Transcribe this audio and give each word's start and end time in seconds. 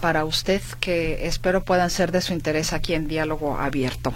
para 0.00 0.24
usted 0.24 0.62
que 0.80 1.26
espero 1.26 1.64
puedan 1.64 1.90
ser 1.90 2.12
de 2.12 2.20
su 2.20 2.32
interés 2.32 2.72
aquí 2.72 2.94
en 2.94 3.08
Diálogo 3.08 3.58
Abierto. 3.58 4.14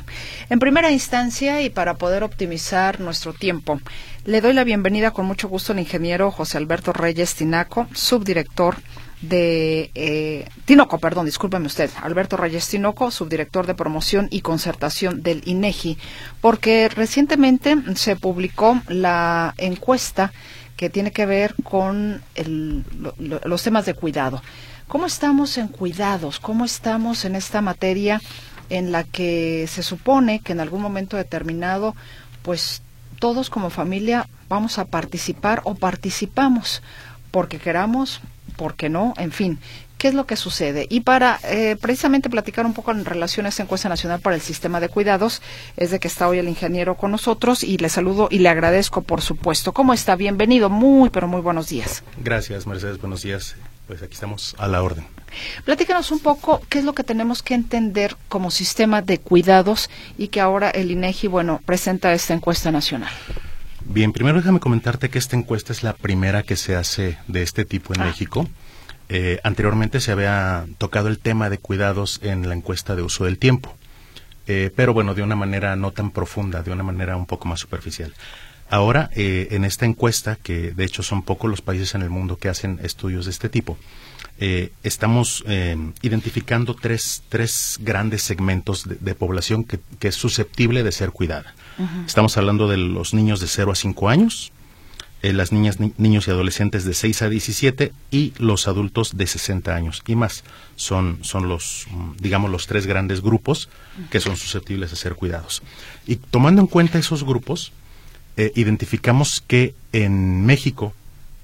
En 0.50 0.58
primera 0.58 0.90
instancia 0.90 1.62
y 1.62 1.70
para 1.70 1.94
poder 1.94 2.22
optimizar 2.22 3.00
nuestro 3.00 3.32
tiempo, 3.32 3.80
le 4.24 4.40
doy 4.40 4.54
la 4.54 4.64
bienvenida 4.64 5.10
con 5.10 5.26
mucho 5.26 5.48
gusto 5.48 5.72
al 5.72 5.80
ingeniero 5.80 6.30
José 6.30 6.58
Alberto 6.58 6.92
Reyes 6.92 7.34
Tinaco, 7.34 7.88
subdirector 7.92 8.76
de 9.22 9.90
eh, 9.94 10.48
Tinoco, 10.64 10.98
perdón, 10.98 11.26
discúlpeme 11.26 11.66
usted, 11.66 11.90
Alberto 12.02 12.36
Reyes 12.36 12.68
Tinoco, 12.68 13.10
subdirector 13.10 13.66
de 13.66 13.74
promoción 13.74 14.28
y 14.30 14.40
concertación 14.40 15.22
del 15.22 15.42
INEGI, 15.46 15.96
porque 16.40 16.88
recientemente 16.88 17.76
se 17.94 18.16
publicó 18.16 18.80
la 18.88 19.54
encuesta 19.58 20.32
que 20.76 20.90
tiene 20.90 21.12
que 21.12 21.26
ver 21.26 21.54
con 21.62 22.22
los 23.08 23.62
temas 23.62 23.86
de 23.86 23.94
cuidado. 23.94 24.42
¿Cómo 24.92 25.06
estamos 25.06 25.56
en 25.56 25.68
cuidados? 25.68 26.38
¿Cómo 26.38 26.66
estamos 26.66 27.24
en 27.24 27.34
esta 27.34 27.62
materia 27.62 28.20
en 28.68 28.92
la 28.92 29.04
que 29.04 29.66
se 29.66 29.82
supone 29.82 30.40
que 30.40 30.52
en 30.52 30.60
algún 30.60 30.82
momento 30.82 31.16
determinado, 31.16 31.96
pues 32.42 32.82
todos 33.18 33.48
como 33.48 33.70
familia 33.70 34.28
vamos 34.50 34.78
a 34.78 34.84
participar 34.84 35.62
o 35.64 35.76
participamos 35.76 36.82
porque 37.30 37.58
queramos, 37.58 38.20
porque 38.56 38.90
no, 38.90 39.14
en 39.16 39.32
fin, 39.32 39.58
qué 39.96 40.08
es 40.08 40.14
lo 40.14 40.26
que 40.26 40.36
sucede. 40.36 40.86
Y 40.90 41.00
para 41.00 41.40
eh, 41.44 41.78
precisamente 41.80 42.28
platicar 42.28 42.66
un 42.66 42.74
poco 42.74 42.90
en 42.90 43.06
relación 43.06 43.46
a 43.46 43.48
esta 43.48 43.62
encuesta 43.62 43.88
nacional 43.88 44.20
para 44.20 44.36
el 44.36 44.42
sistema 44.42 44.78
de 44.78 44.90
cuidados, 44.90 45.40
es 45.78 45.90
de 45.90 46.00
que 46.00 46.08
está 46.08 46.28
hoy 46.28 46.36
el 46.36 46.50
ingeniero 46.50 46.98
con 46.98 47.12
nosotros 47.12 47.64
y 47.64 47.78
le 47.78 47.88
saludo 47.88 48.28
y 48.30 48.40
le 48.40 48.50
agradezco, 48.50 49.00
por 49.00 49.22
supuesto. 49.22 49.72
¿Cómo 49.72 49.94
está? 49.94 50.16
Bienvenido. 50.16 50.68
Muy, 50.68 51.08
pero 51.08 51.28
muy 51.28 51.40
buenos 51.40 51.70
días. 51.70 52.04
Gracias, 52.22 52.66
Mercedes. 52.66 53.00
Buenos 53.00 53.22
días. 53.22 53.56
Pues 53.92 54.02
aquí 54.02 54.14
estamos 54.14 54.56
a 54.56 54.68
la 54.68 54.82
orden. 54.82 55.04
Platícanos 55.66 56.12
un 56.12 56.20
poco 56.20 56.62
qué 56.70 56.78
es 56.78 56.84
lo 56.86 56.94
que 56.94 57.04
tenemos 57.04 57.42
que 57.42 57.52
entender 57.52 58.16
como 58.30 58.50
sistema 58.50 59.02
de 59.02 59.18
cuidados 59.18 59.90
y 60.16 60.28
que 60.28 60.40
ahora 60.40 60.70
el 60.70 60.90
INEGI, 60.90 61.26
bueno, 61.26 61.60
presenta 61.66 62.14
esta 62.14 62.32
encuesta 62.32 62.70
nacional. 62.70 63.12
Bien, 63.84 64.14
primero 64.14 64.38
déjame 64.38 64.60
comentarte 64.60 65.10
que 65.10 65.18
esta 65.18 65.36
encuesta 65.36 65.74
es 65.74 65.82
la 65.82 65.92
primera 65.92 66.42
que 66.42 66.56
se 66.56 66.74
hace 66.74 67.18
de 67.28 67.42
este 67.42 67.66
tipo 67.66 67.92
en 67.92 68.00
ah. 68.00 68.04
México. 68.06 68.48
Eh, 69.10 69.40
anteriormente 69.44 70.00
se 70.00 70.10
había 70.10 70.64
tocado 70.78 71.08
el 71.08 71.18
tema 71.18 71.50
de 71.50 71.58
cuidados 71.58 72.18
en 72.22 72.48
la 72.48 72.54
encuesta 72.54 72.96
de 72.96 73.02
uso 73.02 73.26
del 73.26 73.36
tiempo, 73.36 73.76
eh, 74.46 74.70
pero 74.74 74.94
bueno, 74.94 75.12
de 75.12 75.20
una 75.20 75.36
manera 75.36 75.76
no 75.76 75.90
tan 75.90 76.12
profunda, 76.12 76.62
de 76.62 76.72
una 76.72 76.82
manera 76.82 77.18
un 77.18 77.26
poco 77.26 77.46
más 77.46 77.60
superficial. 77.60 78.14
Ahora, 78.72 79.10
eh, 79.14 79.48
en 79.50 79.64
esta 79.64 79.84
encuesta, 79.84 80.36
que 80.36 80.72
de 80.72 80.84
hecho 80.84 81.02
son 81.02 81.22
pocos 81.22 81.50
los 81.50 81.60
países 81.60 81.94
en 81.94 82.00
el 82.00 82.10
mundo 82.10 82.38
que 82.38 82.48
hacen 82.48 82.80
estudios 82.82 83.26
de 83.26 83.30
este 83.30 83.48
tipo, 83.48 83.76
estamos 84.82 85.44
identificando 86.00 86.74
tres, 86.74 87.22
tres 87.28 87.78
grandes 87.80 88.22
segmentos 88.22 88.84
de, 88.88 89.14
población 89.14 89.62
que, 89.62 89.78
es 90.00 90.16
susceptible 90.16 90.82
de 90.82 90.90
ser 90.90 91.12
cuidada. 91.12 91.54
Estamos 92.06 92.36
hablando 92.36 92.66
de 92.66 92.76
los 92.76 93.14
niños 93.14 93.40
de 93.40 93.46
0 93.46 93.70
a 93.70 93.74
5 93.76 94.08
años, 94.08 94.50
eh, 95.22 95.32
las 95.32 95.52
niñas, 95.52 95.78
niños 95.78 96.26
y 96.26 96.32
adolescentes 96.32 96.84
de 96.84 96.94
6 96.94 97.22
a 97.22 97.28
17 97.28 97.92
y 98.10 98.32
los 98.38 98.66
adultos 98.66 99.16
de 99.16 99.28
60 99.28 99.72
años 99.72 100.02
y 100.04 100.16
más. 100.16 100.42
Son, 100.74 101.18
son 101.22 101.48
los, 101.48 101.86
mm, 101.92 102.16
digamos, 102.18 102.50
los 102.50 102.66
tres 102.66 102.88
grandes 102.88 103.20
grupos 103.20 103.68
que 104.10 104.18
son 104.18 104.36
susceptibles 104.36 104.90
de 104.90 104.96
ser 104.96 105.14
cuidados. 105.14 105.62
Y 106.08 106.16
tomando 106.16 106.60
en 106.60 106.66
cuenta 106.66 106.98
esos 106.98 107.22
grupos, 107.22 107.72
eh, 108.36 108.52
identificamos 108.54 109.42
que 109.46 109.74
en 109.92 110.46
México 110.46 110.94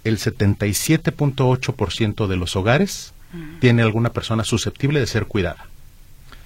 el 0.04 0.18
77.8% 0.18 2.26
de 2.26 2.36
los 2.36 2.56
hogares 2.56 3.12
tiene 3.60 3.82
alguna 3.82 4.10
persona 4.10 4.42
susceptible 4.42 5.00
de 5.00 5.06
ser 5.06 5.26
cuidada. 5.26 5.66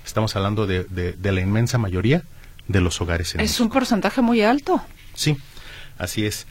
Estamos 0.05 0.35
hablando 0.35 0.67
de, 0.67 0.83
de, 0.83 1.33
la 1.33 1.41
inmensa 1.41 1.79
mayoría 1.79 2.25
de 2.67 2.81
los 2.81 3.01
hogares. 3.01 3.37
En 3.37 3.41
es 3.41 3.61
un 3.61 3.69
porcentaje 3.69 4.21
muy 4.21 4.43
alto. 4.43 4.83
Sí, 5.15 5.37
así 5.97 6.27
es. 6.27 6.49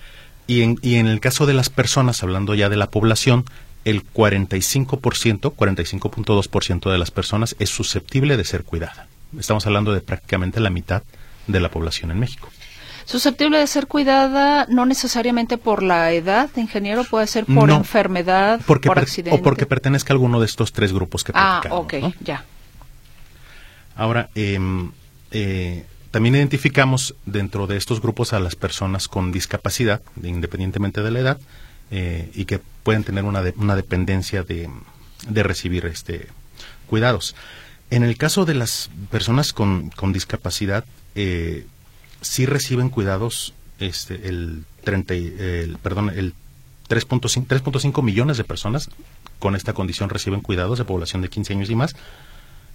Y 0.47 0.61
en, 0.61 0.79
y 0.81 0.95
en 0.95 1.07
el 1.07 1.19
caso 1.19 1.45
de 1.45 1.53
las 1.53 1.69
personas, 1.69 2.23
hablando 2.23 2.55
ya 2.55 2.69
de 2.69 2.77
la 2.77 2.89
población, 2.89 3.43
el 3.83 4.05
45%, 4.05 5.53
45.2% 5.53 6.91
de 6.91 6.97
las 6.97 7.11
personas 7.11 7.57
es 7.59 7.69
susceptible 7.69 8.37
de 8.37 8.45
ser 8.45 8.63
cuidada. 8.63 9.07
Estamos 9.37 9.65
hablando 9.65 9.93
de 9.93 10.01
prácticamente 10.01 10.59
la 10.59 10.69
mitad 10.69 11.03
de 11.47 11.59
la 11.59 11.69
población 11.69 12.11
en 12.11 12.19
México. 12.19 12.49
Susceptible 13.05 13.57
de 13.57 13.67
ser 13.67 13.87
cuidada 13.87 14.65
no 14.69 14.85
necesariamente 14.85 15.57
por 15.57 15.83
la 15.83 16.11
edad, 16.11 16.49
ingeniero, 16.55 17.03
puede 17.03 17.27
ser 17.27 17.45
por 17.45 17.69
enfermedad, 17.69 18.61
porque 18.65 18.87
por 18.87 18.99
accidente. 18.99 19.39
O 19.39 19.43
porque 19.43 19.65
pertenezca 19.65 20.13
a 20.13 20.15
alguno 20.15 20.39
de 20.39 20.45
estos 20.45 20.71
tres 20.71 20.93
grupos 20.93 21.23
que 21.23 21.31
Ah, 21.35 21.61
ok, 21.69 21.93
ya. 22.21 22.45
Ahora, 23.95 24.29
eh, 24.35 24.59
eh, 25.31 25.85
también 26.11 26.35
identificamos 26.35 27.15
dentro 27.25 27.67
de 27.67 27.77
estos 27.77 28.01
grupos 28.01 28.33
a 28.33 28.39
las 28.39 28.55
personas 28.55 29.07
con 29.07 29.31
discapacidad, 29.31 30.01
independientemente 30.21 31.01
de 31.01 31.11
la 31.11 31.19
edad, 31.19 31.39
eh, 31.89 32.29
y 32.35 32.45
que 32.45 32.59
pueden 32.83 33.03
tener 33.03 33.23
una, 33.23 33.41
una 33.55 33.75
dependencia 33.75 34.43
de, 34.43 34.69
recibir 35.29 35.85
este 35.85 36.27
cuidados. 36.87 37.35
En 37.89 38.03
el 38.03 38.17
caso 38.17 38.45
de 38.45 38.55
las 38.55 38.89
personas 39.09 39.53
con, 39.53 39.89
con 39.91 40.11
discapacidad, 40.11 40.83
eh, 41.15 41.65
sí 42.21 42.45
reciben 42.45 42.89
cuidados 42.89 43.53
este, 43.79 44.27
el, 44.27 44.63
30, 44.83 45.13
el, 45.13 45.77
perdón, 45.81 46.09
el 46.09 46.33
3.5 46.87 48.03
millones 48.03 48.37
de 48.37 48.43
personas 48.43 48.89
con 49.39 49.55
esta 49.55 49.73
condición 49.73 50.09
reciben 50.09 50.41
cuidados 50.41 50.77
de 50.77 50.85
población 50.85 51.21
de 51.21 51.29
15 51.29 51.53
años 51.53 51.69
y 51.69 51.75
más 51.75 51.95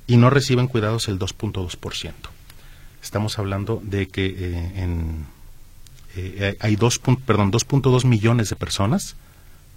y 0.07 0.17
no 0.17 0.31
reciben 0.31 0.69
cuidados 0.69 1.09
el 1.09 1.19
2.2%. 1.19 2.13
Estamos 3.03 3.39
hablando 3.39 3.81
de 3.85 4.09
que 4.09 4.27
eh, 4.27 4.73
en, 4.77 5.27
eh, 6.17 6.57
hay 6.61 6.77
dos, 6.77 6.99
perdón, 6.99 7.53
2.2 7.53 8.05
millones 8.05 8.51
de 8.51 8.57
personas 8.57 9.17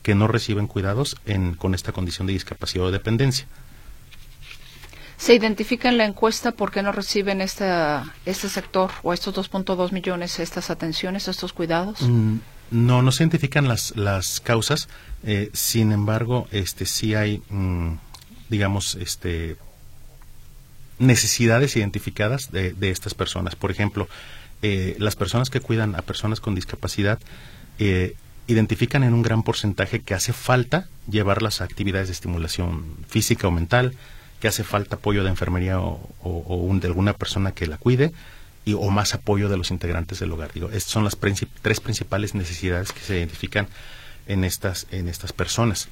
que 0.01 0.15
no 0.15 0.27
reciben 0.27 0.67
cuidados 0.67 1.17
en, 1.25 1.53
con 1.55 1.75
esta 1.75 1.91
condición 1.91 2.27
de 2.27 2.33
discapacidad 2.33 2.85
o 2.85 2.91
dependencia. 2.91 3.45
¿Se 5.19 5.35
identifica 5.35 5.89
en 5.89 5.97
la 5.97 6.05
encuesta 6.05 6.53
por 6.53 6.71
qué 6.71 6.81
no 6.81 6.93
reciben 6.93 7.41
esta, 7.41 8.15
este 8.25 8.47
sector 8.47 8.89
o 9.03 9.13
estos 9.13 9.35
2.2 9.35 9.91
millones 9.91 10.39
estas 10.39 10.69
atenciones, 10.69 11.27
estos 11.27 11.51
cuidados? 11.51 12.01
Mm, 12.01 12.37
no, 12.71 13.01
no 13.01 13.11
se 13.11 13.23
identifican 13.23 13.67
las, 13.67 13.97
las 13.97 14.39
causas. 14.39 14.87
Eh, 15.23 15.49
sin 15.53 15.91
embargo, 15.91 16.47
este 16.51 16.85
sí 16.85 17.15
hay, 17.15 17.43
mm, 17.49 17.95
digamos, 18.47 18.95
este 18.95 19.57
necesidades 20.99 21.75
identificadas 21.75 22.51
de, 22.51 22.73
estas 22.89 23.13
personas. 23.13 23.55
Por 23.55 23.71
ejemplo, 23.71 24.07
eh, 24.61 24.95
las 24.99 25.17
personas 25.17 25.49
que 25.49 25.59
cuidan 25.59 25.95
a 25.95 26.01
personas 26.01 26.39
con 26.39 26.55
discapacidad 26.55 27.19
eh, 27.77 28.15
identifican 28.47 29.03
en 29.03 29.13
un 29.13 29.21
gran 29.21 29.43
porcentaje 29.43 29.99
que 29.99 30.13
hace 30.13 30.31
falta 30.31 30.87
llevarlas 31.09 31.59
a 31.59 31.65
actividades 31.65 32.07
de 32.07 32.13
estimulación 32.13 32.85
física 33.07 33.47
o 33.47 33.51
mental, 33.51 33.95
que 34.39 34.47
hace 34.47 34.63
falta 34.63 34.95
apoyo 34.95 35.23
de 35.23 35.29
enfermería 35.29 35.79
o, 35.79 36.77
de 36.79 36.87
alguna 36.87 37.13
persona 37.13 37.51
que 37.51 37.67
la 37.67 37.77
cuide 37.77 38.11
y, 38.65 38.73
o 38.73 38.89
más 38.89 39.13
apoyo 39.13 39.49
de 39.49 39.57
los 39.57 39.71
integrantes 39.71 40.19
del 40.19 40.31
hogar. 40.31 40.53
Digo, 40.53 40.69
estas 40.69 40.91
son 40.91 41.03
las 41.03 41.17
tres 41.61 41.79
principales 41.79 42.35
necesidades 42.35 42.91
que 42.91 43.01
se 43.01 43.17
identifican 43.17 43.67
en 44.27 44.43
estas, 44.43 44.87
en 44.91 45.07
estas 45.07 45.33
personas. 45.33 45.89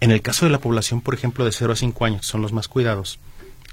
En 0.00 0.10
el 0.10 0.22
caso 0.22 0.46
de 0.46 0.52
la 0.52 0.58
población, 0.58 1.00
por 1.00 1.14
ejemplo, 1.14 1.44
de 1.44 1.52
0 1.52 1.72
a 1.72 1.76
5 1.76 2.04
años, 2.04 2.26
son 2.26 2.42
los 2.42 2.52
más 2.52 2.68
cuidados, 2.68 3.18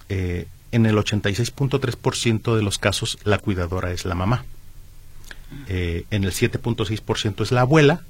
eh, 0.09 0.47
en 0.71 0.85
el 0.85 0.95
86.3% 0.97 2.55
de 2.55 2.61
los 2.61 2.77
casos 2.77 3.17
la 3.23 3.37
cuidadora 3.37 3.91
es 3.91 4.05
la 4.05 4.15
mamá. 4.15 4.45
Eh, 5.67 6.05
en 6.11 6.23
el 6.23 6.31
7.6% 6.31 7.43
es 7.43 7.51
la 7.51 7.61
abuela 7.61 8.01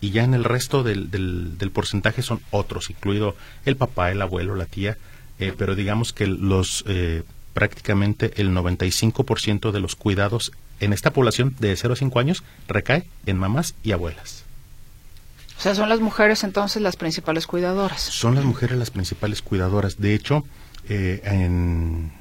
y 0.00 0.10
ya 0.10 0.24
en 0.24 0.34
el 0.34 0.44
resto 0.44 0.82
del, 0.82 1.10
del, 1.10 1.70
porcentaje 1.70 2.22
son 2.22 2.40
otros, 2.50 2.90
incluido 2.90 3.36
el 3.64 3.76
papá, 3.76 4.10
el 4.10 4.20
abuelo, 4.20 4.56
la 4.56 4.66
tía, 4.66 4.98
eh, 5.42 5.54
pero 5.56 5.74
digamos 5.74 6.12
que 6.12 6.26
los 6.26 6.84
eh, 6.86 7.22
prácticamente 7.52 8.40
el 8.40 8.50
95% 8.50 9.72
de 9.72 9.80
los 9.80 9.96
cuidados 9.96 10.52
en 10.80 10.92
esta 10.92 11.12
población 11.12 11.54
de 11.58 11.76
0 11.76 11.94
a 11.94 11.96
5 11.96 12.18
años 12.18 12.42
recae 12.68 13.06
en 13.26 13.38
mamás 13.38 13.74
y 13.82 13.92
abuelas. 13.92 14.44
O 15.58 15.62
sea, 15.62 15.74
son 15.74 15.88
las 15.88 16.00
mujeres 16.00 16.42
entonces 16.44 16.82
las 16.82 16.96
principales 16.96 17.46
cuidadoras. 17.46 18.00
Son 18.00 18.34
las 18.34 18.44
mujeres 18.44 18.76
las 18.78 18.90
principales 18.90 19.42
cuidadoras. 19.42 20.00
De 20.00 20.14
hecho, 20.14 20.44
eh, 20.88 21.20
en, 21.24 22.12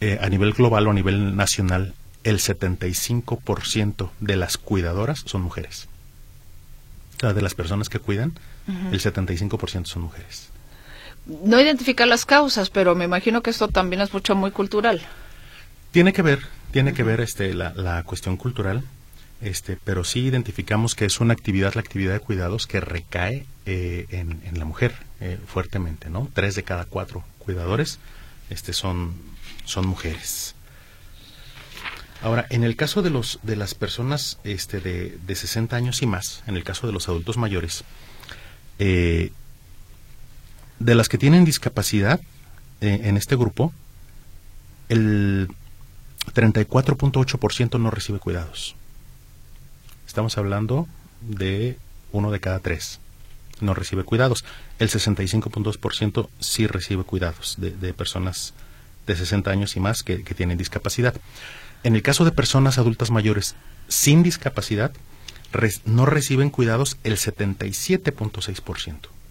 eh, 0.00 0.18
a 0.20 0.28
nivel 0.28 0.52
global 0.52 0.86
o 0.86 0.90
a 0.90 0.94
nivel 0.94 1.34
nacional, 1.36 1.94
el 2.24 2.40
75% 2.40 4.10
de 4.20 4.36
las 4.36 4.58
cuidadoras 4.58 5.22
son 5.24 5.42
mujeres. 5.42 5.88
O 7.16 7.20
sea, 7.20 7.32
de 7.32 7.42
las 7.42 7.54
personas 7.54 7.88
que 7.88 7.98
cuidan, 7.98 8.34
el 8.92 9.00
75% 9.00 9.86
son 9.86 10.02
mujeres. 10.02 10.51
No 11.26 11.60
identifica 11.60 12.06
las 12.06 12.26
causas, 12.26 12.70
pero 12.70 12.94
me 12.94 13.04
imagino 13.04 13.42
que 13.42 13.50
esto 13.50 13.68
también 13.68 14.02
es 14.02 14.12
mucho 14.12 14.34
muy 14.34 14.50
cultural. 14.50 15.02
Tiene 15.92 16.12
que 16.12 16.22
ver, 16.22 16.40
tiene 16.72 16.94
que 16.94 17.02
ver 17.02 17.20
este, 17.20 17.54
la, 17.54 17.72
la 17.74 18.02
cuestión 18.02 18.36
cultural, 18.36 18.82
este, 19.40 19.76
pero 19.84 20.04
sí 20.04 20.20
identificamos 20.20 20.94
que 20.94 21.04
es 21.04 21.20
una 21.20 21.32
actividad, 21.32 21.74
la 21.74 21.80
actividad 21.80 22.14
de 22.14 22.20
cuidados, 22.20 22.66
que 22.66 22.80
recae 22.80 23.46
eh, 23.66 24.06
en, 24.10 24.40
en, 24.44 24.58
la 24.58 24.64
mujer 24.64 24.94
eh, 25.20 25.38
fuertemente, 25.46 26.10
¿no? 26.10 26.28
Tres 26.32 26.54
de 26.54 26.62
cada 26.62 26.84
cuatro 26.84 27.24
cuidadores 27.38 27.98
este, 28.50 28.72
son, 28.72 29.14
son 29.64 29.86
mujeres. 29.86 30.54
Ahora, 32.22 32.46
en 32.50 32.62
el 32.62 32.76
caso 32.76 33.02
de, 33.02 33.10
los, 33.10 33.40
de 33.42 33.56
las 33.56 33.74
personas 33.74 34.38
este, 34.44 34.80
de, 34.80 35.18
de 35.26 35.34
60 35.34 35.74
años 35.74 36.02
y 36.02 36.06
más, 36.06 36.44
en 36.46 36.56
el 36.56 36.62
caso 36.62 36.86
de 36.86 36.92
los 36.92 37.08
adultos 37.08 37.36
mayores, 37.36 37.82
eh, 38.78 39.32
de 40.84 40.94
las 40.94 41.08
que 41.08 41.18
tienen 41.18 41.44
discapacidad 41.44 42.20
eh, 42.80 43.00
en 43.04 43.16
este 43.16 43.36
grupo, 43.36 43.72
el 44.88 45.48
34.8% 46.34 47.80
no 47.80 47.90
recibe 47.90 48.18
cuidados. 48.18 48.74
Estamos 50.06 50.36
hablando 50.38 50.88
de 51.20 51.78
uno 52.10 52.30
de 52.30 52.40
cada 52.40 52.58
tres 52.58 52.98
no 53.60 53.74
recibe 53.74 54.02
cuidados. 54.02 54.44
El 54.78 54.90
65.2% 54.90 56.28
sí 56.40 56.66
recibe 56.66 57.04
cuidados 57.04 57.56
de, 57.58 57.94
personas 57.94 58.54
de 59.06 59.16
60 59.16 59.50
años 59.50 59.76
y 59.76 59.80
más 59.80 60.02
que, 60.02 60.18
tienen 60.18 60.58
discapacidad. 60.58 61.14
En 61.84 61.94
el 61.94 62.02
caso 62.02 62.24
de 62.24 62.32
personas 62.32 62.78
adultas 62.78 63.10
mayores 63.10 63.54
sin 63.88 64.22
discapacidad, 64.22 64.92
no 65.84 66.06
reciben 66.06 66.50
cuidados 66.50 66.96
el 67.04 67.16
77.6%. 67.16 69.21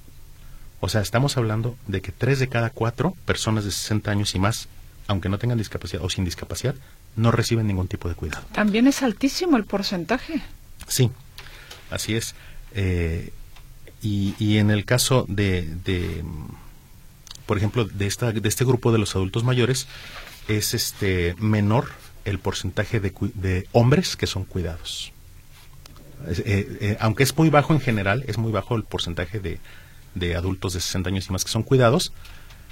O 0.82 0.90
sea, 0.90 1.02
estamos 1.02 1.38
hablando 1.38 1.78
de 1.88 2.02
que 2.02 2.12
tres 2.12 2.40
de 2.40 2.50
cada 2.50 2.72
cuatro 2.72 3.16
personas 3.26 3.64
de 3.64 3.72
60 3.72 4.12
años 4.12 4.34
y 4.36 4.40
más, 4.40 4.68
aunque 5.08 5.30
no 5.30 5.38
tengan 5.38 5.60
discapacidad 5.60 6.04
o 6.04 6.10
sin 6.10 6.26
discapacidad, 6.26 6.76
no 7.16 7.32
reciben 7.32 7.68
ningún 7.68 7.88
tipo 7.88 8.10
de 8.10 8.16
cuidado. 8.16 8.44
También 8.52 8.88
es 8.88 9.04
altísimo 9.04 9.58
el 9.58 9.64
porcentaje. 9.66 10.42
Sí, 10.88 11.12
así 11.92 12.16
es. 12.16 12.34
Eh, 12.74 13.32
y, 14.02 14.34
y, 14.40 14.58
en 14.58 14.72
el 14.72 14.84
caso 14.86 15.26
de, 15.30 15.68
de, 15.86 16.24
por 17.46 17.58
ejemplo, 17.58 17.86
de, 17.86 18.08
esta, 18.08 18.32
de 18.32 18.50
este 18.50 18.66
grupo 18.66 18.92
de 18.92 18.98
los 18.98 19.16
adultos 19.16 19.44
mayores, 19.44 19.88
es 20.48 20.74
este 20.74 21.36
menor 21.38 21.90
el 22.26 22.40
porcentaje 22.40 23.00
de, 23.00 23.14
de 23.36 23.68
hombres 23.72 24.16
que 24.16 24.26
son 24.26 24.46
cuidados. 24.46 25.14
Eh, 26.28 26.78
eh, 26.82 26.98
aunque 27.00 27.24
es 27.24 27.38
muy 27.38 27.50
bajo 27.50 27.74
en 27.74 27.80
general, 27.80 28.24
es 28.28 28.38
muy 28.38 28.52
bajo 28.52 28.76
el 28.76 28.84
porcentaje 28.84 29.40
de, 29.40 29.60
de 30.16 30.36
adultos 30.36 30.74
de 30.74 30.82
60 30.82 31.10
años 31.10 31.28
y 31.30 31.32
más 31.32 31.44
que 31.44 31.52
son 31.52 31.64
cuidados, 31.64 32.14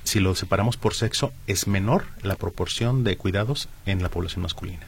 si 0.04 0.20
lo 0.20 0.36
separamos 0.36 0.78
por 0.78 0.94
sexo, 0.94 1.32
es 1.48 1.68
menor 1.68 2.06
la 2.24 2.36
proporción 2.36 3.04
de 3.04 3.18
cuidados 3.18 3.70
en 3.86 4.02
la 4.02 4.10
población 4.10 4.44
masculina. 4.44 4.88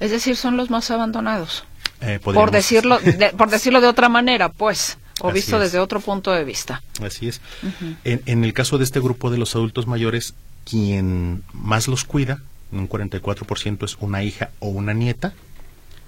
Es 0.00 0.10
decir, 0.10 0.36
son 0.36 0.56
los 0.56 0.70
más 0.70 0.90
abandonados. 0.90 1.64
Eh, 2.00 2.20
por 2.22 2.50
decirlo 2.50 2.98
de, 2.98 3.30
por 3.36 3.50
decirlo 3.50 3.80
de 3.80 3.88
otra 3.88 4.08
manera, 4.08 4.50
pues, 4.50 4.98
o 5.20 5.28
Así 5.28 5.36
visto 5.36 5.56
es. 5.56 5.62
desde 5.62 5.78
otro 5.78 6.00
punto 6.00 6.30
de 6.32 6.44
vista. 6.44 6.82
Así 7.02 7.28
es. 7.28 7.40
Uh 7.62 7.66
-huh. 7.66 7.96
en, 8.04 8.22
en, 8.26 8.44
el 8.44 8.52
caso 8.52 8.76
de 8.78 8.84
este 8.84 9.00
grupo 9.00 9.30
de 9.30 9.38
los 9.38 9.54
adultos 9.54 9.86
mayores, 9.86 10.34
quien 10.64 11.42
más 11.52 11.88
los 11.88 12.04
cuida, 12.04 12.42
un 12.72 12.88
44% 12.88 13.84
es 13.84 13.96
una 14.00 14.22
hija 14.22 14.50
o 14.58 14.68
una 14.68 14.92
nieta, 14.92 15.32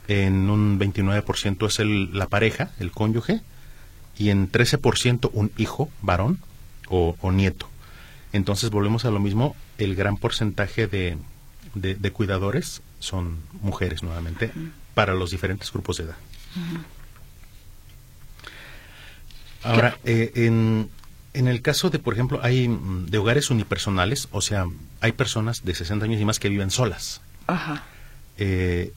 en 0.08 0.50
un 0.50 0.78
29% 0.78 1.66
es 1.66 1.78
el, 1.78 2.16
la 2.16 2.26
pareja, 2.26 2.70
el 2.80 2.90
cónyuge, 2.90 3.40
y 4.18 4.30
en 4.30 4.50
13% 4.50 5.30
un 5.32 5.52
hijo 5.56 5.90
varón 6.02 6.38
o, 6.88 7.16
o, 7.20 7.32
nieto. 7.32 7.68
Entonces 8.32 8.70
volvemos 8.70 9.04
a 9.04 9.10
lo 9.10 9.20
mismo, 9.20 9.56
el 9.78 9.94
gran 9.94 10.16
porcentaje 10.16 10.86
de, 10.86 11.16
de, 11.74 11.94
de 11.94 12.10
cuidadores 12.10 12.82
son 12.98 13.38
mujeres 13.60 14.02
nuevamente 14.02 14.52
uh 14.54 14.58
-huh. 14.58 14.70
para 14.94 15.14
los 15.14 15.30
diferentes 15.30 15.72
grupos 15.72 15.98
de 15.98 16.04
edad. 16.04 16.16
Uh 16.56 16.58
-huh. 16.58 16.82
Ahora, 19.64 19.98
eh, 20.04 20.32
en, 20.34 20.88
en, 21.34 21.48
el 21.48 21.62
caso 21.62 21.90
de, 21.90 21.98
por 21.98 22.14
ejemplo, 22.14 22.40
hay 22.42 22.68
de 23.06 23.18
hogares 23.18 23.50
unipersonales, 23.50 24.28
o 24.30 24.40
sea, 24.40 24.66
hay 25.00 25.12
personas 25.12 25.64
de 25.64 25.74
60 25.74 26.04
años 26.04 26.20
y 26.20 26.24
más 26.24 26.38
que 26.38 26.48
viven 26.48 26.70
solas. 26.70 27.20
Ajá. 27.46 27.84
Eh, 28.38 28.92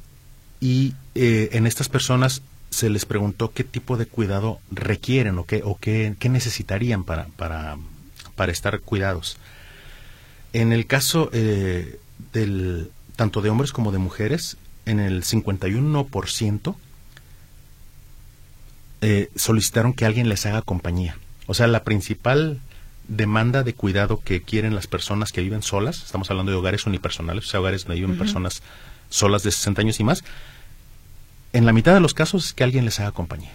y 0.59 0.93
eh, 1.15 1.49
en 1.53 1.65
estas 1.65 1.89
personas 1.89 2.43
se 2.71 2.89
les 2.89 3.05
preguntó 3.05 3.51
qué 3.51 3.63
tipo 3.63 3.97
de 3.97 4.05
cuidado 4.07 4.59
requieren 4.71 5.37
o 5.37 5.45
qué, 5.45 5.61
o 5.63 5.77
qué, 5.77 6.15
qué 6.17 6.29
necesitarían 6.29 7.03
para, 7.03 7.27
para, 7.35 7.77
para, 8.35 8.51
estar 8.51 8.79
cuidados. 8.79 9.37
En 10.53 10.71
el 10.71 10.87
caso 10.87 11.29
eh, 11.33 11.99
del, 12.33 12.89
tanto 13.17 13.41
de 13.41 13.49
hombres 13.49 13.73
como 13.73 13.91
de 13.91 13.99
mujeres, 13.99 14.57
en 14.85 14.99
el 14.99 15.23
51% 15.23 16.75
eh, 19.01 19.29
solicitaron 19.35 19.93
que 19.93 20.05
alguien 20.05 20.29
les 20.29 20.45
haga 20.45 20.61
compañía. 20.61 21.17
O 21.47 21.53
sea, 21.53 21.67
la 21.67 21.83
principal 21.83 22.59
demanda 23.07 23.63
de 23.63 23.73
cuidado 23.73 24.21
que 24.23 24.41
quieren 24.41 24.75
las 24.75 24.87
personas 24.87 25.33
que 25.33 25.41
viven 25.41 25.61
solas, 25.61 26.03
estamos 26.03 26.31
hablando 26.31 26.51
de 26.51 26.57
hogares 26.57 26.85
unipersonales, 26.85 27.45
o 27.45 27.47
sea, 27.47 27.59
hogares 27.59 27.83
donde 27.83 27.95
viven 27.95 28.11
uh 28.11 28.13
-huh. 28.15 28.19
personas 28.19 28.61
solas 29.09 29.43
de 29.43 29.51
60 29.51 29.81
años 29.81 29.99
y 29.99 30.03
más, 30.05 30.23
en 31.53 31.65
la 31.65 31.73
mitad 31.73 31.93
de 31.93 31.99
los 31.99 32.13
casos 32.13 32.47
es 32.47 32.53
que 32.53 32.63
alguien 32.63 32.85
les 32.85 32.99
haga 32.99 33.11
compañía. 33.11 33.51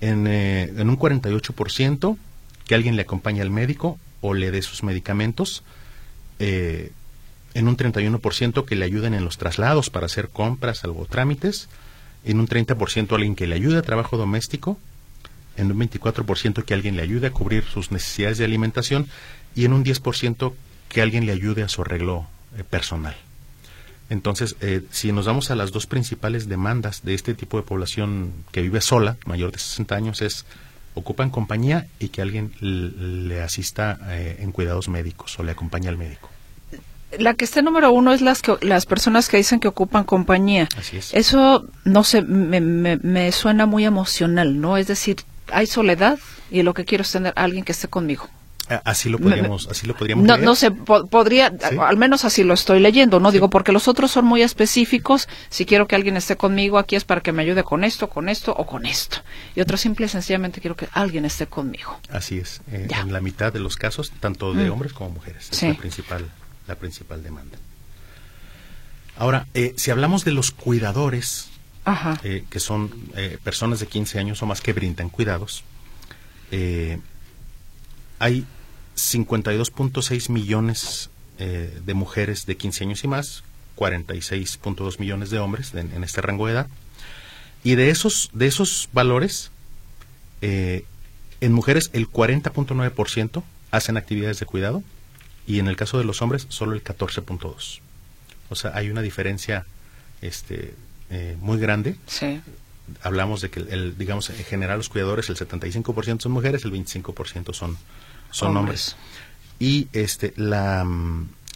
En, 0.00 0.26
eh, 0.26 0.72
en 0.76 0.88
un 0.88 0.98
48%, 0.98 2.16
que 2.66 2.74
alguien 2.74 2.96
le 2.96 3.02
acompañe 3.02 3.40
al 3.40 3.50
médico 3.50 3.98
o 4.20 4.34
le 4.34 4.50
dé 4.50 4.62
sus 4.62 4.82
medicamentos. 4.82 5.62
Eh, 6.38 6.92
en 7.54 7.68
un 7.68 7.76
31% 7.76 8.64
que 8.64 8.76
le 8.76 8.84
ayuden 8.84 9.14
en 9.14 9.24
los 9.24 9.36
traslados 9.36 9.90
para 9.90 10.06
hacer 10.06 10.28
compras 10.28 10.82
o 10.84 11.06
trámites. 11.08 11.68
En 12.24 12.40
un 12.40 12.48
30% 12.48 13.14
alguien 13.14 13.36
que 13.36 13.46
le 13.46 13.54
ayude 13.54 13.78
a 13.78 13.82
trabajo 13.82 14.16
doméstico. 14.16 14.78
En 15.56 15.70
un 15.70 15.78
24% 15.78 16.64
que 16.64 16.74
alguien 16.74 16.96
le 16.96 17.02
ayude 17.02 17.26
a 17.26 17.32
cubrir 17.32 17.64
sus 17.64 17.92
necesidades 17.92 18.38
de 18.38 18.46
alimentación. 18.46 19.06
Y 19.54 19.66
en 19.66 19.74
un 19.74 19.84
10% 19.84 20.54
que 20.88 21.02
alguien 21.02 21.26
le 21.26 21.32
ayude 21.32 21.62
a 21.62 21.68
su 21.68 21.82
arreglo 21.82 22.26
eh, 22.56 22.64
personal. 22.64 23.16
Entonces, 24.12 24.56
eh, 24.60 24.82
si 24.90 25.10
nos 25.10 25.24
vamos 25.24 25.50
a 25.50 25.54
las 25.54 25.72
dos 25.72 25.86
principales 25.86 26.46
demandas 26.46 27.02
de 27.02 27.14
este 27.14 27.32
tipo 27.32 27.56
de 27.56 27.62
población 27.62 28.34
que 28.50 28.60
vive 28.60 28.82
sola, 28.82 29.16
mayor 29.24 29.52
de 29.52 29.58
60 29.58 29.94
años, 29.94 30.20
es 30.20 30.44
ocupan 30.92 31.30
compañía 31.30 31.86
y 31.98 32.08
que 32.10 32.20
alguien 32.20 32.52
le 32.60 33.40
asista 33.40 33.98
eh, 34.10 34.36
en 34.40 34.52
cuidados 34.52 34.90
médicos 34.90 35.38
o 35.38 35.42
le 35.42 35.52
acompañe 35.52 35.88
al 35.88 35.96
médico. 35.96 36.28
La 37.18 37.32
que 37.32 37.46
está 37.46 37.62
número 37.62 37.90
uno 37.90 38.12
es 38.12 38.20
las 38.20 38.42
que 38.42 38.54
las 38.60 38.84
personas 38.84 39.30
que 39.30 39.38
dicen 39.38 39.60
que 39.60 39.68
ocupan 39.68 40.04
compañía. 40.04 40.68
Así 40.76 40.98
es. 40.98 41.14
Eso 41.14 41.66
no 41.84 42.04
sé, 42.04 42.20
me, 42.20 42.60
me, 42.60 42.98
me 42.98 43.32
suena 43.32 43.64
muy 43.64 43.86
emocional, 43.86 44.60
¿no? 44.60 44.76
Es 44.76 44.88
decir, 44.88 45.22
hay 45.50 45.66
soledad 45.66 46.18
y 46.50 46.62
lo 46.62 46.74
que 46.74 46.84
quiero 46.84 47.00
es 47.00 47.12
tener 47.12 47.32
a 47.34 47.44
alguien 47.44 47.64
que 47.64 47.72
esté 47.72 47.88
conmigo. 47.88 48.28
Así 48.84 49.10
lo 49.10 49.18
podríamos, 49.18 49.68
así 49.68 49.86
lo 49.86 49.94
podríamos 49.94 50.24
no, 50.24 50.34
leer. 50.34 50.46
no 50.46 50.54
sé, 50.54 50.70
po 50.70 51.06
podría, 51.06 51.50
¿Sí? 51.50 51.76
al 51.78 51.96
menos 51.96 52.24
así 52.24 52.42
lo 52.42 52.54
estoy 52.54 52.80
leyendo, 52.80 53.20
no 53.20 53.30
sí. 53.30 53.34
digo 53.34 53.50
porque 53.50 53.72
los 53.72 53.88
otros 53.88 54.10
son 54.10 54.24
muy 54.24 54.42
específicos. 54.42 55.28
Si 55.50 55.66
quiero 55.66 55.86
que 55.86 55.96
alguien 55.96 56.16
esté 56.16 56.36
conmigo 56.36 56.78
aquí 56.78 56.96
es 56.96 57.04
para 57.04 57.20
que 57.20 57.32
me 57.32 57.42
ayude 57.42 57.64
con 57.64 57.84
esto, 57.84 58.08
con 58.08 58.28
esto 58.28 58.54
o 58.56 58.64
con 58.64 58.86
esto. 58.86 59.18
Y 59.54 59.60
otro 59.60 59.76
simple 59.76 60.06
y 60.06 60.08
sencillamente 60.08 60.60
quiero 60.60 60.76
que 60.76 60.88
alguien 60.92 61.24
esté 61.24 61.46
conmigo. 61.46 61.98
Así 62.10 62.38
es, 62.38 62.62
eh, 62.70 62.88
en 62.90 63.12
la 63.12 63.20
mitad 63.20 63.52
de 63.52 63.60
los 63.60 63.76
casos, 63.76 64.12
tanto 64.20 64.54
de 64.54 64.68
mm. 64.68 64.72
hombres 64.72 64.92
como 64.92 65.10
mujeres, 65.10 65.48
sí. 65.50 65.66
es 65.66 65.74
la 65.74 65.80
principal, 65.80 66.30
la 66.66 66.74
principal 66.76 67.22
demanda. 67.22 67.58
Ahora, 69.18 69.46
eh, 69.54 69.74
si 69.76 69.90
hablamos 69.90 70.24
de 70.24 70.32
los 70.32 70.50
cuidadores, 70.52 71.50
eh, 72.22 72.44
que 72.48 72.60
son 72.60 72.90
eh, 73.16 73.38
personas 73.42 73.80
de 73.80 73.86
15 73.86 74.18
años 74.18 74.42
o 74.42 74.46
más 74.46 74.60
que 74.60 74.72
brindan 74.72 75.08
cuidados, 75.08 75.64
eh, 76.52 77.00
hay 78.22 78.46
52.6 78.94 80.30
millones 80.30 81.10
eh, 81.40 81.76
de 81.84 81.94
mujeres 81.94 82.46
de 82.46 82.56
15 82.56 82.84
años 82.84 83.02
y 83.02 83.08
más, 83.08 83.42
46.2 83.76 85.00
millones 85.00 85.30
de 85.30 85.40
hombres 85.40 85.74
en, 85.74 85.92
en, 85.92 86.04
este 86.04 86.20
rango 86.20 86.46
de 86.46 86.52
edad. 86.52 86.68
Y 87.64 87.74
de 87.74 87.90
esos, 87.90 88.30
de 88.32 88.46
esos 88.46 88.88
valores, 88.92 89.50
eh, 90.40 90.84
en 91.40 91.52
mujeres 91.52 91.90
el 91.94 92.08
40.9% 92.08 93.42
hacen 93.72 93.96
actividades 93.96 94.38
de 94.38 94.46
cuidado 94.46 94.84
y 95.44 95.58
en 95.58 95.66
el 95.66 95.74
caso 95.74 95.98
de 95.98 96.04
los 96.04 96.22
hombres 96.22 96.46
solo 96.48 96.74
el 96.74 96.84
14.2%. 96.84 97.80
O 98.50 98.54
sea, 98.54 98.70
hay 98.76 98.88
una 98.88 99.02
diferencia 99.02 99.66
este, 100.20 100.74
eh, 101.10 101.36
muy 101.40 101.58
grande. 101.58 101.96
Sí 102.06 102.40
hablamos 103.02 103.40
de 103.40 103.50
que 103.50 103.60
el, 103.60 103.68
el, 103.68 103.98
digamos 103.98 104.30
en 104.30 104.44
general 104.44 104.78
los 104.78 104.88
cuidadores 104.88 105.28
el 105.30 105.36
75% 105.36 106.20
son 106.20 106.32
mujeres 106.32 106.64
el 106.64 106.72
25% 106.72 107.54
son 107.54 107.78
son 108.32 108.56
hombres. 108.56 108.94
hombres. 108.94 108.96
y 109.60 109.88
este 109.92 110.34
la 110.36 110.84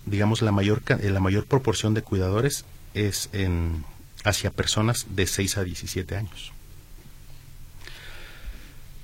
digamos, 0.06 0.40
la 0.40 0.52
mayor, 0.52 0.82
eh, 0.88 1.10
la 1.10 1.20
mayor 1.20 1.44
proporción 1.44 1.92
de 1.92 2.02
cuidadores 2.02 2.64
es 2.94 3.28
en, 3.32 3.84
hacia 4.24 4.50
personas 4.50 5.06
de 5.10 5.26
6 5.26 5.58
a 5.58 5.64
17 5.64 6.16
años. 6.16 6.52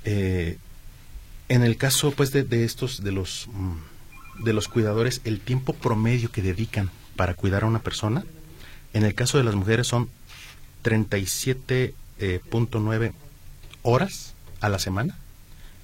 Eh, 0.05 0.59
en 1.49 1.63
el 1.63 1.77
caso 1.77 2.13
pues 2.13 2.33
de, 2.33 2.65
estos 2.65 3.05
de 3.05 3.13
los 3.13 3.49
mm, 3.53 4.45
de 4.45 4.53
los 4.53 4.67
cuidadores 4.67 5.21
el 5.23 5.39
tiempo 5.39 5.75
promedio 5.75 6.33
que 6.33 6.43
dedican 6.43 6.91
para 7.15 7.35
cuidar 7.35 7.63
a 7.63 7.67
una 7.67 7.79
persona 7.79 8.25
en 8.95 9.05
el 9.05 9.15
caso 9.15 9.39
de 9.39 9.45
las 9.45 9.55
mujeres 9.55 9.87
son 9.87 10.09
37.9 10.83 11.95
eh, 12.19 13.13
horas 13.83 14.35
a 14.61 14.69
la 14.69 14.81
semana 14.81 15.17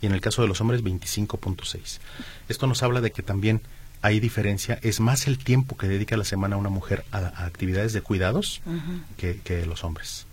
y 0.00 0.06
en 0.06 0.12
el 0.12 0.20
caso 0.20 0.42
de 0.42 0.48
los 0.48 0.60
hombres 0.60 0.82
25.6 0.82 1.98
esto 2.48 2.66
nos 2.66 2.82
habla 2.82 3.00
de 3.00 3.10
que 3.10 3.22
también 3.22 3.60
hay 4.02 4.20
diferencia. 4.20 4.78
Es 4.82 5.00
más 5.00 5.26
el 5.26 5.38
tiempo 5.38 5.76
que 5.76 5.88
dedica 5.88 6.16
la 6.16 6.24
semana 6.24 6.56
una 6.56 6.68
mujer 6.68 7.04
a, 7.10 7.44
actividades 7.44 7.92
de 7.92 8.00
cuidados 8.00 8.60
que, 9.16 9.66
los 9.66 9.84
hombres. 9.84 10.26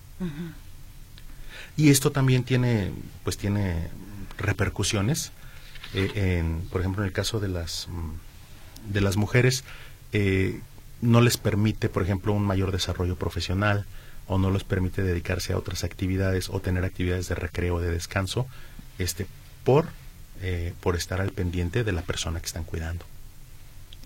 Y 1.78 1.90
esto 1.90 2.12
también 2.12 2.44
tiene 2.44 2.92
pues 3.24 3.38
tiene 3.38 3.90
repercusiones. 4.38 5.32
Eh, 5.94 6.40
en, 6.40 6.68
por 6.70 6.82
ejemplo, 6.82 7.04
en 7.04 7.08
el 7.08 7.14
caso 7.14 7.40
de 7.40 7.48
las, 7.48 7.88
mm, 7.90 8.92
de 8.94 9.02
las 9.02 9.18
mujeres, 9.18 9.64
eh, 10.14 10.60
no 11.02 11.22
les 11.22 11.38
permite, 11.38 11.90
por 11.90 12.04
ejemplo, 12.04 12.34
un 12.34 12.44
mayor 12.44 12.72
desarrollo 12.72 13.16
profesional 13.16 13.86
o 14.28 14.38
no 14.38 14.52
les 14.52 14.64
permite 14.64 15.04
dedicarse 15.04 15.54
a 15.54 15.58
otras 15.58 15.84
actividades 15.84 16.50
o 16.50 16.60
tener 16.60 16.84
actividades 16.84 17.30
de 17.30 17.36
recreo, 17.36 17.80
de 17.80 17.92
descanso, 17.92 18.48
este, 18.98 19.28
por, 19.66 19.88
eh, 20.42 20.74
por 20.80 20.96
estar 20.96 21.20
al 21.20 21.32
pendiente 21.32 21.84
de 21.84 21.92
la 21.92 22.02
persona 22.02 22.40
que 22.40 22.46
están 22.46 22.64
cuidando. 22.64 23.04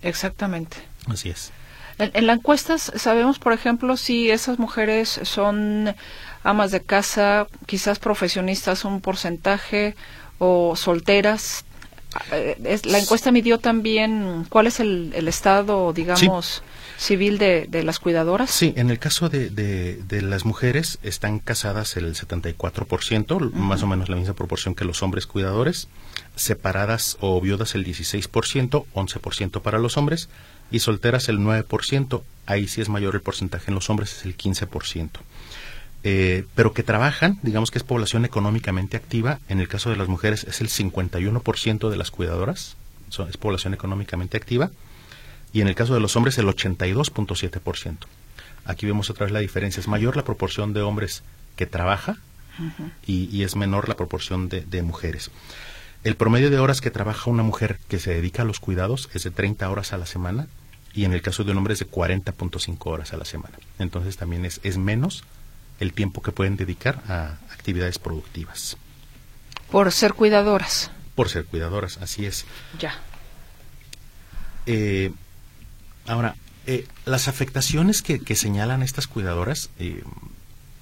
Exactamente. 0.02 0.78
Así 1.06 1.30
es. 1.30 1.52
En, 1.98 2.10
en 2.14 2.26
las 2.26 2.38
encuestas 2.38 2.90
sabemos, 2.96 3.38
por 3.38 3.52
ejemplo, 3.52 3.96
si 3.96 4.30
esas 4.30 4.58
mujeres 4.58 5.20
son 5.22 5.94
amas 6.42 6.70
de 6.70 6.80
casa, 6.80 7.46
quizás 7.66 7.98
profesionistas 7.98 8.84
un 8.84 9.00
porcentaje 9.00 9.94
o 10.38 10.74
solteras. 10.74 11.64
Eh, 12.32 12.80
la 12.84 12.98
encuesta 12.98 13.30
midió 13.30 13.58
también 13.58 14.46
cuál 14.48 14.66
es 14.66 14.80
el, 14.80 15.28
estado, 15.28 15.92
digamos, 15.92 16.62
civil 17.00 17.38
de, 17.38 17.82
las 17.82 17.98
cuidadoras. 17.98 18.50
Sí, 18.50 18.74
en 18.76 18.90
el 18.90 18.98
caso 18.98 19.30
de, 19.30 19.48
de, 19.48 20.22
las 20.22 20.44
mujeres 20.44 20.98
están 21.02 21.38
casadas 21.38 21.96
el 21.96 22.14
74%, 22.14 23.52
más 23.52 23.82
o 23.82 23.86
menos 23.86 24.10
la 24.10 24.16
misma 24.16 24.34
proporción 24.34 24.74
que 24.74 24.84
los 24.84 25.02
hombres 25.02 25.26
cuidadores, 25.26 25.88
separadas 26.36 27.16
o 27.20 27.40
viudas 27.40 27.74
el 27.74 27.86
16%, 27.86 28.84
11% 28.94 29.62
para 29.62 29.78
los 29.78 29.96
hombres, 29.96 30.28
y 30.70 30.80
solteras 30.80 31.30
el 31.30 31.38
9%, 31.38 32.22
ahí 32.44 32.68
sí 32.68 32.82
es 32.82 32.90
mayor 32.90 33.14
el 33.14 33.22
porcentaje 33.22 33.70
en 33.70 33.76
los 33.76 33.88
hombres, 33.88 34.18
es 34.18 34.24
el 34.26 34.36
15%. 34.36 35.08
Eh, 36.04 36.44
pero 36.54 36.74
que 36.74 36.82
trabajan, 36.82 37.38
digamos 37.42 37.70
que 37.70 37.78
es 37.78 37.84
población 37.84 38.26
económicamente 38.26 38.98
activa, 38.98 39.38
en 39.48 39.60
el 39.60 39.68
caso 39.68 39.88
de 39.88 39.96
las 39.96 40.08
mujeres 40.08 40.44
es 40.44 40.60
el 40.60 40.68
51% 40.68 41.88
de 41.88 41.96
las 41.96 42.10
cuidadoras, 42.10 42.76
es 43.28 43.36
población 43.38 43.72
económicamente 43.72 44.36
activa, 44.36 44.70
y 45.52 45.60
en 45.60 45.68
el 45.68 45.74
caso 45.74 45.94
de 45.94 46.00
los 46.00 46.16
hombres 46.16 46.38
el 46.38 46.46
82.7%. 46.46 47.96
Aquí 48.64 48.86
vemos 48.86 49.10
otra 49.10 49.26
vez 49.26 49.32
la 49.32 49.40
diferencia, 49.40 49.80
es 49.80 49.88
mayor 49.88 50.16
la 50.16 50.24
proporción 50.24 50.72
de 50.72 50.82
hombres 50.82 51.22
que 51.56 51.66
trabaja 51.66 52.16
y, 53.06 53.42
es 53.42 53.56
menor 53.56 53.88
la 53.88 53.96
proporción 53.96 54.48
de, 54.48 54.60
de 54.62 54.82
mujeres. 54.82 55.30
El 56.04 56.14
promedio 56.14 56.50
de 56.50 56.58
horas 56.58 56.80
que 56.80 56.90
trabaja 56.90 57.30
una 57.30 57.42
mujer 57.42 57.78
que 57.88 57.98
se 57.98 58.14
dedica 58.14 58.42
a 58.42 58.44
los 58.44 58.60
cuidados 58.60 59.08
es 59.14 59.24
de 59.24 59.30
30 59.30 59.68
horas 59.68 59.92
a 59.92 59.98
la 59.98 60.06
semana 60.06 60.46
y 60.94 61.04
en 61.04 61.12
el 61.12 61.22
caso 61.22 61.44
de 61.44 61.52
un 61.52 61.58
hombre 61.58 61.74
es 61.74 61.80
de 61.80 61.88
40.5 61.88 62.76
horas 62.86 63.12
a 63.12 63.16
la 63.16 63.24
semana. 63.24 63.56
Entonces 63.78 64.16
también 64.16 64.44
es, 64.44 64.60
es 64.62 64.76
menos 64.76 65.24
el 65.78 65.92
tiempo 65.92 66.22
que 66.22 66.32
pueden 66.32 66.56
dedicar 66.56 67.02
a 67.08 67.38
actividades 67.52 67.98
productivas. 67.98 68.76
Por 69.70 69.90
ser 69.92 70.14
cuidadoras. 70.14 70.90
Por 71.14 71.28
ser 71.28 71.44
cuidadoras, 71.44 71.98
así 71.98 72.26
es. 72.26 72.44
Ya. 72.78 72.94
Eh, 74.66 75.12
ahora, 76.06 76.36
eh, 76.66 76.86
las 77.04 77.28
afectaciones 77.28 78.02
que, 78.02 78.36
señalan 78.36 78.82
estas 78.82 79.06
cuidadoras 79.06 79.70
eh, 79.78 80.02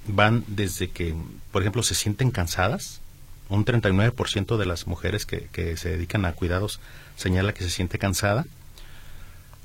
van 0.07 0.45
desde 0.47 0.91
que, 0.91 1.15
por 1.53 1.63
ejemplo, 1.63 1.83
se 1.83 1.95
sienten 1.95 2.31
cansadas. 2.31 3.01
Un 3.49 3.65
39% 3.65 4.59
de 4.59 4.67
las 4.67 4.87
mujeres 4.87 5.25
que, 5.25 5.49
que 5.53 5.77
se 5.79 5.91
dedican 5.91 6.27
a 6.27 6.33
cuidados 6.33 6.81
señala 7.17 7.55
que 7.55 7.65
se 7.65 7.71
siente 7.71 7.99
cansada 7.99 8.45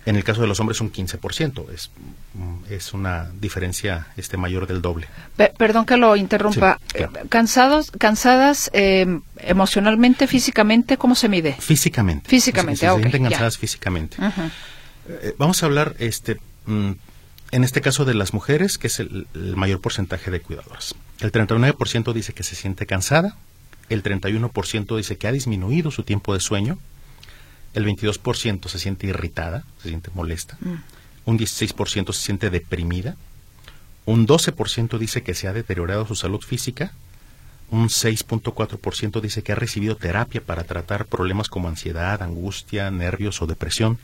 en 0.05 0.15
el 0.15 0.23
caso 0.23 0.41
de 0.41 0.47
los 0.47 0.59
hombres 0.59 0.81
un 0.81 0.91
15%, 0.91 1.71
es, 1.73 1.89
es 2.69 2.93
una 2.93 3.29
diferencia 3.39 4.07
este 4.17 4.37
mayor 4.37 4.67
del 4.67 4.81
doble. 4.81 5.07
perdón 5.57 5.85
que 5.85 5.97
lo 5.97 6.15
interrumpa. 6.15 6.79
Eh, 6.93 7.07
cansados, 7.29 7.91
cansadas 7.91 8.69
eh, 8.73 9.19
emocionalmente, 9.37 10.27
físicamente, 10.27 10.97
¿cómo 10.97 11.15
se 11.15 11.29
mide? 11.29 11.53
Físicamente. 11.53 12.29
Físicamente, 12.29 12.85
se, 12.85 12.95
sienten 12.95 13.23
cansadas 13.23 13.57
físicamente. 13.57 14.17
Eh, 15.07 15.35
vamos 15.37 15.63
a 15.63 15.65
hablar 15.65 15.95
este 15.99 16.39
mm, 16.65 16.91
en 17.51 17.63
este 17.63 17.81
caso 17.81 18.03
de 18.03 18.15
las 18.15 18.33
mujeres, 18.33 18.77
que 18.77 18.87
es 18.87 18.99
el, 18.99 19.27
el 19.35 19.55
mayor 19.55 19.79
porcentaje 19.79 20.31
de 20.31 20.41
cuidadoras. 20.41 20.95
El 21.19 21.31
39% 21.31 22.11
dice 22.11 22.33
que 22.33 22.43
se 22.43 22.55
siente 22.55 22.87
cansada, 22.87 23.37
el 23.89 24.01
31% 24.01 24.97
dice 24.97 25.17
que 25.17 25.27
ha 25.27 25.31
disminuido 25.31 25.91
su 25.91 26.03
tiempo 26.03 26.33
de 26.33 26.39
sueño, 26.39 26.79
el 27.73 27.85
22% 27.85 28.67
se 28.67 28.79
siente 28.79 29.07
irritada, 29.07 29.65
se 29.81 29.89
siente 29.89 30.09
molesta, 30.13 30.57
mm. 30.61 30.75
un 31.25 31.39
16% 31.39 32.13
se 32.13 32.21
siente 32.21 32.49
deprimida, 32.49 33.15
un 34.05 34.27
12% 34.27 34.97
dice 34.97 35.23
que 35.23 35.33
se 35.33 35.47
ha 35.47 35.53
deteriorado 35.53 36.05
su 36.07 36.15
salud 36.15 36.41
física, 36.41 36.91
un 37.69 37.87
6.4% 37.87 39.21
dice 39.21 39.41
que 39.41 39.51
ha 39.51 39.55
recibido 39.55 39.95
terapia 39.95 40.41
para 40.41 40.63
tratar 40.63 41.05
problemas 41.05 41.49
como 41.49 41.67
ansiedad, 41.67 42.21
angustia, 42.21 42.91
nervios 42.91 43.41
o 43.41 43.47
depresión, 43.47 43.97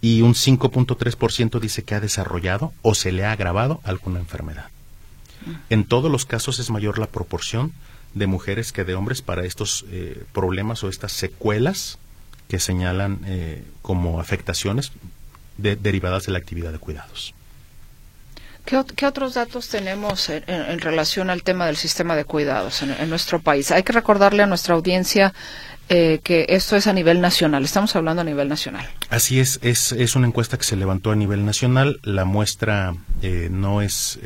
y 0.00 0.22
un 0.22 0.34
5.3% 0.34 1.60
dice 1.60 1.82
que 1.84 1.94
ha 1.94 2.00
desarrollado 2.00 2.72
o 2.82 2.94
se 2.94 3.12
le 3.12 3.24
ha 3.24 3.32
agravado 3.32 3.80
alguna 3.84 4.20
enfermedad. 4.20 4.68
Mm. 5.44 5.50
En 5.70 5.84
todos 5.84 6.10
los 6.10 6.24
casos 6.24 6.58
es 6.58 6.70
mayor 6.70 6.98
la 6.98 7.08
proporción 7.08 7.72
de 8.14 8.26
mujeres 8.26 8.72
que 8.72 8.84
de 8.84 8.94
hombres 8.94 9.22
para 9.22 9.44
estos 9.44 9.84
eh, 9.90 10.24
problemas 10.32 10.82
o 10.84 10.88
estas 10.88 11.12
secuelas 11.12 11.98
que 12.48 12.58
señalan 12.58 13.20
eh, 13.26 13.64
como 13.82 14.20
afectaciones 14.20 14.92
derivadas 15.58 16.24
de 16.24 16.32
la 16.32 16.38
actividad 16.38 16.72
de 16.72 16.78
cuidados. 16.78 17.34
¿Qué, 18.68 19.06
otros 19.06 19.32
datos 19.32 19.70
tenemos 19.70 20.28
en, 20.28 20.78
relación 20.78 21.30
al 21.30 21.42
tema 21.42 21.64
del 21.64 21.78
sistema 21.78 22.14
de 22.16 22.26
cuidados 22.26 22.82
en, 22.82 23.08
nuestro 23.08 23.40
país? 23.40 23.70
Hay 23.70 23.82
que 23.82 23.94
recordarle 23.94 24.42
a 24.42 24.46
nuestra 24.46 24.74
audiencia 24.74 25.32
eh, 25.88 26.20
que 26.22 26.44
esto 26.50 26.76
es 26.76 26.86
a 26.86 26.92
nivel 26.92 27.22
nacional, 27.22 27.64
estamos 27.64 27.96
hablando 27.96 28.20
a 28.20 28.24
nivel 28.26 28.46
nacional. 28.46 28.86
Así 29.08 29.40
es, 29.40 29.58
es, 29.62 29.92
es 29.92 30.16
una 30.16 30.26
encuesta 30.26 30.58
que 30.58 30.64
se 30.64 30.76
levantó 30.76 31.12
a 31.12 31.16
nivel 31.16 31.46
nacional, 31.46 31.98
la 32.02 32.26
muestra 32.26 32.94
eh, 33.22 33.48
no 33.50 33.80
es, 33.80 34.20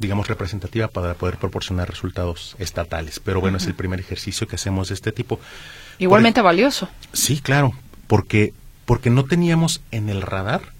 digamos, 0.00 0.26
representativa 0.26 0.88
para 0.88 1.14
poder 1.14 1.36
proporcionar 1.36 1.88
resultados 1.88 2.56
estatales, 2.58 3.20
pero 3.20 3.40
bueno, 3.40 3.58
es 3.58 3.68
el 3.68 3.74
primer 3.74 4.00
ejercicio 4.00 4.48
que 4.48 4.56
hacemos 4.56 4.88
de 4.88 4.94
este 4.94 5.12
tipo. 5.12 5.38
Igualmente 5.98 6.42
valioso. 6.42 6.88
Sí, 7.12 7.40
claro, 7.40 7.72
porque, 8.08 8.52
porque 8.84 9.10
no 9.10 9.26
teníamos 9.26 9.80
en 9.92 10.08
el 10.08 10.22
radar 10.22 10.72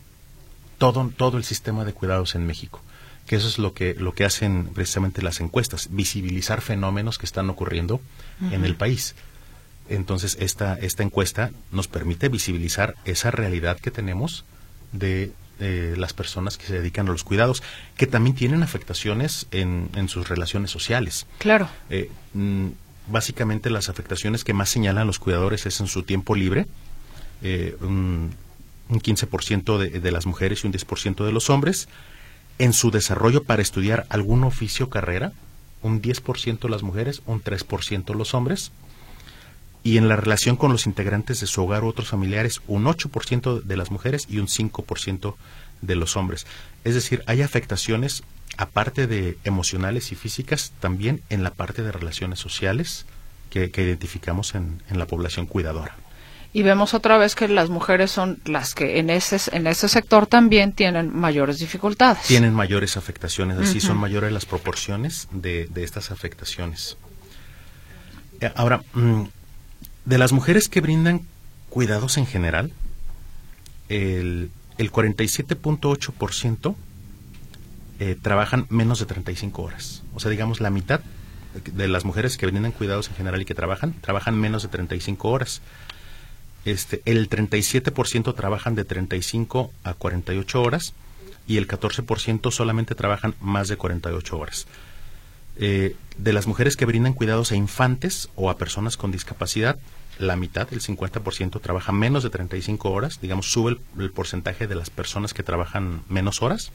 todo, 0.79 1.09
todo 1.17 1.39
el 1.39 1.45
sistema 1.45 1.85
de 1.85 1.93
cuidados 1.93 2.35
en 2.35 2.45
México 2.49 2.83
que 3.27 3.37
eso 3.37 3.49
es 3.49 3.59
lo 3.59 3.75
que 3.75 3.95
lo 3.95 4.13
que 4.13 4.25
hacen 4.25 4.71
precisamente 4.75 5.23
las 5.23 5.41
encuestas, 5.41 5.89
visibilizar 5.91 6.61
fenómenos 6.61 7.19
que 7.19 7.27
están 7.27 7.51
ocurriendo 7.51 8.01
en 8.51 8.65
el 8.65 8.77
país. 8.77 9.15
Entonces, 9.89 10.37
esta 10.41 10.75
esta 10.75 11.03
encuesta 11.03 11.51
nos 11.73 11.89
permite 11.89 12.29
visibilizar 12.29 12.95
esa 13.05 13.31
realidad 13.31 13.79
que 13.79 13.91
tenemos 13.91 14.45
de 14.93 15.33
las 15.59 16.13
personas 16.13 16.59
que 16.59 16.67
se 16.67 16.75
dedican 16.75 17.09
a 17.09 17.13
los 17.13 17.25
cuidados, 17.25 17.63
que 17.97 18.07
también 18.07 18.37
tienen 18.37 18.63
afectaciones 18.63 19.47
en, 19.51 19.89
en 19.95 20.09
sus 20.09 20.29
relaciones 20.29 20.71
sociales. 20.71 21.27
Claro. 21.39 21.69
Eh, 21.89 22.11
mm, 22.35 22.69
básicamente 23.09 23.71
las 23.71 23.89
afectaciones 23.89 24.45
que 24.45 24.53
más 24.53 24.69
señalan 24.69 25.07
los 25.07 25.19
cuidadores 25.19 25.67
es 25.67 25.81
en 25.81 25.87
su 25.87 26.03
tiempo 26.03 26.35
libre, 26.35 26.67
eh, 27.43 27.77
un, 27.81 28.35
15% 28.89 29.79
de, 29.79 30.01
de, 30.01 30.13
las 30.13 30.27
mujeres 30.27 30.63
y 30.63 30.67
un 30.67 30.73
10% 30.73 31.25
de 31.25 31.33
los 31.33 31.51
hombres, 31.51 31.89
en 32.59 32.73
su 32.73 32.91
desarrollo 32.91 33.45
para 33.45 33.63
estudiar 33.63 34.07
algún 34.09 34.45
oficio 34.45 34.87
o 34.87 34.91
carrera, 34.91 35.33
un 35.83 36.03
10% 36.03 36.69
las 36.69 36.83
mujeres, 36.83 37.23
un 37.27 37.43
3% 37.43 38.15
los 38.15 38.35
hombres, 38.35 38.73
y 39.83 39.99
en 39.99 40.09
la 40.09 40.17
relación 40.17 40.57
con 40.57 40.73
los 40.73 40.87
integrantes 40.87 41.41
de 41.41 41.47
su 41.47 41.63
hogar 41.63 41.85
u 41.85 41.89
otros 41.89 42.09
familiares, 42.09 42.61
un 42.67 42.87
8% 42.87 43.63
de 43.63 43.77
las 43.77 43.91
mujeres 43.91 44.27
y 44.29 44.39
un 44.39 44.49
5% 44.49 45.37
de 45.83 45.95
los 45.95 46.17
hombres. 46.17 46.47
Es 46.83 46.95
decir, 46.95 47.23
hay 47.27 47.43
afectaciones 47.43 48.25
aparte 48.57 49.07
de 49.07 49.39
emocionales 49.45 50.13
y 50.13 50.15
físicas, 50.15 50.73
también 50.81 51.23
en 51.29 51.43
la 51.43 51.51
parte 51.51 51.83
de 51.83 51.93
relaciones 51.93 52.39
sociales 52.39 53.07
que, 53.51 53.71
identificamos 53.77 54.55
en, 54.55 54.81
la 54.91 55.07
población 55.07 55.47
cuidadora. 55.47 55.97
Y 56.57 56.63
vemos 56.63 56.95
otra 56.95 57.19
vez 57.19 57.35
que 57.35 57.49
las 57.49 57.69
mujeres 57.69 58.11
son 58.11 58.41
las 58.47 58.75
que 58.75 58.99
en 58.99 59.11
ese, 59.11 59.39
en 59.55 59.67
ese 59.67 59.91
sector 59.91 60.27
también 60.27 60.73
tienen 60.73 61.15
mayores 61.15 61.59
dificultades. 61.59 62.23
Tienen 62.23 62.55
mayores 62.55 62.97
afectaciones, 62.97 63.59
así 63.59 63.79
son 63.79 63.99
mayores 63.99 64.33
las 64.33 64.47
proporciones 64.47 65.29
de, 65.33 65.67
de 65.67 65.85
estas 65.85 66.11
afectaciones. 66.11 66.97
Eh, 68.41 68.51
ahora, 68.55 68.81
mm, 68.95 69.25
de 70.07 70.17
las 70.17 70.33
mujeres 70.33 70.71
que 70.71 70.81
brindan 70.81 71.27
cuidados 71.69 72.17
en 72.17 72.27
general, 72.27 72.73
el, 73.91 74.51
el 74.79 74.91
47.8% 74.91 76.75
eh, 78.01 78.17
trabajan 78.23 78.65
menos 78.71 78.99
de 78.99 79.05
35 79.05 79.63
horas. 79.63 80.05
O 80.15 80.21
sea, 80.21 80.31
digamos, 80.31 80.63
la 80.63 80.71
mitad 80.71 81.03
de 81.65 81.89
las 81.89 82.07
mujeres 82.07 82.37
que 82.39 82.47
brindan 82.47 82.73
cuidados 82.73 83.09
en 83.09 83.15
general 83.15 83.43
y 83.43 83.45
que 83.45 83.55
trabajan, 83.55 83.93
trabajan 84.01 84.41
menos 84.41 84.63
de 84.63 84.69
35 84.69 85.29
horas. 85.29 85.61
Este, 86.67 87.01
el 87.05 87.31
37% 87.31 88.35
trabajan 88.35 88.75
de 88.75 88.85
35 88.85 89.71
a 89.85 89.95
48 89.95 90.61
horas 90.61 90.95
y 91.47 91.59
el 91.59 91.69
14% 91.69 92.51
solamente 92.51 92.97
trabajan 92.97 93.37
más 93.41 93.69
de 93.69 93.77
48 93.77 94.37
horas. 94.37 94.67
Eh, 95.59 95.95
de 96.19 96.33
las 96.33 96.49
mujeres 96.49 96.77
que 96.77 96.85
brindan 96.85 97.13
cuidados 97.13 97.53
a 97.53 97.57
infantes 97.57 98.31
o 98.35 98.51
a 98.51 98.59
personas 98.59 98.97
con 98.97 99.13
discapacidad, 99.13 99.79
la 100.19 100.35
mitad, 100.35 100.67
el 100.73 100.81
50%, 100.81 101.61
trabaja 101.61 101.93
menos 101.93 102.25
de 102.25 102.31
35 102.31 102.91
horas, 102.91 103.21
digamos, 103.21 103.53
sube 103.53 103.79
el, 103.97 104.11
porcentaje 104.11 104.67
de 104.67 104.75
las 104.75 104.91
personas 104.91 105.35
que 105.35 105.45
trabajan 105.45 106.03
menos 106.09 106.43
horas, 106.43 106.73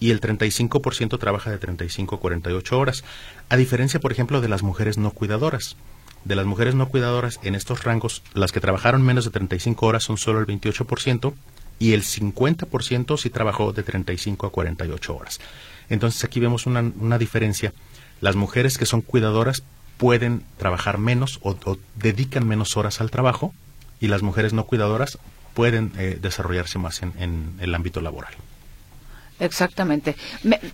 y 0.00 0.10
el 0.10 0.20
35% 0.20 1.18
trabaja 1.18 1.50
de 1.50 1.56
35 1.56 2.16
a 2.16 2.20
48 2.20 2.78
horas, 2.78 3.04
a 3.48 3.56
diferencia, 3.56 4.00
por 4.00 4.12
ejemplo, 4.12 4.42
de 4.42 4.48
las 4.48 4.62
mujeres 4.62 4.98
no 4.98 5.12
cuidadoras. 5.12 5.76
De 6.26 6.34
las 6.34 6.44
mujeres 6.44 6.74
no 6.74 6.88
cuidadoras 6.88 7.38
en 7.44 7.54
estos 7.54 7.84
rangos, 7.84 8.20
las 8.34 8.50
que 8.50 8.58
trabajaron 8.58 9.00
menos 9.00 9.24
de 9.24 9.30
35 9.30 9.86
horas 9.86 10.02
son 10.02 10.18
solo 10.18 10.40
el 10.40 10.46
28% 10.48 11.34
y 11.78 11.92
el 11.92 12.02
50% 12.02 13.16
sí 13.16 13.30
trabajó 13.30 13.72
de 13.72 13.84
35 13.84 14.48
a 14.48 14.50
48 14.50 15.16
horas. 15.16 15.38
Entonces 15.88 16.24
aquí 16.24 16.40
vemos 16.40 16.66
una, 16.66 16.80
una 16.80 17.16
diferencia. 17.16 17.72
Las 18.20 18.34
mujeres 18.34 18.76
que 18.76 18.86
son 18.86 19.02
cuidadoras 19.02 19.62
pueden 19.98 20.42
trabajar 20.56 20.98
menos 20.98 21.38
o, 21.42 21.56
dedican 21.94 22.44
menos 22.44 22.76
horas 22.76 23.00
al 23.00 23.12
trabajo 23.12 23.54
y 24.00 24.08
las 24.08 24.22
mujeres 24.22 24.52
no 24.52 24.64
cuidadoras 24.64 25.20
pueden 25.54 25.92
eh, 25.96 26.18
desarrollarse 26.20 26.80
más 26.80 27.02
en, 27.02 27.54
el 27.60 27.72
ámbito 27.72 28.00
laboral. 28.00 28.34
Exactamente. 29.38 30.16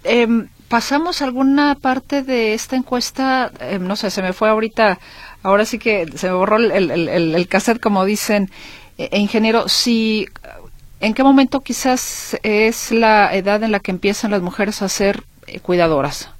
Em, 0.02 0.48
pasamos 0.72 1.20
alguna 1.20 1.74
parte 1.74 2.22
de 2.22 2.54
esta 2.54 2.76
encuesta, 2.76 3.52
em, 3.60 3.86
no 3.86 3.94
sé, 3.94 4.10
se 4.10 4.22
me 4.22 4.32
fue 4.32 4.48
ahorita, 4.48 4.98
ahora 5.42 5.66
sí 5.66 5.78
que 5.78 6.10
se 6.16 6.28
me 6.28 6.32
borró 6.32 6.56
el, 6.56 6.90
el, 6.90 7.46
cassette, 7.46 7.78
como 7.78 8.06
dicen, 8.06 8.50
eh, 8.96 9.10
e 9.12 9.18
ingeniero, 9.18 9.68
si, 9.68 10.28
¿en 11.00 11.12
qué 11.12 11.22
momento 11.22 11.60
quizás 11.60 12.38
es 12.42 12.90
la 12.90 13.36
edad 13.36 13.62
en 13.62 13.70
la 13.70 13.80
que 13.80 13.90
empiezan 13.90 14.30
las 14.30 14.40
mujeres 14.40 14.80
a 14.80 14.88
ser 14.88 15.24
eh, 15.46 15.60
cuidadoras? 15.60 16.30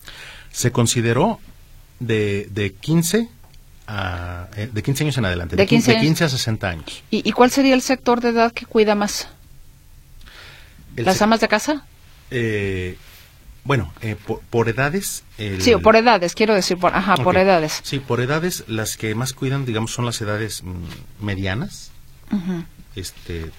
Se 0.51 0.73
consideró 0.73 1.39
de, 2.01 2.49
de 2.53 2.73
15 2.73 3.29
a, 3.87 4.49
eh, 4.57 4.71
de 4.73 4.83
15 4.83 5.05
años 5.05 5.19
en 5.19 5.27
adelante, 5.27 5.57
de, 5.57 5.67
15, 5.67 6.25
a 6.25 6.29
60 6.31 6.69
años. 6.71 7.03
¿Y, 7.11 7.33
cuál 7.33 7.51
sería 7.51 7.75
el 7.75 7.83
sector 7.83 8.23
de 8.23 8.31
edad 8.31 8.51
que 8.51 8.65
cuida 8.65 8.95
más? 8.95 9.29
¿Las 10.97 11.21
amas 11.21 11.41
de 11.41 11.49
casa? 11.49 11.85
Eh, 12.31 12.97
bueno, 13.65 13.93
eh, 14.01 14.17
por, 14.51 14.69
edades. 14.69 15.25
Sí, 15.37 15.77
por 15.77 15.97
edades, 15.97 16.35
quiero 16.35 16.55
decir, 16.55 16.79
por, 16.79 16.95
ajá, 16.95 17.17
por 17.17 17.37
edades. 17.37 17.81
Sí, 17.83 17.99
por 18.01 18.21
edades, 18.21 18.65
las 18.67 18.97
que 18.97 19.15
más 19.15 19.33
cuidan, 19.33 19.65
digamos, 19.65 19.93
son 19.93 20.05
las 20.05 20.21
edades 20.21 20.63
mm, 20.63 21.25
medianas. 21.25 21.91
Este, 22.97 23.51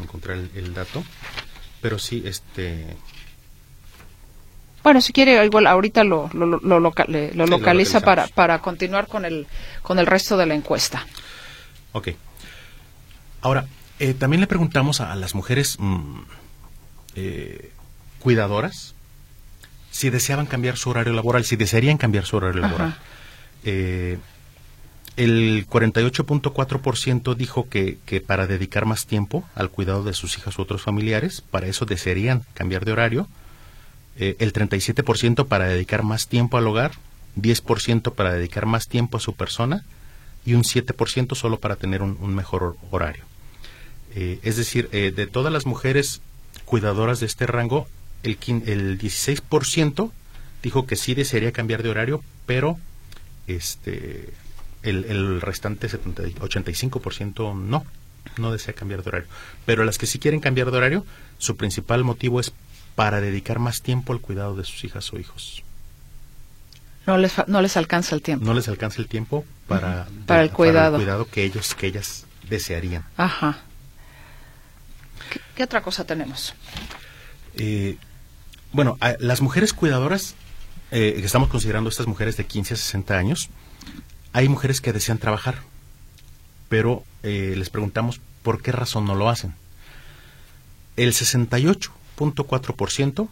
encontrar 0.00 0.36
el, 0.36 0.50
el, 0.54 0.74
dato, 0.74 1.02
pero 1.80 1.98
sí, 1.98 2.22
este, 2.26 2.96
bueno, 4.82 5.00
si 5.00 5.12
quiere, 5.12 5.44
igual 5.44 5.66
ahorita 5.66 6.04
lo, 6.04 6.30
lo, 6.32 6.46
lo, 6.46 6.80
localiza 6.80 8.00
para, 8.00 8.26
para 8.28 8.60
continuar 8.60 9.06
con 9.06 9.24
el, 9.24 9.46
con 9.82 9.98
el 9.98 10.06
resto 10.06 10.36
de 10.36 10.46
la 10.46 10.54
encuesta. 10.54 11.06
Ok. 11.92 12.08
Ahora, 13.42 13.66
eh, 13.98 14.14
también 14.14 14.40
le 14.40 14.46
preguntamos 14.46 15.00
a, 15.00 15.14
las 15.16 15.34
mujeres 15.34 15.76
mm, 15.78 16.20
eh, 17.14 17.72
cuidadoras 18.20 18.94
si 19.90 20.10
deseaban 20.10 20.46
cambiar 20.46 20.76
su 20.76 20.90
horario 20.90 21.12
laboral, 21.12 21.44
si 21.44 21.56
desearían 21.56 21.98
cambiar 21.98 22.24
su 22.24 22.36
horario 22.36 22.60
laboral. 22.60 22.96
Eh, 23.64 24.18
el 25.16 25.66
48.4% 25.68 27.34
dijo 27.34 27.68
que, 27.68 27.98
que 28.06 28.20
para 28.20 28.46
dedicar 28.46 28.86
más 28.86 29.06
tiempo 29.06 29.44
al 29.54 29.70
cuidado 29.70 30.02
de 30.04 30.14
sus 30.14 30.38
hijas 30.38 30.58
u 30.58 30.62
otros 30.62 30.82
familiares, 30.82 31.42
para 31.42 31.66
eso 31.66 31.84
desearían 31.84 32.44
cambiar 32.54 32.84
de 32.84 32.92
horario 32.92 33.28
eh, 34.16 34.36
el 34.38 34.52
37% 34.52 35.46
para 35.46 35.66
dedicar 35.66 36.02
más 36.02 36.28
tiempo 36.28 36.58
al 36.58 36.66
hogar, 36.66 36.92
10% 37.36 38.12
para 38.14 38.34
dedicar 38.34 38.66
más 38.66 38.86
tiempo 38.86 39.16
a 39.16 39.20
su 39.20 39.34
persona 39.34 39.84
y 40.44 40.52
un 40.52 40.62
7% 40.62 41.34
solo 41.34 41.58
para 41.58 41.76
tener 41.76 42.02
un, 42.02 42.34
mejor 42.34 42.76
horario. 42.90 43.24
Eh, 44.14 44.38
es 44.42 44.56
decir, 44.56 44.90
eh, 44.92 45.10
de 45.14 45.26
todas 45.26 45.50
las 45.50 45.64
mujeres 45.64 46.20
cuidadoras 46.66 47.20
de 47.20 47.26
este 47.26 47.46
rango, 47.46 47.86
el, 48.22 48.38
el 48.66 48.98
16% 48.98 50.10
dijo 50.62 50.86
que 50.86 50.96
sí 50.96 51.14
desearía 51.14 51.52
cambiar 51.52 51.82
de 51.82 51.88
horario, 51.88 52.22
pero 52.46 52.78
este 53.46 54.32
el, 54.82 55.04
el 55.04 55.40
restante 55.40 55.88
70, 55.88 56.22
85% 56.22 57.54
no, 57.54 57.84
no 58.38 58.52
desea 58.52 58.74
cambiar 58.74 59.02
de 59.02 59.08
horario. 59.08 59.28
Pero 59.66 59.84
las 59.84 59.98
que 59.98 60.06
sí 60.06 60.18
quieren 60.18 60.40
cambiar 60.40 60.70
de 60.70 60.76
horario, 60.78 61.06
su 61.38 61.56
principal 61.56 62.04
motivo 62.04 62.40
es 62.40 62.52
para 62.94 63.20
dedicar 63.20 63.58
más 63.58 63.82
tiempo 63.82 64.12
al 64.12 64.20
cuidado 64.20 64.56
de 64.56 64.64
sus 64.64 64.84
hijas 64.84 65.12
o 65.12 65.18
hijos. 65.18 65.62
No 67.06 67.16
les, 67.16 67.32
no 67.46 67.62
les 67.62 67.76
alcanza 67.76 68.14
el 68.14 68.22
tiempo. 68.22 68.44
No 68.44 68.54
les 68.54 68.68
alcanza 68.68 69.00
el 69.00 69.08
tiempo 69.08 69.44
para, 69.66 70.06
para, 70.26 70.42
el, 70.42 70.50
cuidado. 70.50 70.96
cuidado 70.96 71.26
que 71.26 71.44
ellos 71.44 71.74
que 71.74 71.86
ellas 71.86 72.26
desearían. 72.48 73.04
Ajá. 73.16 73.58
¿Qué, 75.54 75.64
otra 75.64 75.82
cosa 75.82 76.04
tenemos? 76.04 76.54
Eh, 77.54 77.96
bueno, 78.72 78.98
las 79.18 79.40
mujeres 79.40 79.72
cuidadoras, 79.72 80.34
eh, 80.90 81.14
que 81.18 81.26
estamos 81.26 81.48
considerando 81.48 81.90
estas 81.90 82.06
mujeres 82.06 82.36
de 82.36 82.46
15 82.46 82.74
a 82.74 82.76
60 82.76 83.16
años, 83.16 83.50
hay 84.32 84.48
mujeres 84.48 84.80
que 84.80 84.92
desean 84.92 85.18
trabajar, 85.18 85.58
pero 86.68 87.04
eh, 87.22 87.54
les 87.56 87.70
preguntamos 87.70 88.20
por 88.42 88.62
qué 88.62 88.72
razón 88.72 89.04
no 89.06 89.14
lo 89.14 89.28
hacen. 89.28 89.54
El 90.96 91.14
68 91.14 91.92
ciento 92.88 93.28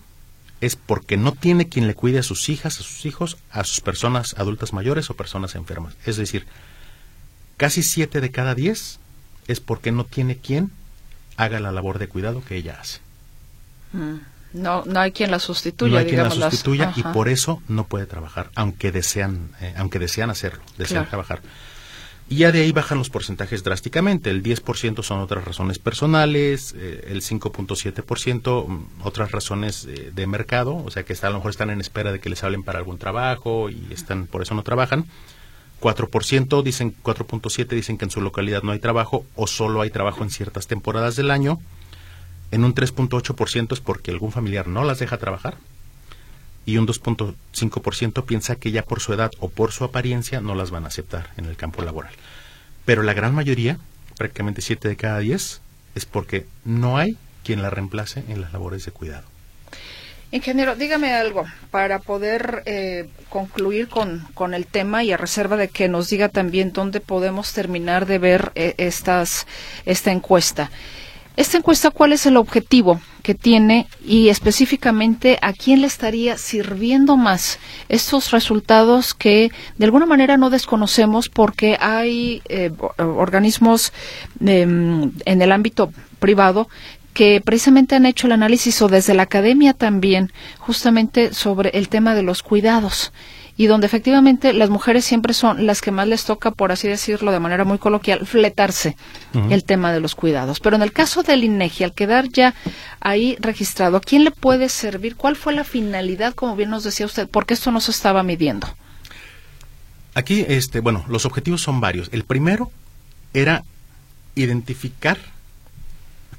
es 0.60 0.76
porque 0.76 1.16
no 1.16 1.32
tiene 1.32 1.68
quien 1.68 1.86
le 1.86 1.94
cuide 1.94 2.18
a 2.18 2.22
sus 2.22 2.48
hijas, 2.48 2.80
a 2.80 2.82
sus 2.82 3.06
hijos, 3.06 3.36
a 3.50 3.64
sus 3.64 3.80
personas 3.80 4.34
adultas 4.38 4.72
mayores 4.72 5.10
o 5.10 5.14
personas 5.14 5.54
enfermas. 5.54 5.94
Es 6.04 6.16
decir, 6.16 6.46
casi 7.56 7.82
7 7.82 8.20
de 8.20 8.30
cada 8.30 8.54
10 8.54 8.98
es 9.46 9.60
porque 9.60 9.92
no 9.92 10.04
tiene 10.04 10.36
quien 10.38 10.70
haga 11.36 11.60
la 11.60 11.70
labor 11.70 11.98
de 11.98 12.08
cuidado 12.08 12.42
que 12.44 12.56
ella 12.56 12.78
hace. 12.80 12.98
Mm, 13.92 14.16
no, 14.52 14.84
no 14.84 15.00
hay 15.00 15.12
quien 15.12 15.30
la 15.30 15.38
sustituya. 15.38 15.92
No 15.92 15.98
hay 15.98 16.06
quien 16.06 16.22
la 16.22 16.30
sustituya 16.30 16.92
y 16.96 17.02
por 17.02 17.28
eso 17.28 17.62
no 17.68 17.86
puede 17.86 18.06
trabajar, 18.06 18.50
aunque 18.54 18.92
desean, 18.92 19.50
eh, 19.60 19.74
aunque 19.76 19.98
desean 19.98 20.30
hacerlo, 20.30 20.62
desean 20.76 21.06
trabajar. 21.06 21.40
Y 22.30 22.36
ya 22.36 22.52
de 22.52 22.60
ahí 22.60 22.72
bajan 22.72 22.98
los 22.98 23.08
porcentajes 23.08 23.64
drásticamente. 23.64 24.28
El 24.28 24.42
10% 24.42 25.02
son 25.02 25.20
otras 25.20 25.44
razones 25.44 25.78
personales, 25.78 26.74
eh, 26.76 27.06
el 27.08 27.22
5.7% 27.22 28.68
mm, 28.68 28.86
otras 29.02 29.32
razones 29.32 29.86
eh, 29.86 30.10
de 30.14 30.26
mercado, 30.26 30.76
o 30.76 30.90
sea 30.90 31.04
que 31.04 31.14
está, 31.14 31.28
a 31.28 31.30
lo 31.30 31.36
mejor 31.36 31.52
están 31.52 31.70
en 31.70 31.80
espera 31.80 32.12
de 32.12 32.20
que 32.20 32.28
les 32.28 32.44
hablen 32.44 32.62
para 32.62 32.78
algún 32.78 32.98
trabajo 32.98 33.70
y 33.70 33.86
están 33.90 34.26
por 34.26 34.42
eso 34.42 34.54
no 34.54 34.62
trabajan. 34.62 35.06
4% 35.80 36.62
dicen 36.62 36.94
4.7 37.02 37.68
dicen 37.68 37.98
que 37.98 38.04
en 38.04 38.10
su 38.10 38.20
localidad 38.20 38.62
no 38.62 38.72
hay 38.72 38.80
trabajo 38.80 39.24
o 39.36 39.46
solo 39.46 39.80
hay 39.80 39.90
trabajo 39.90 40.24
en 40.24 40.30
ciertas 40.30 40.66
temporadas 40.66 41.16
del 41.16 41.30
año. 41.30 41.60
En 42.50 42.64
un 42.64 42.74
3.8% 42.74 43.72
es 43.72 43.80
porque 43.80 44.10
algún 44.10 44.32
familiar 44.32 44.68
no 44.68 44.84
las 44.84 44.98
deja 44.98 45.18
trabajar 45.18 45.56
y 46.64 46.76
un 46.76 46.86
2.5% 46.86 48.24
piensa 48.24 48.56
que 48.56 48.70
ya 48.70 48.82
por 48.82 49.00
su 49.00 49.14
edad 49.14 49.30
o 49.38 49.48
por 49.48 49.72
su 49.72 49.84
apariencia 49.84 50.40
no 50.40 50.54
las 50.54 50.70
van 50.70 50.84
a 50.84 50.88
aceptar 50.88 51.30
en 51.36 51.46
el 51.46 51.56
campo 51.56 51.82
laboral. 51.82 52.12
Pero 52.84 53.02
la 53.02 53.14
gran 53.14 53.34
mayoría, 53.34 53.78
prácticamente 54.18 54.60
7 54.60 54.88
de 54.88 54.96
cada 54.96 55.18
10, 55.18 55.60
es 55.94 56.04
porque 56.06 56.46
no 56.64 56.98
hay 56.98 57.16
quien 57.42 57.62
la 57.62 57.70
reemplace 57.70 58.22
en 58.28 58.42
las 58.42 58.52
labores 58.52 58.84
de 58.84 58.92
cuidado. 58.92 59.24
Ingeniero, 60.30 60.76
dígame 60.76 61.14
algo 61.14 61.46
para 61.70 62.00
poder 62.00 62.62
eh, 62.66 63.08
concluir 63.30 63.88
con, 63.88 64.26
con, 64.34 64.52
el 64.52 64.66
tema 64.66 65.02
y 65.02 65.10
a 65.10 65.16
reserva 65.16 65.56
de 65.56 65.68
que 65.68 65.88
nos 65.88 66.10
diga 66.10 66.28
también 66.28 66.74
dónde 66.74 67.00
podemos 67.00 67.54
terminar 67.54 68.04
de 68.04 68.18
ver 68.18 68.52
eh, 68.54 68.74
estas, 68.76 69.46
esta 69.86 70.12
encuesta. 70.12 70.70
Esta 71.38 71.56
encuesta, 71.56 71.92
¿cuál 71.92 72.12
es 72.12 72.26
el 72.26 72.36
objetivo 72.36 73.00
que 73.22 73.32
tiene 73.32 73.86
y 74.04 74.28
específicamente 74.28 75.38
a 75.40 75.52
quién 75.52 75.82
le 75.82 75.86
estaría 75.86 76.36
sirviendo 76.36 77.16
más 77.16 77.60
estos 77.88 78.32
resultados 78.32 79.14
que 79.14 79.52
de 79.76 79.84
alguna 79.84 80.04
manera 80.04 80.36
no 80.36 80.50
desconocemos 80.50 81.28
porque 81.28 81.78
hay 81.80 82.42
eh, 82.48 82.72
organismos 82.96 83.92
em, 84.44 85.12
en 85.26 85.40
el 85.40 85.52
ámbito 85.52 85.92
privado 86.18 86.68
que 87.14 87.40
precisamente 87.40 87.94
han 87.94 88.06
hecho 88.06 88.26
el 88.26 88.32
análisis 88.32 88.82
o 88.82 88.88
desde 88.88 89.14
la 89.14 89.22
academia 89.22 89.74
también 89.74 90.32
justamente 90.58 91.32
sobre 91.32 91.70
el 91.70 91.88
tema 91.88 92.16
de 92.16 92.24
los 92.24 92.42
cuidados 92.42 93.12
y 93.58 93.66
donde 93.66 93.88
efectivamente 93.88 94.52
las 94.52 94.70
mujeres 94.70 95.04
siempre 95.04 95.34
son 95.34 95.66
las 95.66 95.82
que 95.82 95.90
más 95.90 96.06
les 96.06 96.24
toca, 96.24 96.52
por 96.52 96.70
así 96.70 96.86
decirlo 96.86 97.32
de 97.32 97.40
manera 97.40 97.64
muy 97.64 97.78
coloquial, 97.78 98.24
fletarse 98.24 98.96
el 99.50 99.64
tema 99.64 99.92
de 99.92 99.98
los 99.98 100.14
cuidados. 100.14 100.60
Pero 100.60 100.76
en 100.76 100.82
el 100.82 100.92
caso 100.92 101.24
del 101.24 101.42
INEGI, 101.42 101.82
al 101.82 101.92
quedar 101.92 102.28
ya 102.28 102.54
ahí 103.00 103.36
registrado, 103.40 103.96
¿a 103.96 104.00
quién 104.00 104.22
le 104.22 104.30
puede 104.30 104.68
servir? 104.68 105.16
¿Cuál 105.16 105.34
fue 105.34 105.52
la 105.52 105.64
finalidad, 105.64 106.34
como 106.34 106.54
bien 106.54 106.70
nos 106.70 106.84
decía 106.84 107.04
usted? 107.04 107.28
Porque 107.28 107.54
esto 107.54 107.72
no 107.72 107.80
se 107.80 107.90
estaba 107.90 108.22
midiendo. 108.22 108.68
Aquí, 110.14 110.44
este, 110.46 110.78
bueno, 110.78 111.04
los 111.08 111.26
objetivos 111.26 111.60
son 111.60 111.80
varios. 111.80 112.10
El 112.12 112.22
primero 112.22 112.70
era 113.34 113.64
identificar 114.36 115.18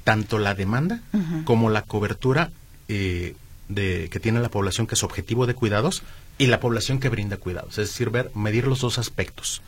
tanto 0.04 0.38
la 0.38 0.54
demanda 0.54 1.00
como 1.44 1.68
la 1.68 1.82
cobertura 1.82 2.50
eh, 2.88 3.36
de, 3.68 4.08
que 4.10 4.20
tiene 4.20 4.40
la 4.40 4.48
población 4.48 4.86
que 4.86 4.94
es 4.94 5.02
objetivo 5.02 5.46
de 5.46 5.52
cuidados 5.52 6.02
y 6.40 6.46
la 6.46 6.58
población 6.58 7.00
que 7.00 7.10
brinda 7.10 7.36
cuidados. 7.36 7.76
Es 7.76 7.90
decir, 7.90 8.08
ver, 8.08 8.30
medir 8.34 8.66
los 8.66 8.80
dos 8.80 8.98
aspectos. 8.98 9.60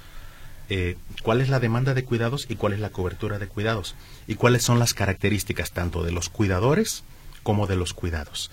Eh, 0.70 0.96
cuál 1.22 1.42
es 1.42 1.50
la 1.50 1.60
demanda 1.60 1.92
de 1.92 2.02
cuidados 2.02 2.46
y 2.48 2.56
cuál 2.56 2.72
es 2.72 2.80
la 2.80 2.88
cobertura 2.88 3.38
de 3.38 3.46
cuidados 3.46 3.94
y 4.26 4.36
cuáles 4.36 4.62
son 4.62 4.78
las 4.78 4.94
características 4.94 5.72
tanto 5.72 6.02
de 6.02 6.12
los 6.12 6.30
cuidadores 6.30 7.04
como 7.42 7.66
de 7.66 7.76
los 7.76 7.92
cuidados. 7.92 8.50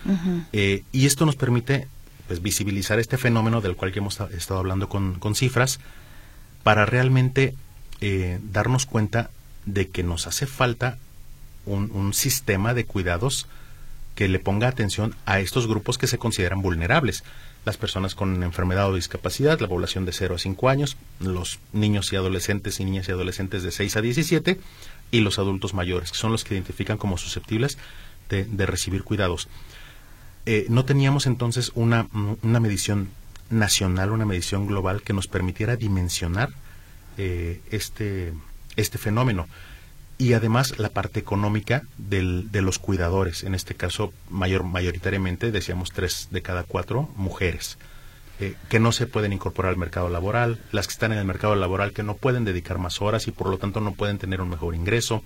Eh, 0.52 0.84
y 0.92 1.06
esto 1.06 1.26
nos 1.26 1.38
permite 1.38 1.88
pues, 2.28 2.42
visibilizar 2.42 3.00
este 3.00 3.18
fenómeno 3.18 3.62
del 3.62 3.78
cual 3.78 3.94
ya 3.94 4.00
hemos 4.00 4.20
estado 4.20 4.60
hablando 4.60 4.90
con, 4.90 5.36
cifras 5.36 5.80
para 6.64 6.86
realmente 6.86 7.56
eh, 8.02 8.38
darnos 8.52 8.86
cuenta 8.86 9.30
de 9.66 9.88
que 9.88 10.04
nos 10.04 10.28
hace 10.28 10.46
falta 10.46 10.98
un, 11.66 11.90
un 11.94 12.14
sistema 12.14 12.74
de 12.74 12.84
cuidados 12.84 13.48
que 14.16 14.28
le 14.28 14.40
ponga 14.40 14.68
atención 14.68 15.16
a 15.26 15.40
estos 15.40 15.68
grupos 15.68 15.98
que 15.98 16.08
se 16.08 16.18
consideran 16.18 16.62
vulnerables. 16.62 17.24
Las 17.66 17.78
personas 17.78 18.16
con 18.16 18.42
enfermedad 18.44 18.90
o 18.90 18.96
discapacidad, 18.96 19.60
la 19.60 19.68
población 19.68 20.06
de 20.06 20.14
0 20.14 20.36
a 20.36 20.40
5 20.40 20.70
años, 20.70 20.98
los 21.20 21.60
niños 21.74 22.12
y 22.14 22.16
adolescentes 22.16 22.80
y 22.80 22.86
niñas 22.86 23.10
y 23.10 23.12
adolescentes 23.12 23.64
de 23.64 23.72
6 23.72 23.98
a 23.98 24.02
17 24.02 24.60
y 25.12 25.20
los 25.20 25.40
adultos 25.40 25.74
mayores, 25.74 26.12
que 26.12 26.18
son 26.18 26.32
los 26.32 26.44
que 26.44 26.56
identifican 26.56 26.98
como 26.98 27.18
susceptibles 27.18 27.78
de, 28.30 28.66
recibir 28.66 29.04
cuidados. 29.04 29.48
Eh, 30.46 30.68
no 30.70 30.86
teníamos 30.86 31.26
entonces 31.26 31.72
una, 31.76 32.08
una, 32.44 32.60
medición 32.60 33.10
nacional, 33.50 34.12
una 34.12 34.26
medición 34.26 34.68
global 34.68 35.02
que 35.02 35.14
nos 35.14 35.28
permitiera 35.28 35.76
dimensionar 35.76 36.52
eh, 37.18 37.60
este, 37.72 38.34
este 38.76 38.98
fenómeno 38.98 39.48
y 40.20 40.34
además 40.34 40.78
la 40.78 40.90
parte 40.90 41.22
económica 41.22 41.84
del, 41.98 42.52
de 42.52 42.62
los 42.62 42.78
cuidadores, 42.78 43.44
en 43.46 43.56
este 43.56 43.74
caso 43.74 44.12
mayor, 44.30 44.66
mayoritariamente, 44.66 45.50
decíamos 45.50 45.94
tres 45.94 46.28
de 46.30 46.42
cada 46.42 46.64
cuatro 46.64 47.10
mujeres, 47.16 47.78
eh, 48.42 48.56
que 48.68 48.82
no 48.82 48.92
se 48.92 49.08
pueden 49.08 49.32
incorporar 49.32 49.72
al 49.72 49.78
mercado 49.78 50.10
laboral, 50.10 50.60
las 50.74 50.88
que 50.88 50.92
están 50.92 51.14
en 51.14 51.20
el 51.20 51.26
mercado 51.26 51.56
laboral 51.56 51.94
que 51.94 52.04
no 52.04 52.18
pueden 52.18 52.44
dedicar 52.44 52.80
más 52.80 53.02
horas 53.02 53.28
y 53.28 53.32
por 53.32 53.48
lo 53.48 53.58
tanto 53.60 53.80
no 53.80 53.94
pueden 53.94 54.18
tener 54.18 54.42
un 54.42 54.50
mejor 54.50 54.76
ingreso. 54.76 55.24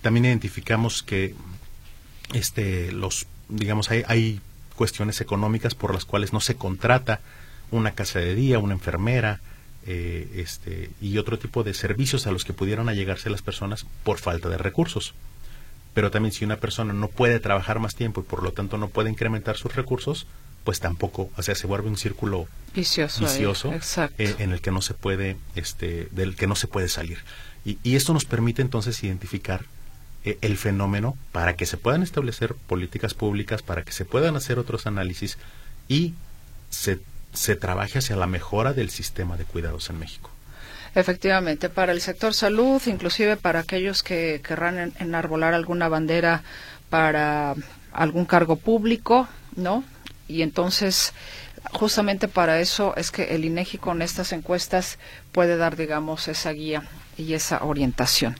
También 0.00 0.24
identificamos 0.24 1.02
que 1.02 1.34
este, 2.32 2.90
los, 2.90 3.26
digamos, 3.50 3.90
hay, 3.90 4.02
hay 4.08 4.40
cuestiones 4.76 5.20
económicas 5.20 5.74
por 5.74 5.92
las 5.92 6.06
cuales 6.06 6.32
no 6.32 6.40
se 6.40 6.54
contrata 6.54 7.20
una 7.70 7.92
casa 7.92 8.18
de 8.18 8.34
día, 8.34 8.58
una 8.58 8.72
enfermera, 8.72 9.40
eh, 9.86 10.28
este, 10.34 10.90
y 11.00 11.18
otro 11.18 11.38
tipo 11.38 11.62
de 11.64 11.74
servicios 11.74 12.26
a 12.26 12.32
los 12.32 12.44
que 12.44 12.52
pudieran 12.52 12.88
allegarse 12.88 13.30
las 13.30 13.42
personas 13.42 13.86
por 14.04 14.18
falta 14.18 14.48
de 14.48 14.58
recursos. 14.58 15.14
Pero 15.94 16.10
también 16.10 16.32
si 16.32 16.44
una 16.44 16.56
persona 16.56 16.92
no 16.92 17.08
puede 17.08 17.40
trabajar 17.40 17.78
más 17.78 17.94
tiempo 17.94 18.20
y 18.20 18.24
por 18.24 18.42
lo 18.42 18.52
tanto 18.52 18.78
no 18.78 18.88
puede 18.88 19.10
incrementar 19.10 19.56
sus 19.56 19.74
recursos, 19.74 20.26
pues 20.64 20.80
tampoco, 20.80 21.30
o 21.36 21.42
sea, 21.42 21.54
se 21.54 21.66
vuelve 21.66 21.88
un 21.88 21.98
círculo 21.98 22.46
vicioso, 22.74 23.72
eh, 24.18 24.34
en 24.38 24.52
el 24.52 24.60
que 24.60 24.70
no 24.70 24.80
se 24.80 24.94
puede, 24.94 25.36
este, 25.54 26.08
del 26.12 26.36
que 26.36 26.46
no 26.46 26.54
se 26.54 26.68
puede 26.68 26.88
salir. 26.88 27.18
Y, 27.64 27.78
y 27.82 27.96
esto 27.96 28.12
nos 28.12 28.24
permite 28.24 28.62
entonces 28.62 29.02
identificar 29.02 29.64
eh, 30.24 30.38
el 30.40 30.56
fenómeno 30.56 31.16
para 31.32 31.56
que 31.56 31.66
se 31.66 31.76
puedan 31.76 32.04
establecer 32.04 32.54
políticas 32.54 33.12
públicas, 33.12 33.62
para 33.62 33.82
que 33.82 33.90
se 33.90 34.04
puedan 34.04 34.36
hacer 34.36 34.60
otros 34.60 34.86
análisis 34.86 35.36
y 35.88 36.14
se 36.70 37.00
se 37.32 37.56
trabaje 37.56 37.98
hacia 37.98 38.16
la 38.16 38.26
mejora 38.26 38.72
del 38.72 38.90
sistema 38.90 39.36
de 39.36 39.44
cuidados 39.44 39.90
en 39.90 39.98
México. 39.98 40.30
Efectivamente, 40.94 41.70
para 41.70 41.92
el 41.92 42.02
sector 42.02 42.34
salud, 42.34 42.82
inclusive 42.86 43.36
para 43.36 43.60
aquellos 43.60 44.02
que 44.02 44.42
querrán 44.46 44.92
enarbolar 44.98 45.54
alguna 45.54 45.88
bandera 45.88 46.42
para 46.90 47.54
algún 47.92 48.26
cargo 48.26 48.56
público, 48.56 49.26
¿no? 49.56 49.84
Y 50.28 50.42
entonces, 50.42 51.14
justamente 51.72 52.28
para 52.28 52.60
eso 52.60 52.94
es 52.96 53.10
que 53.10 53.34
el 53.34 53.44
INEGI 53.44 53.78
con 53.78 54.02
estas 54.02 54.32
encuestas 54.32 54.98
puede 55.32 55.56
dar, 55.56 55.76
digamos, 55.76 56.28
esa 56.28 56.52
guía 56.52 56.82
y 57.22 57.34
esa 57.34 57.64
orientación. 57.64 58.36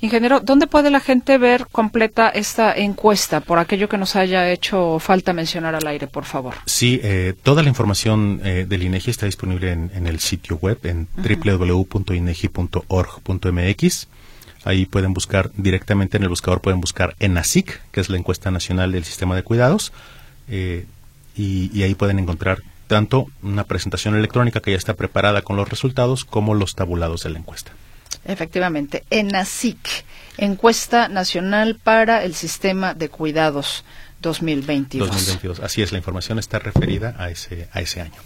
Ingeniero, 0.00 0.40
¿dónde 0.40 0.66
puede 0.66 0.90
la 0.90 0.98
gente 1.00 1.38
ver 1.38 1.68
completa 1.72 2.28
esta 2.28 2.74
encuesta? 2.74 3.40
Por 3.40 3.58
aquello 3.58 3.88
que 3.88 3.96
nos 3.96 4.14
haya 4.14 4.50
hecho 4.50 4.98
falta 4.98 5.32
mencionar 5.32 5.74
al 5.74 5.86
aire, 5.86 6.06
por 6.06 6.26
favor. 6.26 6.56
Sí, 6.66 7.00
eh, 7.02 7.32
toda 7.42 7.62
la 7.62 7.70
información 7.70 8.42
eh, 8.44 8.66
del 8.68 8.82
INEGI 8.82 9.10
está 9.10 9.24
disponible 9.26 9.72
en, 9.72 10.06
el 10.06 10.20
sitio 10.20 10.56
web 10.56 10.78
en 10.84 11.08
www.inegi.org.mx. 11.16 14.08
Ahí 14.64 14.84
pueden 14.84 15.14
buscar 15.14 15.50
directamente 15.56 16.18
en 16.18 16.24
el 16.24 16.28
buscador, 16.28 16.60
pueden 16.60 16.80
buscar 16.80 17.16
ENASIC, 17.18 17.80
que 17.90 18.00
es 18.00 18.10
la 18.10 18.18
encuesta 18.18 18.50
nacional 18.50 18.92
del 18.92 19.04
sistema 19.04 19.34
de 19.34 19.44
cuidados, 19.44 19.94
eh, 20.48 20.84
y, 21.36 21.70
y 21.72 21.84
ahí 21.84 21.94
pueden 21.94 22.18
encontrar 22.18 22.60
tanto 22.86 23.26
una 23.42 23.64
presentación 23.64 24.14
electrónica 24.14 24.60
que 24.60 24.72
ya 24.72 24.76
está 24.76 24.94
preparada 24.94 25.42
con 25.42 25.56
los 25.56 25.68
resultados 25.68 26.24
como 26.24 26.54
los 26.54 26.74
tabulados 26.74 27.22
de 27.22 27.30
la 27.30 27.38
encuesta. 27.38 27.72
Efectivamente, 28.24 29.04
ENASIC, 29.10 30.04
Encuesta 30.38 31.08
Nacional 31.08 31.78
para 31.82 32.24
el 32.24 32.34
Sistema 32.34 32.94
de 32.94 33.08
Cuidados 33.08 33.84
2022. 34.20 35.08
2022. 35.08 35.60
Así 35.60 35.82
es, 35.82 35.92
la 35.92 35.98
información 35.98 36.38
está 36.38 36.58
referida 36.58 37.14
a 37.18 37.30
ese, 37.30 37.68
a 37.72 37.80
ese 37.80 38.00
año. 38.00 38.20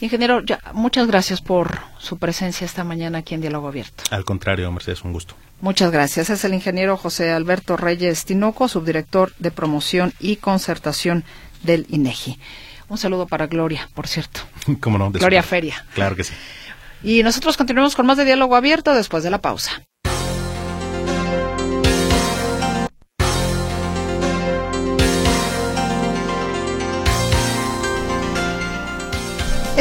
Ingeniero, 0.00 0.42
ya, 0.42 0.60
muchas 0.72 1.06
gracias 1.06 1.40
por 1.40 1.78
su 1.98 2.18
presencia 2.18 2.64
esta 2.64 2.82
mañana 2.82 3.18
aquí 3.18 3.34
en 3.34 3.40
Diálogo 3.40 3.68
Abierto. 3.68 4.02
Al 4.10 4.24
contrario, 4.24 4.70
Mercedes, 4.72 5.02
un 5.02 5.12
gusto. 5.12 5.36
Muchas 5.60 5.92
gracias. 5.92 6.28
Es 6.28 6.44
el 6.44 6.54
ingeniero 6.54 6.96
José 6.96 7.30
Alberto 7.30 7.76
Reyes 7.76 8.24
Tinoco, 8.24 8.66
subdirector 8.66 9.32
de 9.38 9.52
promoción 9.52 10.12
y 10.18 10.36
concertación 10.36 11.22
del 11.62 11.86
INEGI. 11.88 12.36
Un 12.88 12.98
saludo 12.98 13.28
para 13.28 13.46
Gloria, 13.46 13.88
por 13.94 14.08
cierto. 14.08 14.40
¿Cómo 14.80 14.98
no? 14.98 15.12
Gloria 15.12 15.44
Feria. 15.44 15.86
Claro 15.94 16.16
que 16.16 16.24
sí. 16.24 16.34
Y 17.02 17.22
nosotros 17.22 17.56
continuamos 17.56 17.96
con 17.96 18.06
más 18.06 18.16
de 18.16 18.24
diálogo 18.24 18.56
abierto 18.56 18.94
después 18.94 19.24
de 19.24 19.30
la 19.30 19.40
pausa. 19.40 19.84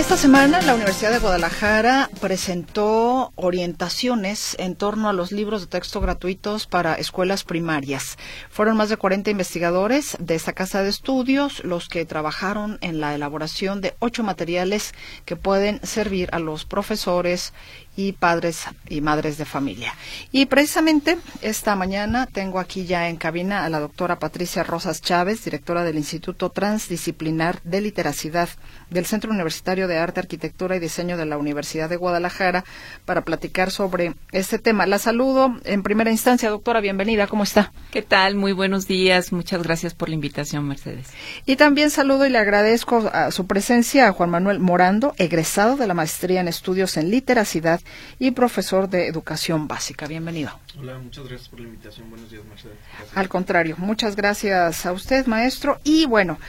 Esta 0.02 0.18
semana 0.18 0.60
la 0.62 0.74
Universidad 0.74 1.12
de 1.12 1.20
Guadalajara 1.20 2.10
presentó 2.20 3.32
orientaciones 3.36 4.56
en 4.58 4.76
torno 4.76 5.08
a 5.08 5.14
los 5.14 5.32
libros 5.32 5.62
de 5.62 5.68
texto 5.68 6.02
gratuitos 6.02 6.66
para 6.66 6.96
escuelas 6.96 7.44
primarias. 7.44 8.18
Fueron 8.50 8.78
más 8.78 8.90
de 8.90 8.98
40 8.98 9.30
investigadores 9.30 10.18
de 10.20 10.34
esta 10.34 10.54
casa 10.54 10.82
de 10.82 10.90
estudios 10.90 11.64
los 11.64 11.88
que 11.88 12.04
trabajaron 12.06 12.80
en 12.82 13.00
la 13.00 13.14
elaboración 13.14 13.80
de 13.80 13.94
ocho 14.00 14.24
materiales 14.24 14.94
que 15.24 15.36
pueden 15.36 15.80
servir 15.86 16.30
a 16.32 16.40
los 16.40 16.66
profesores 16.66 17.54
y 17.96 18.14
padres 18.14 18.66
y 18.88 19.02
madres 19.02 19.38
de 19.38 19.46
familia. 19.46 19.94
Y 20.32 20.46
precisamente 20.46 21.18
esta 21.42 21.76
mañana 21.76 22.26
tengo 22.26 22.60
aquí 22.60 22.86
ya 22.86 23.10
en 23.10 23.18
cabina 23.18 23.66
a 23.66 23.70
la 23.70 23.80
doctora 23.80 24.20
Patricia 24.20 24.64
Rosas 24.64 25.02
Chávez, 25.02 25.44
directora 25.44 25.84
del 25.84 25.98
Instituto 25.98 26.50
Transdisciplinar 26.50 27.62
de 27.64 27.82
Literacidad 27.82 28.50
del 28.90 29.06
Centro 29.06 29.32
Universitario 29.32 29.88
de 29.88 29.98
Arte, 29.98 30.20
Arquitectura 30.20 30.76
y 30.76 30.80
Diseño 30.80 31.18
de 31.18 31.26
la 31.26 31.38
Universidad 31.38 31.90
de 31.90 31.98
Guadalajara, 31.98 32.64
para 33.06 33.22
platicar 33.22 33.72
sobre 33.72 34.14
este 34.32 34.60
tema. 34.60 34.86
La 34.86 35.00
saludo 35.00 35.56
en 35.66 35.84
primera 35.84 36.12
instancia, 36.12 36.50
doctora, 36.50 36.80
bienvenida, 36.80 37.28
¿cómo 37.28 37.44
está? 37.44 37.72
¿Qué 37.92 38.02
tal? 38.02 38.36
Muy 38.36 38.54
buenos 38.54 38.88
días, 38.88 39.32
muchas 39.32 39.64
gracias 39.64 39.94
por 39.94 40.10
la 40.10 40.16
invitación, 40.16 40.68
Mercedes. 40.68 41.08
Y 41.46 41.58
también 41.58 41.92
saludo 41.92 42.26
y 42.26 42.30
le 42.30 42.38
agradezco 42.38 43.10
a 43.14 43.32
su 43.32 43.48
presencia 43.48 44.08
a 44.08 44.14
Juan 44.14 44.30
Manuel 44.30 44.60
Morando, 44.60 45.14
egresado 45.18 45.76
de 45.76 45.88
la 45.88 45.94
Maestría 45.94 46.42
en 46.42 46.48
Estudios 46.48 46.98
en 46.98 47.12
Literacidad 47.12 47.82
y 48.20 48.32
profesor 48.32 48.90
de 48.90 49.08
educación 49.08 49.68
básica. 49.68 50.08
Bienvenido. 50.08 50.52
Hola, 50.80 50.98
muchas 50.98 51.28
gracias 51.28 51.50
por 51.50 51.60
la 51.60 51.68
invitación. 51.68 52.10
Buenos 52.10 52.30
días, 52.30 52.44
Mercedes. 52.46 52.78
Al 53.16 53.30
contrario, 53.30 53.76
muchas 53.78 54.16
gracias 54.16 54.86
a 54.86 54.92
usted, 54.92 55.26
maestro. 55.26 55.80
Y 55.84 56.06
bueno, 56.06 56.40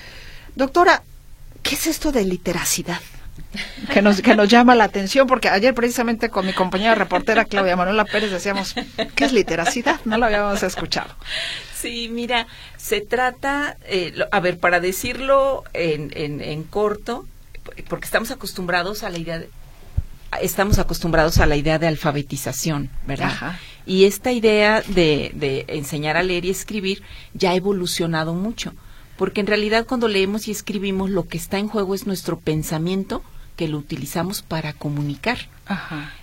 doctora, 0.54 1.02
¿qué 1.62 1.74
es 1.74 1.86
esto 1.86 2.12
de 2.12 2.24
literacidad? 2.24 3.00
que 3.92 4.02
nos, 4.02 4.20
que 4.20 4.34
nos 4.34 4.48
llama 4.48 4.74
la 4.74 4.84
atención, 4.84 5.26
porque 5.26 5.48
ayer 5.48 5.74
precisamente 5.74 6.28
con 6.28 6.46
mi 6.46 6.52
compañera 6.52 6.94
reportera 6.94 7.44
Claudia 7.44 7.76
Manuela 7.76 8.04
Pérez 8.04 8.30
decíamos, 8.30 8.74
¿qué 9.14 9.24
es 9.24 9.32
literacidad? 9.32 10.00
No 10.04 10.18
lo 10.18 10.26
habíamos 10.26 10.62
escuchado. 10.62 11.14
Sí, 11.74 12.08
mira, 12.10 12.46
se 12.76 13.00
trata, 13.00 13.76
eh, 13.84 14.14
a 14.30 14.40
ver, 14.40 14.58
para 14.58 14.80
decirlo 14.80 15.64
en, 15.72 16.12
en, 16.14 16.62
corto, 16.64 17.26
porque 17.88 18.04
estamos 18.04 18.30
acostumbrados 18.30 19.02
a 19.02 19.10
la 19.10 19.18
idea 19.18 19.38
de, 19.38 19.48
estamos 20.40 20.78
acostumbrados 20.78 21.38
a 21.38 21.46
la 21.46 21.56
idea 21.56 21.78
de 21.78 21.88
alfabetización, 21.88 22.90
¿verdad? 23.06 23.56
Y 23.84 24.04
esta 24.04 24.32
idea 24.32 24.82
de, 24.82 25.32
de 25.34 25.64
enseñar 25.68 26.16
a 26.16 26.22
leer 26.22 26.44
y 26.44 26.50
escribir 26.50 27.02
ya 27.34 27.50
ha 27.50 27.54
evolucionado 27.56 28.34
mucho 28.34 28.72
porque 29.16 29.40
en 29.40 29.46
realidad 29.46 29.86
cuando 29.86 30.08
leemos 30.08 30.48
y 30.48 30.50
escribimos 30.50 31.10
lo 31.10 31.28
que 31.28 31.38
está 31.38 31.58
en 31.58 31.68
juego 31.68 31.94
es 31.94 32.06
nuestro 32.06 32.40
pensamiento 32.40 33.22
que 33.56 33.68
lo 33.68 33.78
utilizamos 33.78 34.42
para 34.42 34.72
comunicar. 34.72 35.38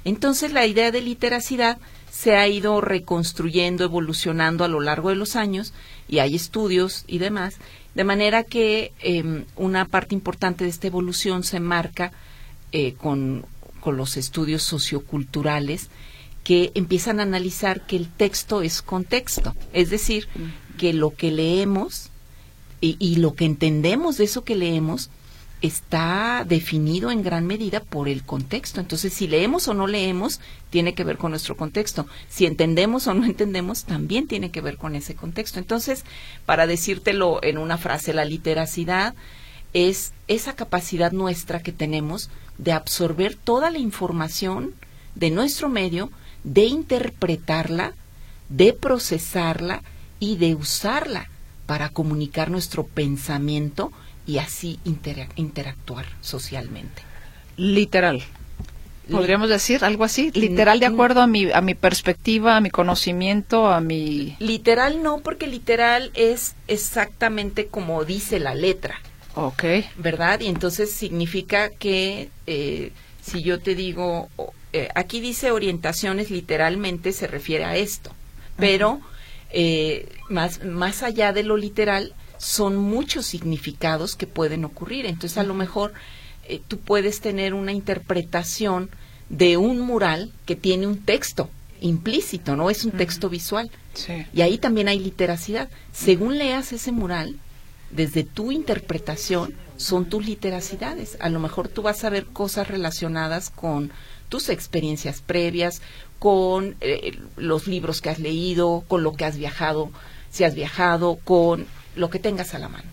Entonces 0.04 0.52
la 0.52 0.66
idea 0.66 0.92
de 0.92 1.02
literacidad 1.02 1.78
se 2.12 2.36
ha 2.36 2.48
ido 2.48 2.82
reconstruyendo, 2.82 3.84
evolucionando 3.84 4.64
a 4.64 4.68
lo 4.68 4.82
largo 4.82 5.10
de 5.10 5.16
los 5.16 5.36
años 5.36 5.74
y 6.08 6.20
hay 6.20 6.36
estudios 6.36 7.06
y 7.08 7.20
demás, 7.20 7.56
de 7.96 8.04
manera 8.04 8.44
que 8.44 8.92
em, 9.00 9.46
una 9.56 9.86
parte 9.86 10.14
importante 10.14 10.64
de 10.64 10.70
esta 10.70 10.88
evolución 10.88 11.44
se 11.44 11.60
marca 11.60 12.12
eh, 12.72 12.96
con, 12.96 13.46
con 13.80 13.98
los 13.98 14.18
estudios 14.18 14.64
socioculturales 14.64 15.90
que 16.44 16.72
empiezan 16.74 17.20
a 17.20 17.24
analizar 17.24 17.86
que 17.86 17.96
el 17.96 18.08
texto 18.10 18.62
es 18.62 18.82
contexto, 18.82 19.56
es 19.74 19.90
decir, 19.90 20.28
que 20.78 20.94
lo 20.94 21.14
que 21.14 21.32
leemos 21.32 22.10
y, 22.82 23.18
lo 23.18 23.36
que 23.36 23.46
entendemos 23.46 24.18
de 24.18 24.24
eso 24.24 24.46
que 24.46 24.56
leemos 24.56 25.10
está 25.62 26.46
definido 26.48 27.12
en 27.12 27.22
gran 27.22 27.46
medida 27.46 27.82
por 27.82 28.08
el 28.08 28.24
contexto. 28.24 28.80
Entonces, 28.80 29.14
si 29.14 29.28
leemos 29.28 29.68
o 29.68 29.74
no 29.74 29.88
leemos, 29.88 30.40
tiene 30.70 30.94
que 30.94 31.04
ver 31.04 31.18
con 31.18 31.32
nuestro 31.32 31.58
contexto. 31.58 32.08
Si 32.30 32.46
entendemos 32.46 33.08
o 33.08 33.14
no 33.14 33.26
entendemos, 33.28 33.84
también 33.84 34.28
tiene 34.28 34.52
que 34.52 34.62
ver 34.62 34.78
con 34.78 34.96
ese 34.96 35.16
contexto. 35.16 35.60
Entonces, 35.60 36.06
para 36.46 36.68
decírtelo 36.68 37.44
en 37.44 37.58
una 37.58 37.78
frase, 37.78 38.14
la 38.14 38.24
literacidad 38.24 39.14
es 39.74 40.14
esa 40.28 40.54
capacidad 40.54 41.12
nuestra 41.12 41.62
que 41.62 41.72
tenemos 41.72 42.30
de 42.58 42.72
absorber 42.72 43.36
toda 43.36 43.72
la 43.72 43.80
información 43.80 44.74
de 45.16 45.32
nuestro 45.32 45.70
medio, 45.70 46.12
de 46.44 46.66
interpretarla, 46.66 47.94
de 48.50 48.74
procesarla 48.74 49.82
y 50.20 50.38
de 50.38 50.56
usarla 50.56 51.30
para 51.66 51.90
comunicar 51.90 52.50
nuestro 52.50 52.86
pensamiento 52.86 53.92
y 54.26 54.40
así 54.40 54.80
interactuar 55.36 56.06
socialmente. 56.22 57.04
Literal. 57.58 58.24
Podríamos 59.10 59.50
decir 59.50 59.84
algo 59.84 60.04
así, 60.04 60.32
literal 60.36 60.80
de 60.80 60.86
acuerdo 60.86 61.22
a 61.22 61.28
mi 61.28 61.52
a 61.52 61.62
mi 61.62 61.74
perspectiva, 61.74 62.58
a 62.58 62.62
mi 62.62 62.70
conocimiento, 62.70 63.68
a 63.68 63.82
mi 63.82 64.36
literal 64.40 65.02
no, 65.02 65.18
porque 65.20 65.48
literal 65.48 66.12
es 66.14 66.56
exactamente 66.68 67.66
como 67.68 68.06
dice 68.06 68.40
la 68.40 68.54
letra. 68.54 69.00
Ok. 69.36 69.64
¿Verdad? 69.98 70.42
Y 70.42 70.48
entonces 70.48 70.92
significa 70.92 71.70
que 71.70 72.30
eh, 72.48 72.92
si 73.22 73.44
yo 73.44 73.60
te 73.60 73.76
digo, 73.76 74.30
eh, 74.74 74.90
aquí 74.96 75.20
dice 75.20 75.52
orientaciones, 75.52 76.32
literalmente 76.32 77.12
se 77.12 77.28
refiere 77.28 77.66
a 77.66 77.76
esto, 77.76 78.12
pero 78.58 79.02
eh, 79.52 80.10
más, 80.30 80.64
más 80.64 81.04
allá 81.04 81.34
de 81.34 81.44
lo 81.44 81.58
literal, 81.58 82.14
son 82.38 82.78
muchos 82.78 83.26
significados 83.26 84.16
que 84.16 84.28
pueden 84.28 84.66
ocurrir. 84.66 85.06
Entonces, 85.06 85.38
a 85.38 85.44
lo 85.44 85.54
mejor 85.54 85.94
eh, 86.48 86.62
tú 86.68 86.80
puedes 86.80 87.20
tener 87.20 87.54
una 87.54 87.72
interpretación 87.72 88.90
de 89.30 89.58
un 89.58 89.80
mural 89.80 90.32
que 90.46 90.56
tiene 90.56 90.88
un 90.88 91.04
texto 91.04 91.50
implícito, 91.82 92.56
no 92.56 92.70
es 92.70 92.84
un 92.84 92.92
texto 92.92 93.30
visual. 93.30 93.70
Y 94.34 94.42
ahí 94.42 94.58
también 94.58 94.88
hay 94.88 95.00
literacidad. 95.00 95.70
Según 95.94 96.38
leas 96.38 96.72
ese 96.72 96.92
mural, 96.92 97.38
desde 97.92 98.24
tu 98.24 98.52
interpretación, 98.52 99.54
son 99.78 100.06
tus 100.06 100.26
literacidades. 100.26 101.18
A 101.22 101.30
lo 101.30 101.40
mejor 101.40 101.68
tú 101.68 101.82
vas 101.82 102.04
a 102.04 102.10
ver 102.10 102.26
cosas 102.26 102.68
relacionadas 102.68 103.50
con 103.50 103.92
tus 104.28 104.50
experiencias 104.50 105.22
previas, 105.22 105.82
con 106.20 106.76
eh, 106.82 107.18
los 107.38 107.68
libros 107.68 108.02
que 108.02 108.10
has 108.10 108.20
leído, 108.20 108.84
con 108.88 109.04
lo 109.04 109.14
que 109.14 109.26
has 109.26 109.38
viajado, 109.38 109.90
si 110.30 110.44
has 110.44 110.54
viajado, 110.54 111.18
con 111.24 111.66
lo 111.96 112.10
que 112.10 112.20
tengas 112.20 112.54
a 112.54 112.60
la 112.60 112.70
mano. 112.70 112.90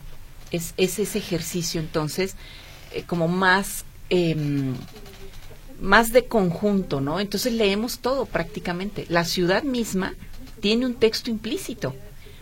Es, 0.50 0.74
ese 0.76 1.02
ejercicio 1.18 1.80
entonces 1.80 2.36
eh, 2.92 3.02
como 3.02 3.26
más, 3.26 3.84
em, 4.08 4.74
más 5.80 6.12
de 6.12 6.26
conjunto, 6.26 7.00
¿no? 7.00 7.20
Entonces 7.20 7.52
leemos 7.52 7.98
todo 7.98 8.26
prácticamente. 8.26 9.06
La 9.08 9.24
ciudad 9.24 9.64
misma 9.64 10.14
tiene 10.60 10.86
un 10.86 10.94
texto 10.94 11.30
implícito. 11.30 11.94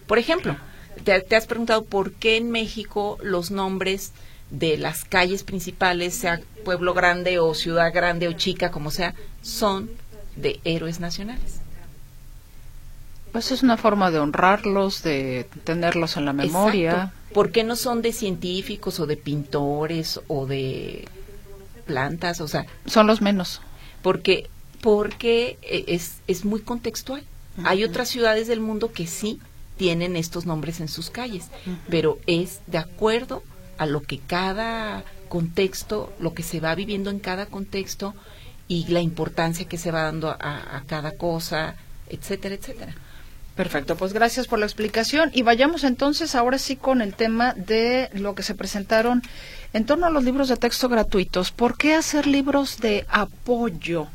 Por 0.07 0.19
ejemplo, 0.19 0.57
te, 1.03 1.21
te 1.21 1.37
has 1.37 1.47
preguntado 1.47 1.85
por 1.85 2.13
qué 2.13 2.37
en 2.37 2.51
México 2.51 3.19
los 3.23 3.51
nombres 3.51 4.13
de 4.51 4.77
las 4.77 5.05
calles 5.05 5.43
principales, 5.43 6.15
sea 6.15 6.41
pueblo 6.65 6.95
grande 6.95 7.39
o 7.39 7.55
ciudad 7.55 7.93
grande 7.93 8.29
o 8.29 8.33
chica, 8.33 8.71
como 8.71 8.91
sea, 8.91 9.15
son 9.43 9.91
de 10.37 10.61
héroes 10.65 11.01
nacionales. 11.01 11.61
Pues 13.33 13.51
es 13.51 13.63
una 13.63 13.77
forma 13.77 14.11
de 14.11 14.21
honrarlos, 14.21 15.03
de 15.03 15.49
tenerlos 15.65 16.17
en 16.17 16.25
la 16.25 16.33
memoria. 16.33 17.13
¿Por 17.33 17.51
qué 17.51 17.65
no 17.65 17.75
son 17.75 18.01
de 18.01 18.13
científicos 18.13 19.01
o 19.01 19.07
de 19.07 19.17
pintores 19.17 20.21
o 20.29 20.47
de 20.47 21.09
plantas? 21.85 22.41
O 22.41 22.47
sea, 22.47 22.67
son 22.87 23.09
los 23.09 23.21
menos. 23.21 23.61
Porque 24.03 24.49
porque 24.81 25.59
e, 25.63 25.85
es, 25.89 26.19
es 26.29 26.45
muy 26.45 26.61
contextual. 26.61 27.25
Hay 27.65 27.83
otras 27.83 28.09
ciudades 28.09 28.47
del 28.47 28.61
mundo 28.61 28.93
que 28.93 29.07
sí 29.07 29.41
tienen 29.77 30.17
estos 30.17 30.47
nombres 30.47 30.81
en 30.81 30.89
sus 30.89 31.11
calles, 31.11 31.49
pero 31.89 32.19
es 32.27 32.61
de 32.67 32.79
acuerdo 32.79 33.43
a 33.79 33.87
lo 33.87 34.03
que 34.03 34.19
cada 34.19 35.05
contexto, 35.29 36.13
lo 36.21 36.35
que 36.35 36.43
se 36.43 36.61
va 36.61 36.75
viviendo 36.75 37.11
en 37.11 37.19
cada 37.19 37.47
contexto, 37.47 38.15
y 38.69 38.87
la 38.87 39.01
importancia 39.01 39.67
que 39.67 39.79
se 39.79 39.91
va 39.91 40.03
dando 40.03 40.31
a, 40.31 40.83
cada 40.87 41.13
cosa, 41.13 41.77
etcétera, 42.09 42.55
etcétera. 42.55 42.95
Perfecto, 43.57 43.97
pues 43.97 44.13
gracias 44.13 44.49
por 44.49 44.59
la 44.59 44.67
explicación 44.67 45.31
y 45.33 45.43
vayamos 45.43 45.85
entonces 45.85 46.35
ahora 46.35 46.59
sí 46.59 46.75
con 46.75 47.01
el 47.03 47.15
tema 47.15 47.55
de 47.55 48.11
lo 48.13 48.35
que 48.35 48.43
se 48.43 48.57
presentaron 48.57 49.23
en 49.73 49.87
torno 49.87 50.07
a 50.07 50.11
los 50.11 50.25
libros 50.25 50.49
de 50.49 50.57
texto 50.57 50.89
gratuitos. 50.89 51.53
¿Por 51.53 51.77
qué 51.77 51.95
hacer 51.95 52.27
libros 52.27 52.81
de 52.81 53.07
apoyo? 53.09 54.09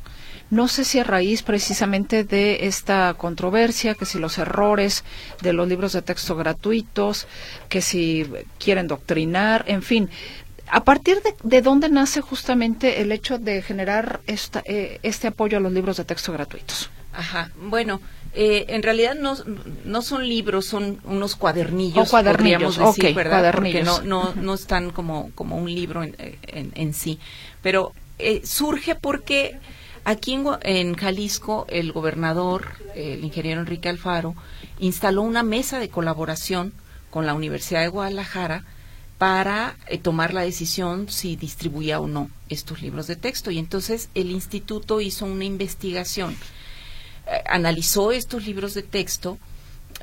No 0.50 0.68
sé 0.68 0.84
si 0.84 1.00
a 1.00 1.04
raíz 1.04 1.44
precisamente 1.44 2.24
de 2.24 2.66
esta 2.68 3.14
controversia, 3.16 3.94
que 3.94 4.06
si 4.06 4.18
los 4.18 4.38
errores 4.38 5.04
de 5.42 5.54
los 5.54 5.68
libros 5.68 5.94
de 5.94 6.02
texto 6.02 6.36
gratuitos, 6.36 7.28
que 7.70 7.82
si 7.82 8.26
quieren 8.58 8.88
doctrinar, 8.88 9.64
en 9.68 9.84
fin, 9.84 10.10
¿A 10.72 10.84
partir 10.84 11.18
de, 11.44 11.62
dónde 11.62 11.90
nace 11.90 12.22
justamente 12.22 13.02
el 13.02 13.12
hecho 13.12 13.40
de 13.40 13.62
generar 13.62 14.22
esta, 14.28 14.62
eh, 14.66 15.00
este 15.02 15.28
apoyo 15.28 15.58
a 15.58 15.60
los 15.60 15.72
libros 15.72 15.98
de 15.98 16.06
texto 16.06 16.32
gratuitos? 16.32 16.92
Ajá, 17.12 17.52
bueno, 17.60 18.02
eh, 18.34 18.66
en 18.70 18.84
realidad 18.84 19.16
no, 19.16 19.36
no 19.84 20.02
son 20.04 20.28
libros, 20.28 20.66
son 20.66 21.00
unos 21.06 21.36
cuadernillos, 21.36 22.08
o 22.08 22.12
cuadernillos, 22.12 22.78
decir, 22.78 23.16
¿verdad? 23.16 23.52
Porque 23.54 23.82
no, 23.82 24.02
no, 24.02 24.36
no 24.36 24.54
están 24.54 24.92
como, 24.92 25.32
como 25.34 25.58
un 25.58 25.74
libro 25.74 26.04
en, 26.04 26.16
en, 26.52 26.94
sí. 26.94 27.20
Pero 27.64 27.94
eh, 28.20 28.42
surge 28.46 28.94
porque 28.94 29.58
aquí 30.04 30.40
en, 30.64 30.96
Jalisco 30.96 31.66
el 31.70 31.92
gobernador, 31.92 32.68
el 32.96 33.24
ingeniero 33.24 33.62
Enrique 33.62 33.90
Alfaro, 33.90 34.36
instaló 34.80 35.22
una 35.22 35.44
mesa 35.44 35.80
de 35.80 35.90
colaboración 35.90 36.74
con 37.10 37.26
la 37.26 37.34
Universidad 37.34 37.82
de 37.82 37.88
Guadalajara 37.90 38.64
para 39.18 39.76
eh, 39.88 39.98
tomar 39.98 40.34
la 40.34 40.42
decisión 40.42 41.10
si 41.10 41.36
distribuía 41.36 42.00
o 42.00 42.08
no 42.08 42.30
estos 42.48 42.82
libros 42.82 43.06
de 43.08 43.18
texto. 43.18 43.52
Y 43.52 43.60
entonces 43.60 44.10
el 44.16 44.32
instituto 44.32 45.02
hizo 45.02 45.26
una 45.26 45.44
investigación, 45.46 46.36
eh, 47.28 47.44
analizó 47.48 48.12
estos 48.12 48.46
libros 48.46 48.74
de 48.74 48.84
texto 48.84 49.38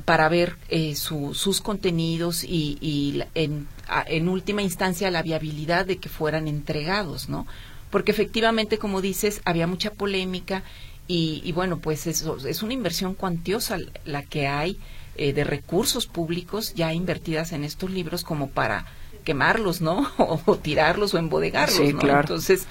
para 0.04 0.28
ver 0.28 0.56
eh, 0.68 0.94
sus 0.94 1.60
contenidos 1.62 2.44
y, 2.44 3.22
en, 3.34 3.66
en, 4.06 4.28
última 4.28 4.60
instancia 4.60 5.10
la 5.10 5.22
viabilidad 5.22 5.86
de 5.86 5.96
que 5.96 6.10
fueran 6.10 6.48
entregados, 6.48 7.30
¿no? 7.30 7.46
Porque 7.90 8.12
efectivamente, 8.12 8.78
como 8.78 9.00
dices, 9.00 9.40
había 9.44 9.66
mucha 9.66 9.90
polémica 9.92 10.62
y, 11.06 11.40
y 11.44 11.52
bueno, 11.52 11.78
pues 11.78 12.06
eso, 12.06 12.36
es 12.46 12.62
una 12.62 12.72
inversión 12.72 13.14
cuantiosa 13.14 13.78
la 14.04 14.22
que 14.22 14.48
hay 14.48 14.78
de 15.16 15.44
recursos 15.44 16.06
públicos 16.06 16.74
ya 16.74 16.92
invertidas 16.92 17.52
en 17.52 17.64
estos 17.64 17.90
libros 17.90 18.22
como 18.22 18.50
para 18.50 18.84
quemarlos, 19.24 19.82
¿no? 19.82 20.10
O, 20.18 20.56
tirarlos 20.56 21.14
o 21.14 21.18
embodegarlos, 21.18 21.94
¿no? 21.94 22.20
Entonces, 22.20 22.66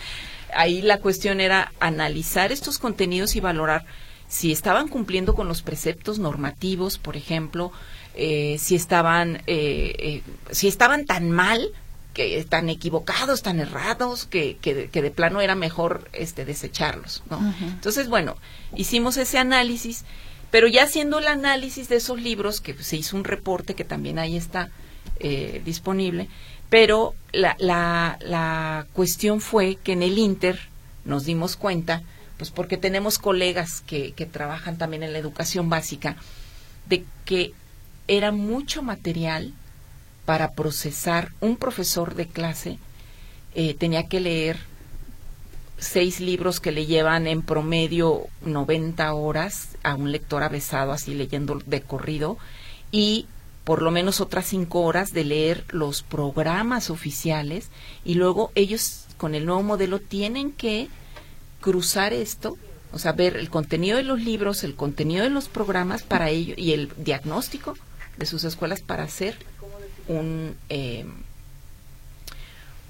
ahí 0.55 0.81
la 0.81 0.99
cuestión 0.99 1.39
era 1.39 1.71
analizar 1.79 2.51
estos 2.51 2.79
contenidos 2.79 3.35
y 3.35 3.39
valorar 3.39 3.85
si 4.27 4.51
estaban 4.51 4.87
cumpliendo 4.87 5.35
con 5.35 5.47
los 5.47 5.61
preceptos 5.61 6.17
normativos, 6.17 6.97
por 6.97 7.15
ejemplo, 7.15 7.71
eh, 8.15 8.57
si 8.59 8.75
estaban 8.75 9.37
eh, 9.45 9.93
eh, 9.99 10.21
si 10.51 10.67
estaban 10.67 11.05
tan 11.05 11.29
mal 11.29 11.69
que 12.15 12.43
tan 12.45 12.69
equivocados 12.69 13.43
tan 13.43 13.59
errados 13.59 14.25
que, 14.25 14.57
que, 14.57 14.73
de 14.73 15.11
plano 15.11 15.41
era 15.41 15.53
mejor 15.53 16.09
este 16.13 16.45
desecharlos 16.45 17.21
¿no? 17.29 17.53
entonces 17.61 18.07
bueno 18.07 18.37
hicimos 18.75 19.17
ese 19.17 19.37
análisis 19.37 20.05
pero 20.49 20.67
ya 20.67 20.83
haciendo 20.83 21.19
el 21.19 21.27
análisis 21.27 21.89
de 21.89 21.97
esos 21.97 22.19
libros 22.19 22.61
que 22.61 22.73
se 22.81 22.95
hizo 22.97 23.17
un 23.17 23.25
reporte 23.25 23.75
que 23.75 23.83
también 23.83 24.17
ahí 24.17 24.37
está 24.37 24.71
disponible 25.63 26.29
pero 26.69 27.13
la, 27.31 27.55
la, 27.59 28.17
la 28.21 28.87
cuestión 28.93 29.41
fue 29.41 29.75
que 29.75 29.91
en 29.93 30.01
el 30.01 30.17
Inter 30.17 30.59
nos 31.03 31.25
dimos 31.25 31.55
cuenta 31.55 32.01
pues 32.37 32.51
porque 32.51 32.77
tenemos 32.77 33.17
colegas 33.17 33.81
que, 33.81 34.11
que 34.13 34.25
trabajan 34.25 34.77
también 34.77 35.03
en 35.03 35.13
la 35.13 35.19
educación 35.19 35.69
básica 35.69 36.17
de 36.87 37.05
que 37.23 37.53
era 38.07 38.31
mucho 38.31 38.81
material 38.81 39.53
para 40.25 40.53
procesar. 40.53 41.31
Un 41.41 41.55
profesor 41.57 42.15
de 42.15 42.27
clase 42.27 42.79
eh, 43.53 43.73
tenía 43.73 44.07
que 44.07 44.19
leer 44.19 44.57
seis 45.77 46.19
libros 46.19 46.59
que 46.59 46.71
le 46.71 46.85
llevan 46.85 47.27
en 47.27 47.41
promedio 47.41 48.27
90 48.45 49.13
horas 49.13 49.69
a 49.83 49.95
un 49.95 50.11
lector 50.11 50.43
avesado 50.43 50.91
así 50.91 51.13
leyendo 51.13 51.61
de 51.65 51.81
corrido 51.81 52.37
y 52.91 53.27
por 53.65 53.81
lo 53.81 53.91
menos 53.91 54.21
otras 54.21 54.45
cinco 54.45 54.81
horas 54.81 55.11
de 55.11 55.25
leer 55.25 55.65
los 55.69 56.03
programas 56.03 56.89
oficiales 56.89 57.69
y 58.05 58.13
luego 58.13 58.51
ellos 58.55 59.05
con 59.17 59.35
el 59.35 59.45
nuevo 59.45 59.63
modelo 59.63 59.99
tienen 59.99 60.51
que 60.51 60.87
cruzar 61.61 62.13
esto, 62.13 62.57
o 62.93 62.99
sea, 62.99 63.13
ver 63.13 63.37
el 63.37 63.49
contenido 63.49 63.97
de 63.97 64.03
los 64.03 64.21
libros, 64.21 64.63
el 64.63 64.75
contenido 64.75 65.23
de 65.23 65.31
los 65.31 65.49
programas 65.49 66.03
para 66.03 66.29
ello 66.29 66.53
y 66.57 66.73
el 66.73 66.91
diagnóstico 66.97 67.75
de 68.17 68.25
sus 68.25 68.43
escuelas 68.43 68.81
para 68.81 69.03
hacer 69.03 69.35
un, 70.07 70.55
eh, 70.69 71.05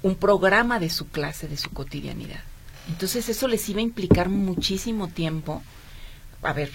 un 0.02 0.14
programa 0.16 0.78
de 0.78 0.90
su 0.90 1.08
clase, 1.08 1.48
de 1.48 1.56
su 1.56 1.70
cotidianidad. 1.70 2.40
Entonces 2.88 3.28
eso 3.28 3.48
les 3.48 3.68
iba 3.68 3.80
a 3.80 3.82
implicar 3.82 4.28
muchísimo 4.28 5.08
tiempo. 5.08 5.62
A 6.42 6.52
ver, 6.52 6.70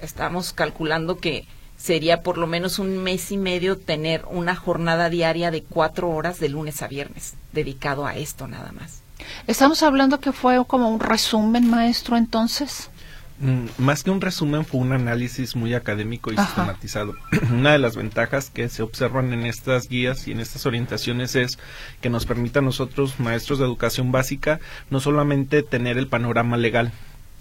estamos 0.00 0.52
calculando 0.52 1.18
que 1.18 1.46
sería 1.76 2.22
por 2.22 2.38
lo 2.38 2.46
menos 2.46 2.78
un 2.78 3.02
mes 3.02 3.32
y 3.32 3.36
medio 3.36 3.78
tener 3.78 4.24
una 4.30 4.54
jornada 4.54 5.08
diaria 5.10 5.50
de 5.50 5.62
cuatro 5.62 6.10
horas 6.10 6.38
de 6.40 6.48
lunes 6.48 6.82
a 6.82 6.88
viernes 6.88 7.34
dedicado 7.52 8.06
a 8.06 8.16
esto 8.16 8.46
nada 8.46 8.72
más. 8.72 9.02
Estamos 9.46 9.82
hablando 9.82 10.20
que 10.20 10.32
fue 10.32 10.62
como 10.66 10.88
un 10.88 11.00
resumen, 11.00 11.68
maestro, 11.68 12.16
entonces. 12.16 12.90
Mm, 13.40 13.66
más 13.78 14.04
que 14.04 14.10
un 14.10 14.20
resumen 14.20 14.64
fue 14.64 14.80
un 14.80 14.92
análisis 14.92 15.56
muy 15.56 15.74
académico 15.74 16.32
y 16.32 16.36
sistematizado. 16.36 17.14
Una 17.52 17.72
de 17.72 17.78
las 17.78 17.96
ventajas 17.96 18.50
que 18.50 18.68
se 18.68 18.82
observan 18.82 19.32
en 19.32 19.44
estas 19.44 19.88
guías 19.88 20.28
y 20.28 20.32
en 20.32 20.40
estas 20.40 20.66
orientaciones 20.66 21.34
es 21.34 21.58
que 22.00 22.10
nos 22.10 22.26
permite 22.26 22.60
a 22.60 22.62
nosotros, 22.62 23.18
maestros 23.18 23.58
de 23.58 23.64
educación 23.64 24.12
básica, 24.12 24.60
no 24.88 25.00
solamente 25.00 25.62
tener 25.62 25.98
el 25.98 26.06
panorama 26.06 26.56
legal, 26.56 26.92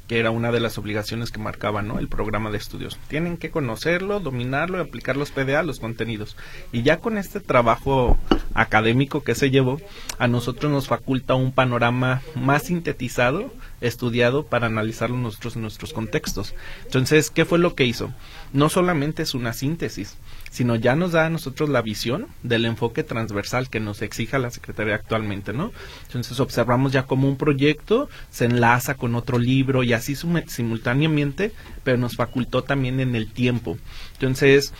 que 0.07 0.19
era 0.19 0.31
una 0.31 0.51
de 0.51 0.59
las 0.59 0.77
obligaciones 0.77 1.31
que 1.31 1.39
marcaba 1.39 1.81
¿no? 1.81 1.99
el 1.99 2.07
programa 2.07 2.51
de 2.51 2.57
estudios. 2.57 2.99
Tienen 3.07 3.37
que 3.37 3.51
conocerlo, 3.51 4.19
dominarlo 4.19 4.77
y 4.77 4.81
aplicar 4.81 5.15
los 5.15 5.31
PDA, 5.31 5.63
los 5.63 5.79
contenidos. 5.79 6.35
Y 6.71 6.83
ya 6.83 6.97
con 6.97 7.17
este 7.17 7.39
trabajo 7.39 8.17
académico 8.53 9.23
que 9.23 9.35
se 9.35 9.49
llevó, 9.49 9.79
a 10.19 10.27
nosotros 10.27 10.71
nos 10.71 10.87
faculta 10.87 11.35
un 11.35 11.51
panorama 11.51 12.21
más 12.35 12.63
sintetizado, 12.63 13.53
estudiado 13.81 14.45
para 14.45 14.67
analizarlo 14.67 15.17
nosotros 15.17 15.55
en 15.55 15.61
nuestros 15.61 15.93
contextos. 15.93 16.53
Entonces, 16.85 17.29
¿qué 17.29 17.45
fue 17.45 17.59
lo 17.59 17.75
que 17.75 17.85
hizo? 17.85 18.13
No 18.51 18.69
solamente 18.69 19.23
es 19.23 19.33
una 19.33 19.53
síntesis, 19.53 20.17
sino 20.53 20.75
ya 20.75 20.95
nos 20.95 21.13
da 21.13 21.25
a 21.25 21.29
nosotros 21.31 21.67
la 21.67 21.81
visión 21.81 22.27
del 22.43 22.65
enfoque 22.65 23.03
transversal 23.03 23.71
que 23.71 23.79
nos 23.79 24.03
exija 24.03 24.37
la 24.37 24.51
Secretaría 24.51 24.93
actualmente, 24.93 25.51
¿no? 25.51 25.71
Entonces 26.03 26.39
observamos 26.39 26.91
ya 26.91 27.07
como 27.07 27.27
un 27.27 27.37
proyecto 27.37 28.07
se 28.29 28.45
enlaza 28.45 28.93
con 28.93 29.15
otro 29.15 29.39
libro 29.39 29.81
y 29.81 29.93
así 29.93 30.15
simultáneamente, 30.15 31.53
pero 31.83 31.97
nos 31.97 32.15
facultó 32.15 32.63
también 32.63 32.99
en 32.99 33.15
el 33.15 33.31
tiempo. 33.31 33.79
Entonces, 34.13 34.75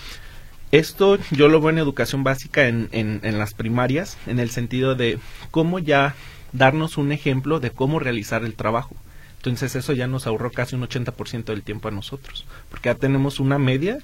esto 0.71 1.17
yo 1.31 1.47
lo 1.47 1.59
veo 1.59 1.71
en 1.71 1.79
educación 1.79 2.23
básica 2.23 2.67
en, 2.67 2.88
en, 2.91 3.19
en 3.23 3.39
las 3.39 3.55
primarias, 3.55 4.19
en 4.27 4.38
el 4.39 4.51
sentido 4.51 4.93
de 4.93 5.17
cómo 5.49 5.79
ya 5.79 6.13
darnos 6.51 6.99
un 6.99 7.12
ejemplo 7.12 7.59
de 7.59 7.71
cómo 7.71 7.97
realizar 7.97 8.43
el 8.43 8.53
trabajo. 8.53 8.95
Entonces 9.38 9.75
eso 9.75 9.91
ya 9.91 10.05
nos 10.05 10.27
ahorró 10.27 10.51
casi 10.51 10.75
un 10.75 10.83
80% 10.83 11.45
del 11.45 11.63
tiempo 11.63 11.88
a 11.88 11.91
nosotros, 11.91 12.45
porque 12.69 12.89
ya 12.89 12.95
tenemos 12.95 13.39
una 13.39 13.57
media, 13.57 13.97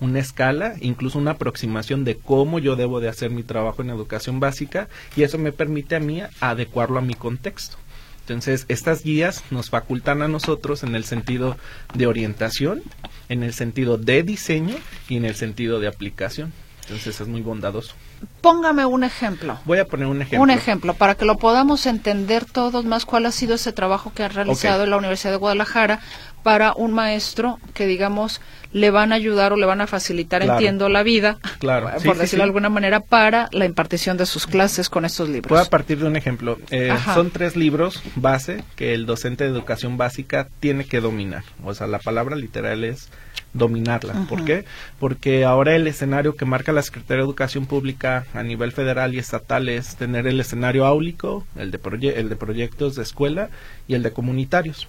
una 0.00 0.18
escala, 0.18 0.74
incluso 0.80 1.18
una 1.18 1.32
aproximación 1.32 2.04
de 2.04 2.16
cómo 2.16 2.58
yo 2.58 2.76
debo 2.76 3.00
de 3.00 3.08
hacer 3.08 3.30
mi 3.30 3.42
trabajo 3.42 3.82
en 3.82 3.90
educación 3.90 4.40
básica 4.40 4.88
y 5.16 5.22
eso 5.22 5.38
me 5.38 5.52
permite 5.52 5.96
a 5.96 6.00
mí 6.00 6.22
adecuarlo 6.40 6.98
a 6.98 7.02
mi 7.02 7.14
contexto. 7.14 7.78
Entonces, 8.20 8.66
estas 8.68 9.04
guías 9.04 9.44
nos 9.50 9.70
facultan 9.70 10.20
a 10.20 10.26
nosotros 10.26 10.82
en 10.82 10.96
el 10.96 11.04
sentido 11.04 11.56
de 11.94 12.08
orientación, 12.08 12.82
en 13.28 13.44
el 13.44 13.54
sentido 13.54 13.98
de 13.98 14.24
diseño 14.24 14.74
y 15.08 15.16
en 15.16 15.24
el 15.24 15.36
sentido 15.36 15.78
de 15.78 15.86
aplicación. 15.86 16.52
Entonces, 16.82 17.20
es 17.20 17.28
muy 17.28 17.42
bondadoso. 17.42 17.94
Póngame 18.40 18.84
un 18.84 19.04
ejemplo. 19.04 19.58
Voy 19.64 19.78
a 19.78 19.84
poner 19.84 20.08
un 20.08 20.22
ejemplo. 20.22 20.42
Un 20.42 20.50
ejemplo, 20.50 20.94
para 20.94 21.14
que 21.14 21.24
lo 21.24 21.36
podamos 21.36 21.86
entender 21.86 22.44
todos 22.44 22.84
más 22.84 23.04
cuál 23.04 23.26
ha 23.26 23.32
sido 23.32 23.54
ese 23.54 23.72
trabajo 23.72 24.12
que 24.12 24.24
ha 24.24 24.28
realizado 24.28 24.84
en 24.84 24.90
la 24.90 24.96
Universidad 24.96 25.32
de 25.32 25.38
Guadalajara 25.38 26.00
para 26.42 26.72
un 26.74 26.92
maestro 26.92 27.60
que, 27.74 27.86
digamos, 27.86 28.40
le 28.76 28.90
van 28.90 29.10
a 29.10 29.14
ayudar 29.14 29.54
o 29.54 29.56
le 29.56 29.64
van 29.64 29.80
a 29.80 29.86
facilitar, 29.86 30.42
entiendo, 30.42 30.90
la 30.90 31.02
vida, 31.02 31.38
claro. 31.58 31.88
por 32.04 32.18
decirlo 32.18 32.42
de 32.42 32.48
alguna 32.48 32.68
manera, 32.68 33.00
para 33.00 33.48
la 33.52 33.64
impartición 33.64 34.18
de 34.18 34.26
sus 34.26 34.46
clases 34.46 34.90
con 34.90 35.06
estos 35.06 35.30
libros. 35.30 35.48
Voy 35.48 35.66
a 35.66 35.70
partir 35.70 35.98
de 35.98 36.06
un 36.06 36.14
ejemplo. 36.14 36.58
Eh, 36.70 36.94
son 37.14 37.30
tres 37.30 37.56
libros 37.56 38.02
base 38.16 38.64
que 38.76 38.92
el 38.92 39.06
docente 39.06 39.44
de 39.44 39.50
educación 39.50 39.96
básica 39.96 40.48
tiene 40.60 40.84
que 40.84 41.00
dominar. 41.00 41.42
O 41.64 41.72
sea, 41.72 41.86
la 41.86 41.98
palabra 41.98 42.36
literal 42.36 42.84
es 42.84 43.08
dominarla. 43.54 44.26
¿Por 44.28 44.44
qué? 44.44 44.66
Porque 45.00 45.46
ahora 45.46 45.74
el 45.74 45.86
escenario 45.86 46.36
que 46.36 46.44
marca 46.44 46.72
la 46.72 46.82
Secretaría 46.82 47.22
de 47.22 47.28
Educación 47.28 47.64
Pública 47.64 48.26
a 48.34 48.42
nivel 48.42 48.72
federal 48.72 49.14
y 49.14 49.18
estatal 49.18 49.70
es 49.70 49.96
tener 49.96 50.26
el 50.26 50.38
escenario 50.38 50.84
áulico, 50.84 51.46
el 51.56 51.70
de, 51.70 51.80
el 52.14 52.28
de 52.28 52.36
proyectos 52.36 52.94
de 52.94 53.04
escuela 53.04 53.48
y 53.88 53.94
el 53.94 54.02
de 54.02 54.12
comunitarios. 54.12 54.86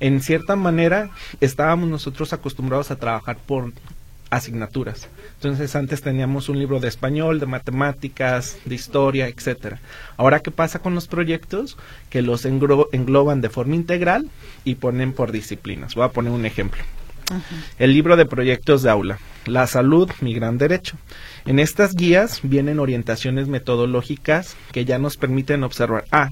En 0.00 0.20
cierta 0.20 0.56
manera, 0.56 1.10
estábamos 1.40 1.88
nosotros 1.88 2.32
acostumbrados 2.32 2.90
a 2.90 2.96
trabajar 2.96 3.36
por 3.36 3.72
asignaturas. 4.30 5.08
Entonces 5.34 5.74
antes 5.76 6.02
teníamos 6.02 6.48
un 6.48 6.58
libro 6.58 6.80
de 6.80 6.88
español, 6.88 7.40
de 7.40 7.46
matemáticas, 7.46 8.58
de 8.64 8.74
historia, 8.74 9.28
etcétera. 9.28 9.80
Ahora 10.16 10.40
qué 10.40 10.50
pasa 10.50 10.78
con 10.78 10.94
los 10.94 11.08
proyectos 11.08 11.76
que 12.08 12.22
los 12.22 12.44
engloban 12.44 13.40
de 13.40 13.50
forma 13.50 13.74
integral 13.74 14.30
y 14.64 14.76
ponen 14.76 15.12
por 15.12 15.32
disciplinas. 15.32 15.94
Voy 15.94 16.04
a 16.04 16.12
poner 16.12 16.32
un 16.32 16.46
ejemplo. 16.46 16.82
El 17.78 17.92
libro 17.92 18.16
de 18.16 18.26
proyectos 18.26 18.82
de 18.82 18.90
aula, 18.90 19.18
La 19.46 19.66
salud, 19.68 20.10
mi 20.20 20.34
gran 20.34 20.58
derecho. 20.58 20.96
En 21.46 21.58
estas 21.58 21.94
guías 21.94 22.40
vienen 22.42 22.80
orientaciones 22.80 23.46
metodológicas 23.46 24.56
que 24.72 24.84
ya 24.84 24.98
nos 24.98 25.16
permiten 25.16 25.62
observar, 25.62 26.04
ah, 26.10 26.30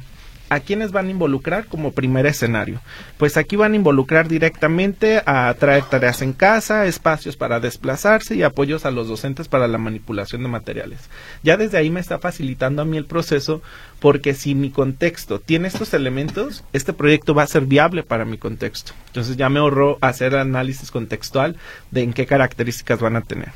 ¿A 0.50 0.60
quiénes 0.60 0.92
van 0.92 1.08
a 1.08 1.10
involucrar 1.10 1.66
como 1.66 1.92
primer 1.92 2.24
escenario? 2.24 2.80
Pues 3.18 3.36
aquí 3.36 3.56
van 3.56 3.74
a 3.74 3.76
involucrar 3.76 4.28
directamente 4.28 5.22
a 5.26 5.54
traer 5.58 5.84
tareas 5.84 6.22
en 6.22 6.32
casa, 6.32 6.86
espacios 6.86 7.36
para 7.36 7.60
desplazarse 7.60 8.34
y 8.34 8.42
apoyos 8.42 8.86
a 8.86 8.90
los 8.90 9.08
docentes 9.08 9.46
para 9.46 9.68
la 9.68 9.76
manipulación 9.76 10.42
de 10.42 10.48
materiales. 10.48 11.10
Ya 11.42 11.58
desde 11.58 11.76
ahí 11.76 11.90
me 11.90 12.00
está 12.00 12.18
facilitando 12.18 12.80
a 12.80 12.86
mí 12.86 12.96
el 12.96 13.04
proceso 13.04 13.60
porque 14.00 14.32
si 14.32 14.54
mi 14.54 14.70
contexto 14.70 15.38
tiene 15.38 15.68
estos 15.68 15.92
elementos, 15.92 16.64
este 16.72 16.94
proyecto 16.94 17.34
va 17.34 17.42
a 17.42 17.48
ser 17.48 17.66
viable 17.66 18.02
para 18.02 18.24
mi 18.24 18.38
contexto. 18.38 18.92
Entonces 19.08 19.36
ya 19.36 19.50
me 19.50 19.58
ahorró 19.58 19.98
hacer 20.00 20.34
análisis 20.34 20.90
contextual 20.90 21.56
de 21.90 22.04
en 22.04 22.14
qué 22.14 22.24
características 22.24 23.00
van 23.00 23.16
a 23.16 23.20
tener. 23.20 23.50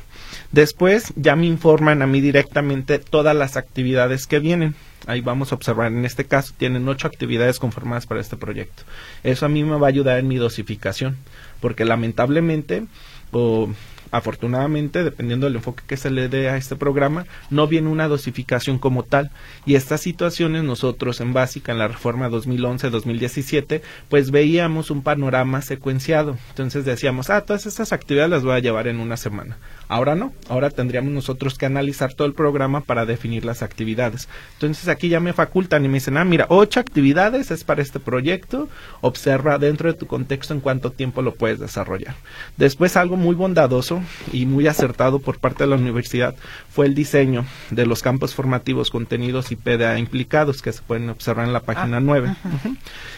Después 0.51 1.13
ya 1.15 1.35
me 1.35 1.47
informan 1.47 2.03
a 2.03 2.07
mí 2.07 2.21
directamente 2.21 2.99
todas 2.99 3.35
las 3.35 3.57
actividades 3.57 4.27
que 4.27 4.39
vienen 4.39 4.75
ahí 5.05 5.21
vamos 5.21 5.51
a 5.51 5.55
observar, 5.55 5.91
en 5.91 6.05
este 6.05 6.25
caso 6.25 6.53
tienen 6.57 6.87
ocho 6.87 7.07
actividades 7.07 7.59
conformadas 7.59 8.05
para 8.05 8.21
este 8.21 8.37
proyecto. 8.37 8.83
Eso 9.23 9.45
a 9.45 9.49
mí 9.49 9.63
me 9.63 9.77
va 9.77 9.87
a 9.87 9.89
ayudar 9.89 10.19
en 10.19 10.27
mi 10.27 10.37
dosificación, 10.37 11.17
porque 11.59 11.85
lamentablemente 11.85 12.85
o 13.31 13.69
afortunadamente, 14.13 15.03
dependiendo 15.03 15.47
del 15.47 15.55
enfoque 15.55 15.81
que 15.87 15.97
se 15.97 16.11
le 16.11 16.29
dé 16.29 16.47
a 16.47 16.55
este 16.55 16.75
programa, 16.75 17.25
no 17.49 17.67
viene 17.67 17.89
una 17.89 18.07
dosificación 18.07 18.77
como 18.77 19.01
tal. 19.01 19.31
Y 19.65 19.73
estas 19.73 20.01
situaciones 20.01 20.63
nosotros 20.63 21.19
en 21.19 21.33
básica, 21.33 21.71
en 21.71 21.79
la 21.79 21.87
reforma 21.87 22.29
2011-2017, 22.29 23.81
pues 24.09 24.29
veíamos 24.29 24.91
un 24.91 25.01
panorama 25.01 25.63
secuenciado. 25.63 26.37
Entonces 26.49 26.85
decíamos, 26.85 27.31
ah, 27.31 27.41
todas 27.41 27.65
estas 27.65 27.91
actividades 27.91 28.29
las 28.29 28.43
voy 28.43 28.53
a 28.53 28.59
llevar 28.59 28.87
en 28.87 28.99
una 28.99 29.17
semana. 29.17 29.57
Ahora 29.87 30.13
no, 30.13 30.31
ahora 30.47 30.69
tendríamos 30.69 31.11
nosotros 31.11 31.57
que 31.57 31.65
analizar 31.65 32.13
todo 32.13 32.27
el 32.27 32.33
programa 32.35 32.81
para 32.81 33.07
definir 33.07 33.45
las 33.45 33.63
actividades. 33.63 34.29
Entonces 34.53 34.89
aquí 34.89 35.09
ya 35.09 35.21
me 35.21 35.33
facultan 35.33 35.85
y 35.85 35.87
me 35.87 35.95
dicen, 35.95 36.17
ah, 36.17 36.23
mira, 36.23 36.45
ocho 36.49 36.79
actividades 36.79 37.49
es 37.49 37.63
para 37.63 37.81
este 37.81 37.99
proyecto, 37.99 38.69
observa 39.01 39.57
dentro 39.57 39.91
de 39.91 39.97
tu 39.97 40.05
contexto 40.05 40.53
en 40.53 40.59
cuánto 40.59 40.91
tiempo 40.91 41.23
lo 41.23 41.33
puedes 41.33 41.59
desarrollar. 41.59 42.13
Después 42.57 42.95
algo 42.95 43.17
muy 43.17 43.33
bondadoso 43.33 44.02
y 44.31 44.45
muy 44.45 44.67
acertado 44.67 45.19
por 45.19 45.39
parte 45.39 45.63
de 45.63 45.69
la 45.69 45.75
universidad 45.75 46.35
fue 46.69 46.85
el 46.85 46.95
diseño 46.95 47.45
de 47.71 47.85
los 47.85 48.01
campos 48.01 48.33
formativos, 48.33 48.89
contenidos 48.89 49.51
y 49.51 49.55
PDA 49.55 49.99
implicados 49.99 50.61
que 50.61 50.71
se 50.71 50.81
pueden 50.81 51.09
observar 51.09 51.45
en 51.45 51.53
la 51.53 51.59
página 51.61 51.99
9. 51.99 52.35
Ah, 52.43 52.49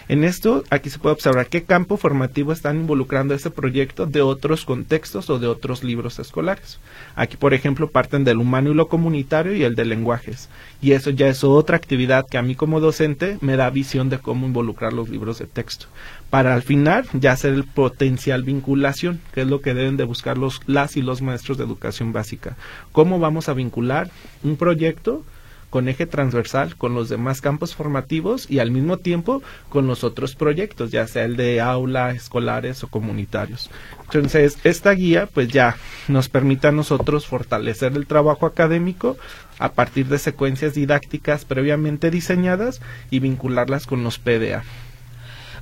en 0.08 0.24
esto, 0.24 0.64
aquí 0.70 0.90
se 0.90 1.00
puede 1.00 1.14
observar 1.14 1.48
qué 1.48 1.64
campo 1.64 1.98
formativo 1.98 2.52
están 2.52 2.78
involucrando 2.78 3.34
este 3.34 3.50
proyecto 3.50 4.06
de 4.06 4.22
otros 4.22 4.66
contextos 4.66 5.30
o 5.30 5.40
de 5.40 5.48
otros 5.48 5.84
libros 5.84 6.20
escolares. 6.20 6.80
Aquí, 7.16 7.38
por 7.38 7.54
ejemplo, 7.54 7.90
parten 7.90 8.24
del 8.24 8.38
humano 8.38 8.72
y 8.72 8.74
lo 8.74 8.88
comunitario 8.88 9.56
y 9.56 9.64
el 9.64 9.76
de 9.76 9.86
lenguajes. 9.86 10.50
Y 10.82 10.92
eso 10.92 11.10
ya 11.10 11.28
es 11.28 11.44
otra 11.44 11.78
actividad 11.78 12.26
que 12.30 12.38
a 12.38 12.42
mí 12.42 12.56
como 12.56 12.80
docente 12.80 13.38
me 13.42 13.56
da 13.56 13.70
visión 13.70 14.10
de 14.10 14.20
cómo 14.20 14.46
involucrar 14.46 14.94
los 14.94 15.10
libros 15.10 15.40
de 15.40 15.48
texto. 15.48 15.88
Para 16.36 16.54
al 16.54 16.64
final 16.64 17.06
ya 17.14 17.32
hacer 17.32 17.54
el 17.54 17.64
potencial 17.64 18.44
vinculación, 18.44 19.22
que 19.34 19.44
es 19.44 19.48
lo 19.48 19.62
que 19.62 19.74
deben 19.74 19.96
de 19.96 20.04
buscar 20.04 20.38
los, 20.38 20.60
las 20.68 20.98
y 20.98 21.02
los 21.02 21.22
maestros 21.22 21.58
de 21.58 21.64
educación 21.64 22.12
básica. 22.12 22.58
¿Cómo 22.92 23.20
vamos 23.20 23.48
a 23.48 23.54
vincular 23.54 24.12
un 24.44 24.58
proyecto 24.58 25.24
con 25.70 25.88
eje 25.88 26.06
transversal 26.06 26.76
con 26.76 26.94
los 26.94 27.08
demás 27.08 27.40
campos 27.40 27.74
formativos 27.74 28.52
y 28.52 28.60
al 28.60 28.70
mismo 28.70 28.98
tiempo 28.98 29.44
con 29.70 29.88
los 29.88 30.04
otros 30.04 30.36
proyectos, 30.36 30.92
ya 30.92 31.08
sea 31.08 31.24
el 31.24 31.38
de 31.38 31.62
aula, 31.62 32.12
escolares 32.12 32.84
o 32.84 32.90
comunitarios. 32.90 33.72
Entonces, 34.04 34.58
esta 34.66 34.92
guía 34.92 35.30
pues 35.34 35.48
ya 35.48 35.78
nos 36.10 36.28
permite 36.28 36.68
a 36.68 36.74
nosotros 36.74 37.28
fortalecer 37.28 37.94
el 37.94 38.08
trabajo 38.08 38.46
académico 38.46 39.16
a 39.58 39.72
partir 39.72 40.08
de 40.08 40.20
secuencias 40.20 40.74
didácticas 40.74 41.46
previamente 41.46 42.12
diseñadas 42.12 42.82
y 43.10 43.20
vincularlas 43.20 43.88
con 43.88 44.04
los 44.04 44.20
PDA. 44.20 44.66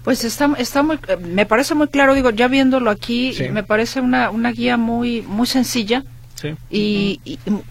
Pues 0.03 0.25
está, 0.25 0.49
está 0.57 0.83
muy, 0.83 0.99
eh, 1.07 1.17
me 1.17 1.45
parece 1.45 1.75
muy 1.75 1.87
claro, 1.87 2.13
digo, 2.13 2.29
ya 2.29 2.47
viéndolo 2.49 2.89
aquí, 2.89 3.35
me 3.51 3.63
parece 3.63 4.01
una, 4.01 4.31
una 4.31 4.51
guía 4.51 4.75
muy, 4.75 5.21
muy 5.21 5.47
sencilla, 5.47 6.03
y, 6.69 7.19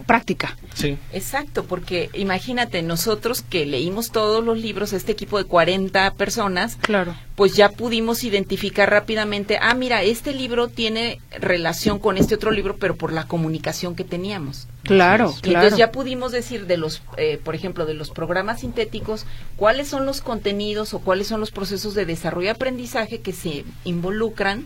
práctica. 0.05 0.57
Sí. 0.73 0.97
Exacto, 1.11 1.65
porque 1.65 2.09
imagínate, 2.13 2.81
nosotros 2.81 3.41
que 3.41 3.65
leímos 3.65 4.11
todos 4.11 4.43
los 4.43 4.57
libros, 4.57 4.93
este 4.93 5.11
equipo 5.11 5.37
de 5.37 5.45
40 5.45 6.13
personas, 6.15 6.77
claro. 6.81 7.15
pues 7.35 7.55
ya 7.55 7.69
pudimos 7.69 8.23
identificar 8.23 8.89
rápidamente, 8.89 9.57
ah, 9.61 9.73
mira, 9.73 10.03
este 10.03 10.33
libro 10.33 10.67
tiene 10.67 11.19
relación 11.39 11.99
con 11.99 12.17
este 12.17 12.35
otro 12.35 12.51
libro, 12.51 12.77
pero 12.77 12.95
por 12.95 13.11
la 13.13 13.27
comunicación 13.27 13.95
que 13.95 14.03
teníamos. 14.03 14.67
Claro, 14.83 15.33
claro. 15.41 15.59
Entonces 15.59 15.77
ya 15.77 15.91
pudimos 15.91 16.31
decir 16.31 16.67
de 16.67 16.77
los, 16.77 17.01
eh, 17.17 17.39
por 17.43 17.55
ejemplo, 17.55 17.85
de 17.85 17.93
los 17.93 18.09
programas 18.09 18.61
sintéticos, 18.61 19.25
cuáles 19.55 19.87
son 19.87 20.05
los 20.05 20.21
contenidos 20.21 20.93
o 20.93 20.99
cuáles 20.99 21.27
son 21.27 21.39
los 21.39 21.51
procesos 21.51 21.95
de 21.95 22.05
desarrollo 22.05 22.47
y 22.47 22.49
aprendizaje 22.49 23.21
que 23.21 23.31
se 23.31 23.63
involucran 23.85 24.65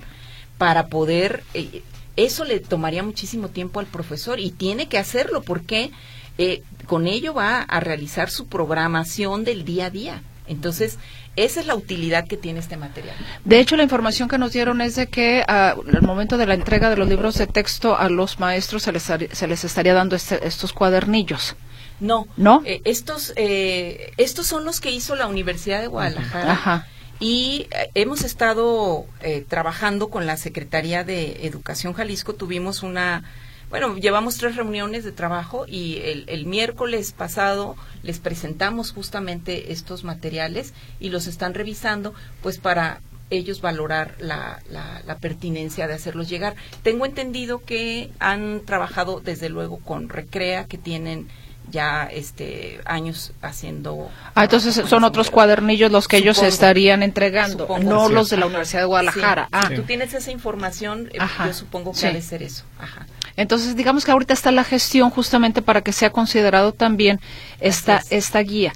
para 0.58 0.88
poder 0.88 1.44
eh, 1.54 1.84
eso 2.18 2.44
le 2.44 2.60
tomaría 2.60 3.04
muchísimo 3.04 3.48
tiempo 3.48 3.80
al 3.80 3.86
profesor 3.86 4.40
y 4.40 4.52
tiene 4.52 4.90
que 4.90 4.98
hacerlo 4.98 5.44
porque 5.44 5.92
eh, 6.38 6.64
con 6.88 7.08
ello 7.08 7.34
va 7.34 7.62
a 7.62 7.80
realizar 7.80 8.30
su 8.30 8.48
programación 8.48 9.44
del 9.44 9.64
día 9.64 9.86
a 9.86 9.90
día. 9.90 10.22
Entonces, 10.48 10.98
esa 11.36 11.60
es 11.60 11.68
la 11.68 11.76
utilidad 11.76 12.26
que 12.28 12.38
tiene 12.38 12.60
este 12.60 12.78
material. 12.78 13.16
De 13.46 13.60
hecho, 13.60 13.76
la 13.76 13.84
información 13.84 14.30
que 14.30 14.38
nos 14.38 14.54
dieron 14.54 14.82
es 14.82 14.96
de 14.96 15.08
que 15.08 15.44
ah, 15.48 15.76
al 15.94 16.02
momento 16.02 16.38
de 16.38 16.48
la 16.48 16.56
entrega 16.56 16.90
de 16.90 16.98
los 16.98 17.08
libros 17.08 17.38
de 17.38 17.48
texto 17.48 17.98
a 17.98 18.10
los 18.10 18.40
maestros 18.40 18.84
se 18.84 18.92
les, 18.92 19.04
se 19.04 19.48
les 19.48 19.64
estaría 19.64 19.94
dando 19.94 20.16
este, 20.16 20.46
estos 20.48 20.74
cuadernillos. 20.74 21.56
No, 22.00 22.28
no. 22.38 22.62
Eh, 22.66 22.82
estos, 22.86 23.34
eh, 23.36 24.14
estos 24.18 24.48
son 24.48 24.66
los 24.66 24.80
que 24.80 24.92
hizo 24.92 25.16
la 25.16 25.28
Universidad 25.28 25.82
de 25.82 25.88
Guadalajara. 25.88 26.52
Ajá 26.52 26.88
y 27.20 27.68
eh, 27.72 27.90
hemos 27.96 28.24
estado 28.24 29.06
eh, 29.22 29.44
trabajando 29.48 30.10
con 30.10 30.26
la 30.26 30.38
Secretaría 30.38 31.04
de 31.04 31.46
Educación 31.48 31.94
Jalisco. 31.94 32.34
Tuvimos 32.34 32.84
una, 32.84 33.24
bueno, 33.70 33.98
llevamos 33.98 34.38
tres 34.38 34.56
reuniones 34.56 35.04
de 35.04 35.12
trabajo 35.12 35.66
y 35.68 35.98
el, 35.98 36.46
miércoles 36.46 37.12
pasado 37.12 37.76
les 38.04 38.20
presentamos 38.20 38.92
justamente 38.92 39.72
estos 39.72 40.04
materiales 40.04 40.74
y 41.00 41.10
los 41.10 41.28
están 41.28 41.54
revisando, 41.54 42.14
pues 42.42 42.60
para 42.60 43.02
ellos 43.30 43.60
valorar 43.60 44.16
la, 44.20 44.62
la, 44.70 45.02
la, 45.06 45.18
pertinencia 45.18 45.88
de 45.88 45.96
hacerlos 45.96 46.30
llegar. 46.30 46.56
Tengo 46.82 47.06
entendido 47.06 47.60
que 47.60 48.10
han 48.20 48.62
trabajado 48.62 49.20
desde 49.20 49.50
luego 49.50 49.80
con 49.80 50.08
Recrea, 50.08 50.66
que 50.66 50.78
tienen 50.78 51.28
ya 51.70 52.06
este 52.12 52.80
años 52.86 53.34
haciendo 53.42 54.10
ah 54.36 54.44
entonces 54.44 54.76
son 54.88 55.04
otros 55.04 55.30
cuadernillos 55.30 55.92
los 55.92 56.08
que 56.08 56.18
ellos 56.18 56.42
estarían 56.42 57.04
entregando 57.04 57.68
no 57.80 58.10
los 58.10 58.30
de 58.30 58.38
la 58.38 58.46
Universidad 58.46 58.82
de 58.82 58.86
Guadalajara. 58.86 59.50
Ah. 59.52 59.70
Tú 59.76 59.84
tienes 59.84 60.14
esa 60.14 60.32
información 60.32 61.10
eh, 61.14 61.20
yo 61.46 61.54
supongo 61.54 61.92
que 61.92 62.08
debe 62.08 62.22
ser 62.22 62.44
eso. 62.44 62.64
Ajá. 62.80 63.06
entonces 63.36 63.76
digamos 63.76 64.06
que 64.06 64.12
ahorita 64.12 64.34
está 64.34 64.52
la 64.52 64.64
gestión 64.64 65.10
justamente 65.10 65.62
para 65.62 65.82
que 65.82 65.92
sea 65.92 66.12
considerado 66.12 66.72
también 66.72 67.20
esta 67.60 68.02
esta 68.10 68.40
guía 68.40 68.74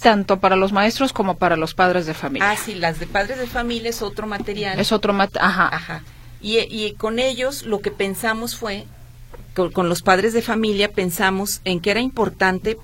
tanto 0.00 0.38
para 0.38 0.56
los 0.56 0.72
maestros 0.72 1.12
como 1.12 1.36
para 1.36 1.56
los 1.56 1.74
padres 1.74 2.06
de 2.06 2.14
familia. 2.14 2.50
Ah 2.50 2.56
sí 2.56 2.74
las 2.74 3.00
de 3.00 3.06
padres 3.06 3.38
de 3.38 3.46
familia 3.46 3.90
es 3.90 4.02
otro 4.02 4.26
material. 4.26 4.78
Es 4.78 4.92
otro 4.92 5.12
material 5.12 5.44
ajá. 5.44 5.68
Ajá. 5.74 6.02
Y, 6.40 6.58
y 6.58 6.92
con 6.92 7.18
ellos 7.18 7.64
lo 7.64 7.80
que 7.80 7.90
pensamos 7.90 8.54
fue 8.54 8.86
con, 9.72 9.88
los 9.88 10.02
padres 10.02 10.32
de 10.32 10.42
familia 10.42 10.90
pensamos 10.92 11.60
en 11.64 11.80
que 11.80 11.90
era 11.90 12.00
importante 12.00 12.78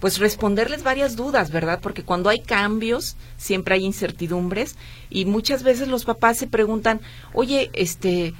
pues 0.00 0.18
responderles 0.18 0.82
varias 0.82 1.14
dudas, 1.14 1.50
¿verdad? 1.50 1.78
Porque 1.82 2.02
cuando 2.02 2.30
hay 2.30 2.40
cambios 2.40 3.16
siempre 3.36 3.74
hay 3.74 3.84
incertidumbres 3.84 4.76
y 5.10 5.26
muchas 5.26 5.62
veces 5.62 5.88
los 5.88 6.04
papás 6.06 6.38
se 6.38 6.46
preguntan, 6.46 7.00
oye, 7.34 7.70
este, 7.74 8.32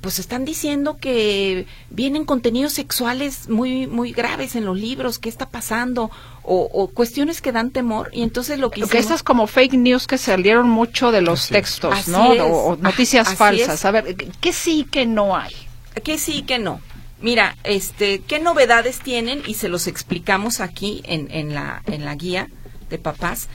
pues 0.00 0.18
están 0.18 0.44
diciendo 0.44 0.96
que 0.98 1.66
vienen 1.90 2.24
contenidos 2.24 2.72
sexuales 2.72 3.48
muy 3.48 3.86
muy 3.86 4.12
graves 4.12 4.56
en 4.56 4.64
los 4.64 4.78
libros, 4.78 5.18
¿qué 5.18 5.28
está 5.28 5.48
pasando? 5.50 6.10
O, 6.46 6.90
cuestiones 6.92 7.40
que 7.40 7.52
dan 7.52 7.70
temor 7.70 8.10
y 8.12 8.22
entonces 8.22 8.58
lo 8.58 8.70
que 8.70 8.80
hicimos... 8.80 8.94
Estas 8.94 9.22
como 9.22 9.46
fake 9.46 9.74
news 9.74 10.06
que 10.06 10.18
salieron 10.18 10.68
mucho 10.68 11.10
de 11.10 11.22
los 11.22 11.48
textos, 11.48 12.06
¿no? 12.08 12.32
O, 12.32 12.76
noticias 12.76 13.34
falsas. 13.34 13.84
A 13.86 13.90
ver, 13.90 14.14
¿qué 14.40 14.52
sí 14.52 14.86
que 14.90 15.06
no 15.06 15.36
hay? 15.36 15.54
¿Qué 16.02 16.18
sí 16.18 16.42
que 16.42 16.58
no? 16.58 16.80
Mira, 17.24 17.56
este, 17.64 18.18
¿qué 18.18 18.38
novedades 18.38 19.00
tienen? 19.00 19.40
Y 19.46 19.54
se 19.54 19.70
los 19.70 19.86
explicamos 19.86 20.60
aquí 20.60 21.00
en, 21.04 21.28
en, 21.30 21.54
la, 21.54 21.82
en 21.86 22.04
la 22.04 22.14
guía 22.16 22.50
de 22.90 22.98
papás. 22.98 23.48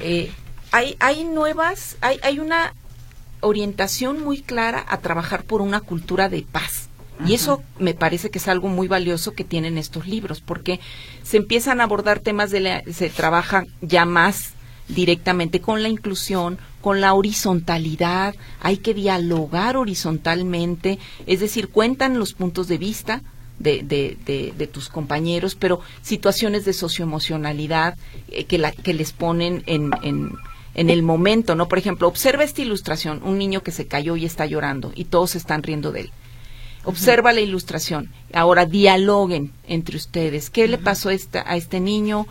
Eh, 0.00 0.30
hay, 0.70 0.96
hay 1.00 1.24
nuevas, 1.24 1.96
hay, 2.00 2.20
hay 2.22 2.38
una 2.38 2.74
orientación 3.40 4.22
muy 4.22 4.40
clara 4.40 4.86
a 4.86 4.98
trabajar 4.98 5.42
por 5.42 5.62
una 5.62 5.80
cultura 5.80 6.28
de 6.28 6.42
paz. 6.42 6.90
Y 7.26 7.34
eso 7.34 7.60
me 7.80 7.92
parece 7.92 8.30
que 8.30 8.38
es 8.38 8.46
algo 8.46 8.68
muy 8.68 8.86
valioso 8.86 9.34
que 9.34 9.42
tienen 9.42 9.78
estos 9.78 10.06
libros, 10.06 10.40
porque 10.40 10.78
se 11.24 11.38
empiezan 11.38 11.80
a 11.80 11.84
abordar 11.84 12.20
temas 12.20 12.52
de 12.52 12.60
la, 12.60 12.84
se 12.84 13.10
trabaja 13.10 13.64
ya 13.80 14.04
más 14.04 14.52
directamente 14.88 15.60
con 15.60 15.82
la 15.82 15.88
inclusión, 15.88 16.58
con 16.80 17.00
la 17.00 17.14
horizontalidad, 17.14 18.34
hay 18.60 18.78
que 18.78 18.94
dialogar 18.94 19.76
horizontalmente, 19.76 20.98
es 21.26 21.40
decir, 21.40 21.68
cuentan 21.68 22.18
los 22.18 22.32
puntos 22.32 22.68
de 22.68 22.78
vista 22.78 23.22
de, 23.58 23.82
de, 23.82 24.54
de, 24.56 24.66
tus 24.66 24.88
compañeros, 24.88 25.56
pero 25.56 25.80
situaciones 26.02 26.64
de 26.64 26.72
socioemocionalidad 26.72 27.96
eh, 28.28 28.44
que, 28.44 28.58
la, 28.58 28.72
que 28.72 28.94
les 28.94 29.12
ponen 29.12 29.64
en, 29.66 29.90
en, 30.02 30.32
en 30.74 30.90
el 30.90 31.02
momento, 31.02 31.56
¿no? 31.56 31.66
Por 31.66 31.78
ejemplo, 31.78 32.06
observa 32.06 32.44
esta 32.44 32.62
ilustración, 32.62 33.20
un 33.24 33.36
niño 33.36 33.62
que 33.62 33.72
se 33.72 33.86
cayó 33.86 34.16
y 34.16 34.24
está 34.24 34.46
llorando 34.46 34.92
y 34.94 35.06
todos 35.06 35.34
están 35.34 35.62
riendo 35.62 35.90
de 35.90 36.02
él. 36.02 36.12
Observa 36.84 37.32
la 37.32 37.40
ilustración. 37.40 38.10
Ahora 38.32 38.64
dialoguen 38.64 39.52
entre 39.66 39.96
ustedes. 39.96 40.48
¿Qué 40.48 40.68
le 40.68 40.78
pasó 40.78 41.10
esta, 41.10 41.44
a 41.46 41.56
este 41.56 41.80
niño? 41.80 42.26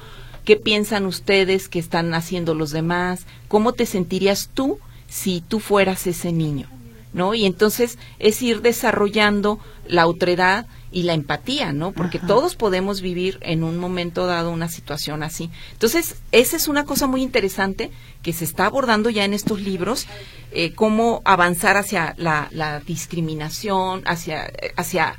¿Qué 0.48 0.56
piensan 0.56 1.06
ustedes 1.06 1.68
que 1.68 1.78
están 1.78 2.14
haciendo 2.14 2.56
los 2.56 2.72
demás? 2.72 3.26
¿Cómo 3.50 3.74
te 3.74 3.86
sentirías 3.86 4.50
tú 4.54 4.80
si 5.10 5.42
tú 5.42 5.60
fueras 5.60 6.08
ese 6.08 6.32
niño? 6.32 6.70
¿no? 7.12 7.34
Y 7.34 7.46
entonces 7.46 7.98
es 8.18 8.42
ir 8.42 8.62
desarrollando 8.62 9.60
la 9.90 10.08
otredad 10.08 10.66
y 10.90 11.04
la 11.04 11.16
empatía, 11.16 11.74
¿no? 11.74 11.92
Porque 11.92 12.18
todos 12.18 12.56
podemos 12.56 13.02
vivir 13.02 13.40
en 13.42 13.66
un 13.66 13.78
momento 13.78 14.26
dado 14.26 14.50
una 14.52 14.70
situación 14.70 15.22
así. 15.22 15.50
Entonces, 15.74 16.16
esa 16.32 16.56
es 16.56 16.70
una 16.70 16.86
cosa 16.86 17.08
muy 17.08 17.24
interesante 17.24 17.92
que 18.22 18.32
se 18.32 18.46
está 18.46 18.68
abordando 18.68 19.10
ya 19.10 19.26
en 19.26 19.34
estos 19.34 19.60
libros, 19.60 20.08
eh, 20.54 20.72
cómo 20.74 21.22
avanzar 21.26 21.76
hacia 21.76 22.16
la, 22.18 22.82
discriminación, 22.86 24.02
hacia, 24.06 24.50
hacia 24.78 25.18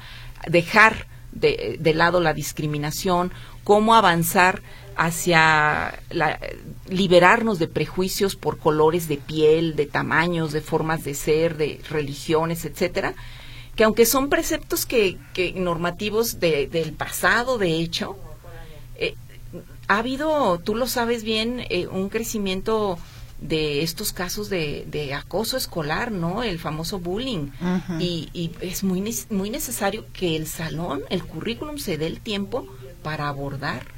dejar 0.49 1.07
de, 1.33 1.77
de, 1.79 1.95
lado 1.95 2.23
la 2.23 2.33
discriminación, 2.33 3.31
cómo 3.63 3.95
avanzar 3.95 4.63
hacia 4.99 6.03
la, 6.11 6.41
liberarnos 6.89 7.61
de 7.61 7.69
prejuicios 7.69 8.35
por 8.35 8.59
colores 8.59 9.07
de 9.07 9.17
piel, 9.17 9.77
de 9.77 9.87
tamaños, 9.87 10.53
de 10.53 10.61
formas 10.61 11.05
de 11.05 11.15
ser, 11.15 11.57
de 11.57 11.81
religiones, 11.89 12.65
etcétera, 12.65 13.15
que 13.77 13.85
aunque 13.85 14.05
son 14.05 14.29
preceptos 14.29 14.87
que, 14.87 15.17
que 15.35 15.53
normativos 15.53 16.41
de, 16.41 16.67
del 16.67 16.93
pasado, 16.95 17.59
de 17.59 17.77
hecho, 17.77 18.17
eh, 18.97 19.15
ha 19.87 19.99
habido, 19.99 20.59
tú 20.59 20.75
lo 20.75 20.89
sabes 20.89 21.23
bien, 21.23 21.65
eh, 21.71 21.87
un 21.87 22.09
crecimiento 22.09 22.99
de 23.41 23.83
estos 23.83 24.13
casos 24.13 24.51
de, 24.51 24.85
de, 24.89 25.15
acoso 25.15 25.57
escolar, 25.57 26.11
¿no? 26.11 26.43
El 26.43 26.59
famoso 26.59 26.99
bullying. 26.99 27.51
y, 28.01 28.29
y, 28.33 28.51
es 28.61 28.83
muy, 28.83 29.17
muy 29.31 29.49
necesario 29.49 30.07
que 30.13 30.35
el 30.35 30.49
salón, 30.49 31.03
el 31.09 31.23
currículum 31.23 31.79
se 31.79 31.99
dé 31.99 32.09
el 32.09 32.21
tiempo 32.21 32.67
para 33.05 33.29
abordar 33.29 33.97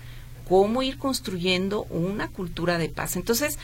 cómo 0.50 0.82
ir 0.82 0.98
construyendo 0.98 1.84
una 1.90 2.26
cultura 2.26 2.76
de 2.76 2.88
paz. 2.88 3.14
Entonces, 3.14 3.56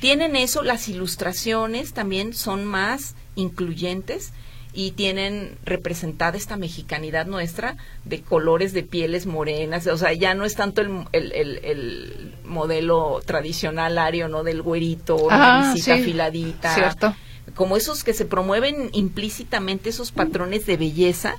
tienen 0.00 0.34
eso, 0.34 0.64
las 0.64 0.88
ilustraciones 0.88 1.92
también 1.92 2.34
son 2.34 2.64
más 2.64 3.14
incluyentes 3.36 4.32
y 4.74 4.90
tienen 4.90 5.56
representada 5.64 6.36
esta 6.36 6.56
mexicanidad 6.56 7.26
nuestra 7.26 7.76
de 8.04 8.22
colores 8.22 8.72
de 8.72 8.82
pieles 8.82 9.26
morenas, 9.26 9.86
o 9.86 9.96
sea, 9.96 10.14
ya 10.14 10.34
no 10.34 10.44
es 10.44 10.56
tanto 10.56 10.80
el, 10.80 11.06
el, 11.12 12.34
modelo 12.44 13.20
tradicional 13.24 13.96
ario, 13.96 14.26
¿no? 14.26 14.42
Del 14.42 14.62
güerito, 14.62 15.28
la 15.28 15.70
ah, 15.70 15.72
visita 15.72 15.94
afiladita. 15.94 16.74
Cierto. 16.74 17.14
Como 17.54 17.76
esos 17.76 18.02
que 18.02 18.14
se 18.14 18.24
promueven 18.24 18.90
implícitamente 18.92 19.90
esos 19.90 20.10
patrones 20.10 20.66
de 20.66 20.76
belleza 20.76 21.36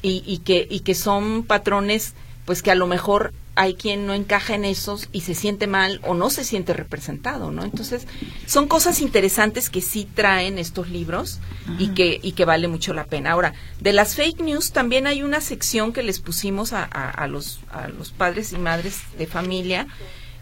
y, 0.00 0.22
y, 0.26 0.38
que, 0.38 0.66
y 0.70 0.80
que 0.80 0.94
son 0.94 1.42
patrones 1.42 2.14
pues 2.46 2.62
que 2.62 2.70
a 2.70 2.74
lo 2.74 2.86
mejor 2.86 3.32
hay 3.56 3.74
quien 3.74 4.06
no 4.06 4.14
encaja 4.14 4.54
en 4.54 4.64
esos 4.64 5.08
y 5.12 5.20
se 5.20 5.34
siente 5.34 5.66
mal 5.66 6.00
o 6.02 6.14
no 6.14 6.30
se 6.30 6.44
siente 6.44 6.72
representado, 6.72 7.50
¿no? 7.50 7.64
Entonces, 7.64 8.06
son 8.46 8.66
cosas 8.66 9.00
interesantes 9.00 9.70
que 9.70 9.80
sí 9.80 10.08
traen 10.12 10.58
estos 10.58 10.88
libros 10.88 11.40
y 11.78 11.88
que, 11.88 12.18
y 12.22 12.32
que 12.32 12.44
vale 12.44 12.66
mucho 12.68 12.94
la 12.94 13.04
pena. 13.04 13.32
Ahora, 13.32 13.54
de 13.80 13.92
las 13.92 14.16
fake 14.16 14.40
news 14.40 14.72
también 14.72 15.06
hay 15.06 15.22
una 15.22 15.40
sección 15.40 15.92
que 15.92 16.02
les 16.02 16.18
pusimos 16.18 16.72
a, 16.72 16.84
a, 16.84 17.26
los, 17.28 17.60
a 17.70 17.88
los 17.88 18.10
padres 18.10 18.52
y 18.52 18.58
madres 18.58 19.02
de 19.18 19.26
familia, 19.26 19.86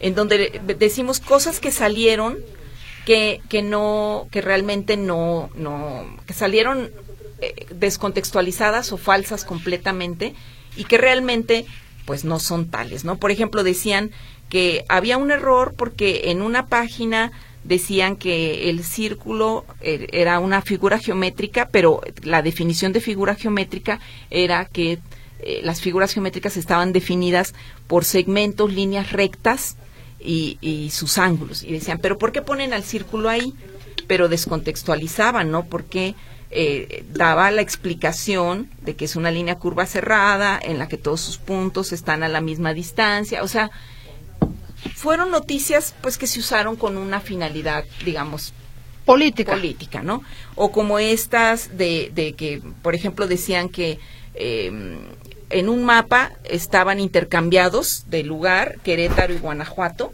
en 0.00 0.14
donde 0.14 0.60
decimos 0.78 1.20
cosas 1.20 1.60
que 1.60 1.70
salieron 1.70 2.38
que, 3.04 3.42
que 3.48 3.62
no, 3.62 4.28
que 4.30 4.40
realmente 4.40 4.96
no, 4.96 5.50
no, 5.54 6.16
que 6.26 6.32
salieron 6.32 6.90
eh, 7.40 7.66
descontextualizadas 7.74 8.92
o 8.92 8.96
falsas 8.96 9.44
completamente 9.44 10.34
y 10.76 10.84
que 10.84 10.98
realmente 10.98 11.66
pues 12.04 12.24
no 12.24 12.38
son 12.38 12.68
tales, 12.68 13.04
¿no? 13.04 13.16
Por 13.16 13.30
ejemplo, 13.30 13.62
decían 13.62 14.10
que 14.48 14.84
había 14.88 15.16
un 15.16 15.30
error 15.30 15.74
porque 15.76 16.30
en 16.30 16.42
una 16.42 16.66
página 16.66 17.32
decían 17.64 18.16
que 18.16 18.68
el 18.70 18.84
círculo 18.84 19.64
er, 19.80 20.08
era 20.12 20.40
una 20.40 20.62
figura 20.62 20.98
geométrica, 20.98 21.68
pero 21.70 22.00
la 22.22 22.42
definición 22.42 22.92
de 22.92 23.00
figura 23.00 23.34
geométrica 23.34 24.00
era 24.30 24.64
que 24.64 24.98
eh, 25.40 25.60
las 25.64 25.80
figuras 25.80 26.12
geométricas 26.12 26.56
estaban 26.56 26.92
definidas 26.92 27.54
por 27.86 28.04
segmentos, 28.04 28.72
líneas 28.72 29.12
rectas 29.12 29.76
y, 30.20 30.58
y, 30.60 30.90
sus 30.90 31.18
ángulos. 31.18 31.62
Y 31.62 31.72
decían, 31.72 31.98
pero 32.00 32.18
¿por 32.18 32.32
qué 32.32 32.42
ponen 32.42 32.72
al 32.72 32.84
círculo 32.84 33.28
ahí? 33.28 33.54
Pero 34.06 34.28
descontextualizaban, 34.28 35.50
¿no? 35.50 35.64
Porque 35.64 36.14
eh, 36.54 37.04
daba 37.08 37.50
la 37.50 37.62
explicación 37.62 38.68
de 38.82 38.94
que 38.94 39.06
es 39.06 39.16
una 39.16 39.30
línea 39.30 39.58
curva 39.58 39.86
cerrada 39.86 40.60
en 40.62 40.78
la 40.78 40.86
que 40.86 40.98
todos 40.98 41.22
sus 41.22 41.38
puntos 41.38 41.92
están 41.92 42.22
a 42.22 42.28
la 42.28 42.42
misma 42.42 42.74
distancia. 42.74 43.42
O 43.42 43.48
sea, 43.48 43.70
fueron 44.94 45.30
noticias 45.30 45.94
pues 46.02 46.18
que 46.18 46.26
se 46.26 46.40
usaron 46.40 46.76
con 46.76 46.98
una 46.98 47.20
finalidad, 47.20 47.84
digamos, 48.04 48.52
política. 49.06 49.52
Política, 49.52 50.02
¿no? 50.02 50.22
O 50.54 50.72
como 50.72 50.98
estas 50.98 51.78
de, 51.78 52.12
de 52.14 52.34
que, 52.34 52.60
por 52.82 52.94
ejemplo, 52.94 53.26
decían 53.26 53.70
que 53.70 53.98
em, 54.34 54.98
en 55.48 55.70
un 55.70 55.84
mapa 55.84 56.32
estaban 56.44 57.00
intercambiados 57.00 58.04
de 58.10 58.24
lugar 58.24 58.78
Querétaro 58.84 59.32
y 59.32 59.38
Guanajuato. 59.38 60.12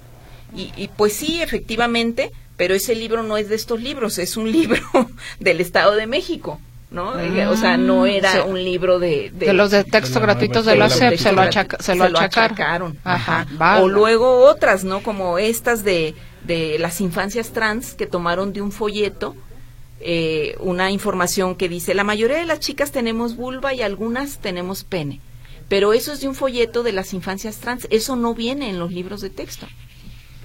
Y, 0.54 0.72
y 0.76 0.86
pues 0.86 1.14
sí, 1.14 1.42
efectivamente, 1.42 2.30
pero 2.58 2.74
ese 2.74 2.94
libro 2.94 3.22
no 3.22 3.38
es 3.38 3.48
de 3.48 3.54
estos 3.54 3.80
libros, 3.80 4.18
es 4.18 4.36
un 4.36 4.52
libro 4.58 4.82
del 5.40 5.62
Estado 5.62 5.96
de 5.96 6.06
México. 6.06 6.60
¿no? 6.90 7.12
o 7.50 7.56
sea, 7.56 7.76
no 7.76 8.04
mm, 8.04 8.06
era 8.06 8.44
un 8.44 8.64
libro 8.64 8.98
de, 8.98 9.30
de, 9.34 9.52
los 9.52 9.70
de 9.70 9.84
texto 9.84 10.20
gratuitos 10.20 10.64
de 10.64 10.74
la 10.74 10.88
SEP, 10.88 11.18
se 11.18 11.32
lo, 11.32 11.42
se 11.80 11.94
lo, 11.94 12.18
achacaron. 12.18 12.98
Ajá, 13.04 13.46
O 13.82 13.88
luego 13.88 14.46
otras, 14.46 14.84
¿no? 14.84 15.02
Como 15.02 15.36
estas 15.36 15.84
de, 15.84 16.14
de 16.44 16.78
las 16.78 17.02
infancias 17.02 17.52
trans 17.52 17.92
que 17.92 18.06
tomaron 18.06 18.54
de 18.54 18.62
un 18.62 18.72
folleto 18.72 19.36
eh, 20.00 20.54
una 20.60 20.92
información 20.92 21.56
que 21.56 21.68
dice, 21.68 21.92
la 21.92 22.04
mayoría 22.04 22.38
de 22.38 22.44
las 22.44 22.60
chicas 22.60 22.92
tenemos 22.92 23.36
vulva 23.36 23.74
y 23.74 23.82
algunas 23.82 24.38
tenemos 24.38 24.84
pene. 24.84 25.20
Pero 25.68 25.92
eso 25.92 26.12
es 26.12 26.20
de 26.20 26.28
un 26.28 26.34
folleto 26.34 26.82
de 26.82 26.92
las 26.92 27.12
infancias 27.12 27.58
trans, 27.58 27.86
eso 27.90 28.16
no 28.16 28.34
viene 28.34 28.70
en 28.70 28.78
los 28.78 28.92
libros 28.92 29.20
de 29.20 29.30
texto. 29.30 29.66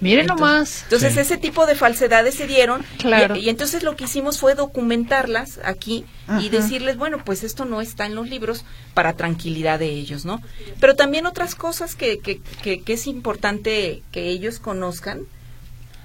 Miren 0.03 0.27
nomás. 0.27 0.83
Entonces 0.83 1.15
ese 1.15 1.37
tipo 1.37 1.65
de 1.65 1.75
falsedades 1.75 2.35
se 2.35 2.45
dieron 2.45 2.83
claro. 2.97 3.37
y, 3.37 3.47
entonces 3.47 3.83
lo 3.83 3.95
que 3.95 4.03
hicimos 4.03 4.37
fue 4.37 4.53
documentarlas 4.53 5.59
aquí 5.63 6.03
y 6.41 6.49
decirles, 6.49 6.97
bueno, 6.97 7.23
pues 7.23 7.43
esto 7.43 7.63
no 7.63 7.79
está 7.79 8.05
en 8.05 8.13
los 8.13 8.29
libros 8.29 8.65
para 8.93 9.13
tranquilidad 9.13 9.79
de 9.79 9.89
ellos, 9.89 10.25
¿no? 10.25 10.41
Pero 10.81 10.95
también 10.95 11.25
otras 11.25 11.55
cosas 11.55 11.95
que, 11.95 12.19
que, 12.19 12.41
que, 12.61 12.93
es 12.93 13.07
importante 13.07 14.03
que 14.11 14.27
ellos 14.27 14.59
conozcan, 14.59 15.21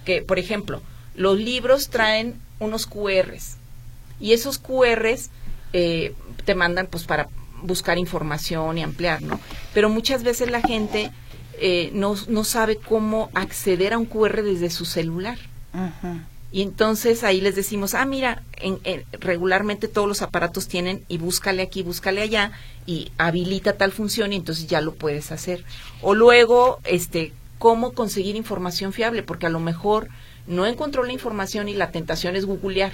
que 0.05 0.23
por 0.23 0.39
ejemplo, 0.39 0.81
los 1.17 1.37
libros 1.39 1.89
traen 1.89 2.41
unos 2.61 2.87
QRs 2.87 3.57
y 4.21 4.33
esos 4.33 4.59
QRs 4.59 5.31
eh, 5.73 6.15
te 6.45 6.55
mandan 6.55 6.87
pues 6.87 7.05
para 7.05 7.29
buscar 7.63 7.99
información 7.99 8.79
y 8.79 8.83
ampliar, 8.83 9.23
¿no? 9.23 9.41
Pero 9.75 9.89
muchas 9.89 10.23
veces 10.23 10.51
la 10.51 10.61
gente 10.61 11.11
eh, 11.61 11.91
no, 11.93 12.15
no 12.29 12.45
sabe 12.45 12.77
cómo 12.77 13.31
acceder 13.35 13.93
a 13.93 13.99
un 13.99 14.07
QR 14.07 14.43
desde 14.43 14.71
su 14.71 14.85
celular. 14.85 15.39
Y 16.51 16.63
entonces 16.63 17.25
ahí 17.25 17.41
les 17.41 17.55
decimos, 17.57 17.95
ah, 17.95 18.07
mira, 18.07 18.43
en, 18.57 18.79
regularmente 19.21 19.87
todos 19.87 20.09
los 20.09 20.23
aparatos 20.23 20.67
tienen 20.67 21.05
y 21.09 21.19
búscale 21.19 21.63
aquí, 21.63 21.83
búscale 21.83 22.23
allá 22.23 22.53
y 22.87 23.13
habilita 23.19 23.75
tal 23.75 23.93
función 23.93 24.33
y 24.33 24.37
entonces 24.37 24.67
ya 24.67 24.81
lo 24.81 24.95
puedes 24.95 25.31
hacer. 25.31 25.65
O 26.01 26.15
luego, 26.15 26.81
este, 26.85 27.33
cómo 27.59 27.93
conseguir 27.93 28.37
información 28.37 28.93
fiable, 28.93 29.23
porque 29.23 29.47
a 29.47 29.51
lo 29.51 29.61
mejor 29.61 30.09
no 30.47 30.67
encontró 30.67 31.05
la 31.05 31.13
información 31.13 31.69
y 31.69 31.75
la 31.75 31.91
tentación 31.91 32.35
es 32.35 32.47
googlear. 32.47 32.93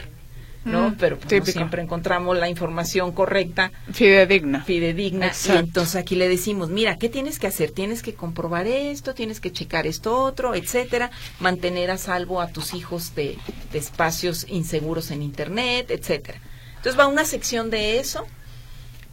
¿No? 0.65 0.91
Mm, 0.91 0.97
Pero 0.97 1.19
pues, 1.19 1.53
siempre 1.53 1.83
encontramos 1.83 2.37
la 2.37 2.49
información 2.49 3.13
correcta. 3.13 3.71
Fidedigna. 3.93 4.63
Fidedigna. 4.63 5.33
Y 5.49 5.57
entonces 5.57 5.97
aquí 5.97 6.15
le 6.15 6.29
decimos, 6.29 6.71
mira, 6.71 6.97
¿qué 6.97 7.09
tienes 7.09 7.39
que 7.39 7.47
hacer? 7.47 7.71
Tienes 7.71 8.03
que 8.03 8.15
comprobar 8.15 8.67
esto, 8.67 9.15
tienes 9.15 9.41
que 9.41 9.53
checar 9.53 9.87
esto 9.87 10.19
otro, 10.19 10.55
etcétera, 10.55 11.11
mantener 11.41 11.91
a 11.91 11.99
salvo 11.99 12.41
a 12.41 12.49
tus 12.49 12.75
hijos 12.75 13.15
de, 13.15 13.39
espacios 13.73 14.47
inseguros 14.49 15.11
en 15.11 15.23
Internet, 15.23 15.91
etcétera. 15.91 16.39
Entonces 16.77 16.99
va 16.99 17.07
una 17.07 17.25
sección 17.25 17.71
de 17.71 17.99
eso, 17.99 18.27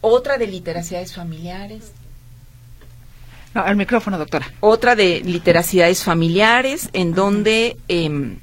otra 0.01 0.37
de 0.37 0.47
literacidades 0.47 1.13
familiares, 1.13 1.91
no, 3.53 3.65
el 3.65 3.75
micrófono, 3.75 4.17
doctora. 4.17 4.49
Otra 4.61 4.95
de 4.95 5.19
literacidades 5.25 6.05
familiares, 6.05 6.89
en 6.93 7.13
donde 7.13 7.75
em, 7.89 8.39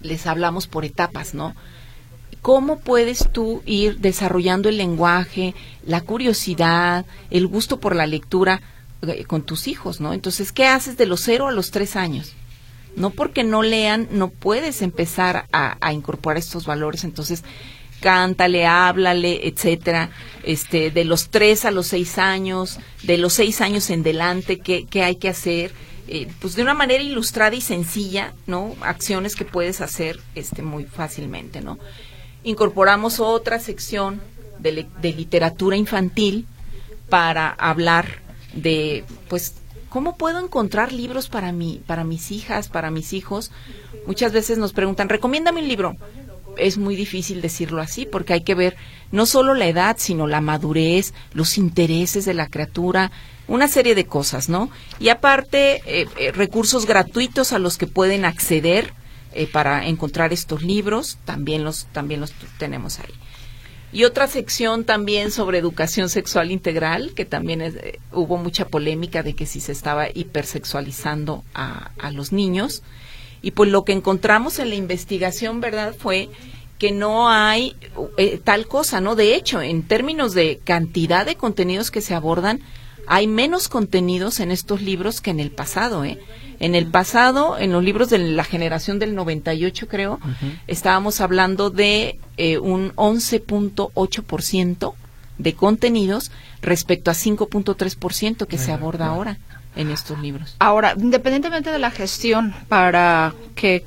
les 0.00 0.26
hablamos 0.26 0.66
por 0.66 0.86
etapas, 0.86 1.34
¿no? 1.34 1.54
¿Cómo 2.42 2.80
puedes 2.80 3.30
tú 3.30 3.62
ir 3.64 3.98
desarrollando 3.98 4.68
el 4.68 4.76
lenguaje, 4.76 5.54
la 5.86 6.00
curiosidad, 6.00 7.06
el 7.30 7.46
gusto 7.46 7.78
por 7.78 7.94
la 7.94 8.06
lectura 8.08 8.60
eh, 9.06 9.24
con 9.24 9.42
tus 9.42 9.68
hijos, 9.68 10.00
¿no? 10.00 10.12
Entonces, 10.12 10.50
¿qué 10.50 10.66
haces 10.66 10.96
de 10.96 11.06
los 11.06 11.20
cero 11.20 11.46
a 11.46 11.52
los 11.52 11.70
tres 11.70 11.94
años? 11.94 12.32
No 12.96 13.10
porque 13.10 13.44
no 13.44 13.62
lean, 13.62 14.08
no 14.10 14.28
puedes 14.28 14.82
empezar 14.82 15.46
a, 15.52 15.92
incorporar 15.92 16.36
estos 16.36 16.66
valores. 16.66 17.04
Entonces, 17.04 17.44
cántale, 18.00 18.66
háblale, 18.66 19.46
etcétera. 19.46 20.10
Este, 20.42 20.90
de 20.90 21.04
los 21.04 21.28
tres 21.28 21.64
a 21.64 21.70
los 21.70 21.86
seis 21.86 22.18
años, 22.18 22.80
de 23.04 23.18
los 23.18 23.34
seis 23.34 23.60
años 23.60 23.88
en 23.88 24.02
delante, 24.02 24.58
¿qué, 24.58 24.84
qué 24.86 25.04
hay 25.04 25.14
que 25.14 25.28
hacer? 25.28 25.72
Eh, 26.08 26.28
pues 26.40 26.56
de 26.56 26.62
una 26.62 26.74
manera 26.74 27.02
ilustrada 27.04 27.54
y 27.54 27.60
sencilla, 27.60 28.34
¿no? 28.48 28.74
Acciones 28.80 29.36
que 29.36 29.44
puedes 29.44 29.80
hacer, 29.80 30.20
este, 30.34 30.62
muy 30.62 30.84
fácilmente, 30.84 31.60
¿no? 31.60 31.78
Incorporamos 32.44 33.20
otra 33.20 33.58
sección 33.58 34.20
de, 34.58 34.86
de 35.00 35.12
literatura 35.12 35.76
infantil 35.76 36.46
para 37.08 37.50
hablar 37.50 38.22
de, 38.54 39.04
pues, 39.28 39.54
¿cómo 39.88 40.16
puedo 40.16 40.42
encontrar 40.42 40.92
libros 40.92 41.28
para 41.28 41.52
mí, 41.52 41.82
para 41.86 42.04
mis 42.04 42.30
hijas, 42.30 42.68
para 42.68 42.90
mis 42.90 43.12
hijos? 43.12 43.50
Muchas 44.06 44.32
veces 44.32 44.58
nos 44.58 44.72
preguntan, 44.72 45.08
recomiéndame 45.08 45.60
un 45.60 45.68
libro. 45.68 45.96
Es 46.56 46.76
muy 46.76 46.96
difícil 46.96 47.40
decirlo 47.40 47.80
así 47.80 48.04
porque 48.04 48.34
hay 48.34 48.42
que 48.42 48.54
ver 48.54 48.76
no 49.10 49.26
solo 49.26 49.54
la 49.54 49.66
edad, 49.66 49.96
sino 49.98 50.26
la 50.26 50.40
madurez, 50.40 51.14
los 51.32 51.56
intereses 51.56 52.24
de 52.24 52.34
la 52.34 52.48
criatura, 52.48 53.10
una 53.48 53.68
serie 53.68 53.94
de 53.94 54.06
cosas, 54.06 54.48
¿no? 54.48 54.70
Y 54.98 55.08
aparte, 55.08 55.82
eh, 55.86 56.08
eh, 56.18 56.32
recursos 56.32 56.86
gratuitos 56.86 57.52
a 57.52 57.58
los 57.58 57.78
que 57.78 57.86
pueden 57.86 58.24
acceder 58.24 58.92
eh, 59.34 59.46
para 59.46 59.86
encontrar 59.86 60.32
estos 60.32 60.62
libros, 60.62 61.18
también 61.24 61.64
los, 61.64 61.86
también 61.86 62.20
los 62.20 62.32
tenemos 62.58 62.98
ahí. 62.98 63.14
Y 63.92 64.04
otra 64.04 64.26
sección 64.26 64.84
también 64.84 65.30
sobre 65.30 65.58
educación 65.58 66.08
sexual 66.08 66.50
integral, 66.50 67.12
que 67.14 67.26
también 67.26 67.60
eh, 67.60 67.98
hubo 68.10 68.38
mucha 68.38 68.66
polémica 68.66 69.22
de 69.22 69.34
que 69.34 69.44
si 69.44 69.60
se 69.60 69.72
estaba 69.72 70.08
hipersexualizando 70.08 71.44
a, 71.54 71.90
a 71.98 72.10
los 72.10 72.32
niños. 72.32 72.82
Y 73.42 73.50
pues 73.50 73.70
lo 73.70 73.84
que 73.84 73.92
encontramos 73.92 74.58
en 74.58 74.70
la 74.70 74.76
investigación, 74.76 75.60
¿verdad?, 75.60 75.94
fue 75.98 76.30
que 76.78 76.90
no 76.90 77.28
hay 77.28 77.76
eh, 78.16 78.40
tal 78.42 78.66
cosa, 78.66 79.00
¿no? 79.00 79.14
De 79.14 79.36
hecho, 79.36 79.62
en 79.62 79.84
términos 79.84 80.34
de 80.34 80.58
cantidad 80.64 81.24
de 81.24 81.36
contenidos 81.36 81.92
que 81.92 82.00
se 82.00 82.12
abordan, 82.12 82.60
hay 83.06 83.26
menos 83.26 83.68
contenidos 83.68 84.40
en 84.40 84.50
estos 84.50 84.82
libros 84.82 85.20
que 85.20 85.30
en 85.30 85.40
el 85.40 85.50
pasado, 85.50 86.04
¿eh? 86.04 86.18
En 86.60 86.76
el 86.76 86.86
pasado, 86.86 87.58
en 87.58 87.72
los 87.72 87.82
libros 87.82 88.08
de 88.08 88.18
la 88.18 88.44
generación 88.44 89.00
del 89.00 89.16
98, 89.16 89.88
creo, 89.88 90.20
estábamos 90.68 91.20
hablando 91.20 91.70
de 91.70 92.20
eh, 92.36 92.58
un 92.58 92.94
11.8% 92.94 94.94
de 95.38 95.54
contenidos 95.54 96.30
respecto 96.60 97.10
a 97.10 97.14
5.3% 97.14 98.46
que 98.46 98.58
se 98.58 98.70
aborda 98.70 99.06
ahora 99.06 99.38
en 99.74 99.90
estos 99.90 100.18
libros. 100.20 100.54
Ahora, 100.58 100.94
independientemente 100.96 101.70
de 101.70 101.78
la 101.78 101.90
gestión 101.90 102.54
para 102.68 103.34
que 103.54 103.84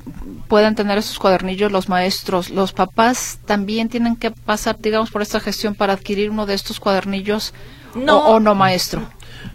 puedan 0.48 0.74
tener 0.74 0.98
esos 0.98 1.18
cuadernillos 1.18 1.72
los 1.72 1.88
maestros, 1.88 2.50
los 2.50 2.72
papás 2.72 3.38
también 3.46 3.88
tienen 3.88 4.16
que 4.16 4.32
pasar, 4.32 4.78
digamos, 4.78 5.10
por 5.10 5.22
esta 5.22 5.40
gestión 5.40 5.74
para 5.74 5.94
adquirir 5.94 6.30
uno 6.30 6.46
de 6.46 6.54
estos 6.54 6.80
cuadernillos 6.80 7.54
no, 7.96 8.28
o 8.28 8.40
no 8.40 8.54
maestro. 8.54 9.00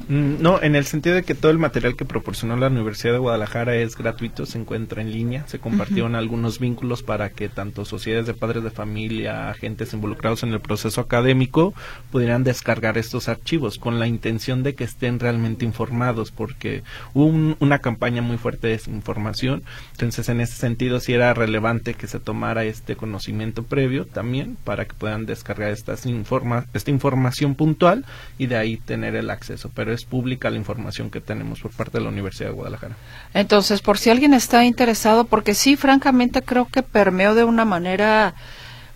Mm, 0.08 0.42
no, 0.42 0.62
en 0.62 0.76
el 0.76 0.86
sentido 0.86 1.16
de 1.16 1.24
que 1.24 1.36
todo 1.36 1.52
el 1.52 1.58
material 1.58 1.96
que 1.96 2.06
proporcionó 2.06 2.58
la 2.58 2.68
Universidad 2.68 3.14
de 3.14 3.20
Guadalajara 3.20 3.76
es 3.76 3.96
gratuito, 3.96 4.46
se 4.46 4.58
encuentra 4.58 5.02
en 5.02 5.12
línea, 5.12 5.48
se 5.48 5.60
compartieron 5.60 6.16
algunos 6.16 6.60
vínculos 6.60 7.04
para 7.04 7.30
que 7.30 7.50
tanto 7.50 7.86
sociedades 7.86 8.28
de 8.28 8.34
padres 8.34 8.64
de 8.64 8.72
familia, 8.72 9.50
agentes 9.50 9.94
involucrados 9.94 10.44
en 10.44 10.54
el 10.54 10.60
proceso 10.60 11.02
académico 11.02 11.74
pudieran 12.12 12.44
descargar 12.44 12.98
estos 12.98 13.30
archivos 13.30 13.78
con 13.78 14.00
la 14.00 14.08
intención 14.08 14.64
de 14.64 14.76
que 14.76 14.84
estén 14.84 15.20
realmente 15.20 15.66
informados, 15.66 16.32
porque 16.32 16.84
hubo 17.14 17.56
una 17.60 17.80
campaña 17.80 18.22
muy 18.22 18.38
fuerte 18.38 18.68
de 18.68 18.74
desinformación, 18.74 19.64
entonces 19.92 20.28
en 20.30 20.42
ese 20.42 20.56
sentido 20.56 21.00
sí 21.00 21.14
era 21.14 21.34
relevante 21.34 21.94
que 21.94 22.08
se 22.08 22.20
tomara 22.20 22.66
este 22.66 22.96
conocimiento 22.96 23.64
previo 23.64 24.06
también 24.06 24.58
para 24.64 24.86
que 24.86 24.94
puedan 24.94 25.26
descargar 25.26 25.72
estas 25.72 26.06
informa 26.06 26.66
esta 26.74 26.92
información 26.92 27.56
puntual 27.56 28.06
y 28.38 28.48
de 28.48 28.58
ahí 28.58 28.78
tener 28.78 29.16
el 29.16 29.30
acceso. 29.30 29.72
Pero 29.74 29.91
es 29.94 30.06
pública 30.06 30.50
la 30.50 30.58
información 30.58 31.10
que 31.10 31.22
tenemos 31.22 31.60
por 31.62 31.72
parte 31.72 31.98
de 31.98 32.04
la 32.04 32.10
Universidad 32.10 32.50
de 32.50 32.56
Guadalajara. 32.56 32.96
Entonces, 33.34 33.82
por 33.82 33.98
si 33.98 34.10
alguien 34.10 34.34
está 34.34 34.66
interesado, 34.66 35.26
porque 35.26 35.54
sí, 35.54 35.76
francamente 35.76 36.42
creo 36.42 36.66
que 36.66 36.84
permeó 36.84 37.36
de 37.36 37.44
una 37.44 37.66
manera, 37.66 38.34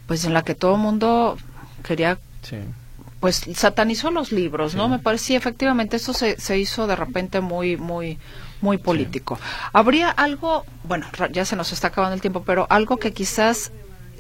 pues 0.07 0.25
en 0.25 0.33
la 0.33 0.43
que 0.43 0.55
todo 0.55 0.75
el 0.75 0.81
mundo 0.81 1.37
quería... 1.83 2.17
Pues 3.19 3.43
satanizó 3.55 4.11
los 4.11 4.31
libros, 4.31 4.75
¿no? 4.75 4.87
Me 4.87 4.99
parece, 4.99 5.25
sí, 5.25 5.35
efectivamente, 5.35 5.95
eso 5.95 6.13
se, 6.13 6.39
se 6.39 6.59
hizo 6.59 6.85
de 6.85 6.95
repente 6.95 7.41
muy, 7.41 7.75
muy, 7.75 8.19
muy 8.61 8.77
político. 8.77 9.39
Habría 9.73 10.11
algo, 10.11 10.63
bueno, 10.83 11.07
ya 11.31 11.43
se 11.43 11.55
nos 11.55 11.71
está 11.71 11.87
acabando 11.87 12.13
el 12.13 12.21
tiempo, 12.21 12.43
pero 12.43 12.67
algo 12.69 12.97
que 12.97 13.13
quizás 13.13 13.71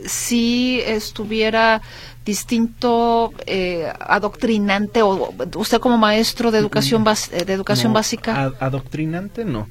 si 0.05 0.81
estuviera 0.81 1.81
distinto 2.25 3.33
eh, 3.45 3.91
adoctrinante 3.99 5.01
o 5.03 5.33
usted 5.55 5.79
como 5.79 5.97
maestro 5.97 6.51
de 6.51 6.57
educación 6.57 7.03
de 7.03 7.53
educación 7.53 7.93
básica 7.93 8.51
adoctrinante 8.59 9.45
no 9.45 9.67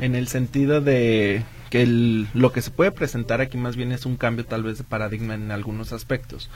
en 0.00 0.14
el 0.14 0.28
sentido 0.28 0.80
de 0.80 1.44
que 1.72 1.86
lo 1.86 2.52
que 2.52 2.60
se 2.60 2.70
puede 2.70 2.92
presentar 2.92 3.40
aquí 3.40 3.56
más 3.56 3.76
bien 3.76 3.92
es 3.92 4.04
un 4.04 4.18
cambio 4.18 4.44
tal 4.44 4.62
vez 4.62 4.76
de 4.76 4.84
paradigma 4.84 5.32
en 5.32 5.50
algunos 5.50 5.94
aspectos, 5.94 6.50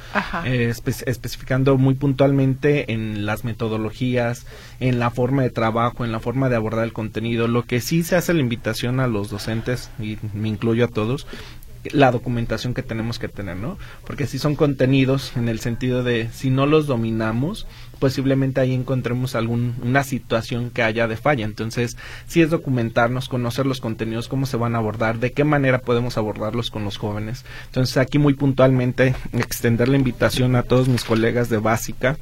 eh, 0.44 0.70
especificando 1.06 1.78
muy 1.78 1.94
puntualmente 1.94 2.92
en 2.92 3.24
las 3.24 3.42
metodologías, 3.42 4.46
en 4.78 4.98
la 4.98 5.08
forma 5.08 5.42
de 5.42 5.48
trabajo, 5.48 6.04
en 6.04 6.12
la 6.12 6.20
forma 6.20 6.50
de 6.50 6.56
abordar 6.56 6.84
el 6.84 6.92
contenido. 6.92 7.48
Lo 7.48 7.62
que 7.62 7.80
sí 7.80 8.02
se 8.02 8.14
hace 8.14 8.34
la 8.34 8.42
invitación 8.42 9.00
a 9.00 9.06
los 9.06 9.30
docentes, 9.30 9.88
y 9.98 10.18
me 10.34 10.50
incluyo 10.50 10.84
a 10.84 10.88
todos, 10.88 11.26
la 11.92 12.10
documentación 12.10 12.74
que 12.74 12.82
tenemos 12.82 13.18
que 13.18 13.28
tener, 13.28 13.56
¿no? 13.56 13.78
Porque 14.06 14.26
si 14.26 14.38
son 14.38 14.56
contenidos 14.56 15.32
en 15.36 15.48
el 15.48 15.60
sentido 15.60 16.02
de 16.02 16.28
si 16.32 16.50
no 16.50 16.66
los 16.66 16.86
dominamos, 16.86 17.66
posiblemente 17.98 18.60
ahí 18.60 18.74
encontremos 18.74 19.34
alguna 19.34 20.04
situación 20.04 20.70
que 20.70 20.82
haya 20.82 21.08
de 21.08 21.16
falla. 21.16 21.44
Entonces, 21.44 21.96
si 22.26 22.42
es 22.42 22.50
documentarnos, 22.50 23.28
conocer 23.28 23.66
los 23.66 23.80
contenidos, 23.80 24.28
cómo 24.28 24.46
se 24.46 24.56
van 24.56 24.74
a 24.74 24.78
abordar, 24.78 25.18
de 25.18 25.32
qué 25.32 25.44
manera 25.44 25.80
podemos 25.80 26.18
abordarlos 26.18 26.70
con 26.70 26.84
los 26.84 26.96
jóvenes. 26.96 27.44
Entonces, 27.66 27.96
aquí 27.96 28.18
muy 28.18 28.34
puntualmente 28.34 29.14
extender 29.32 29.88
la 29.88 29.96
invitación 29.96 30.56
a 30.56 30.62
todos 30.62 30.88
mis 30.88 31.04
colegas 31.04 31.48
de 31.48 31.58
básica 31.58 32.16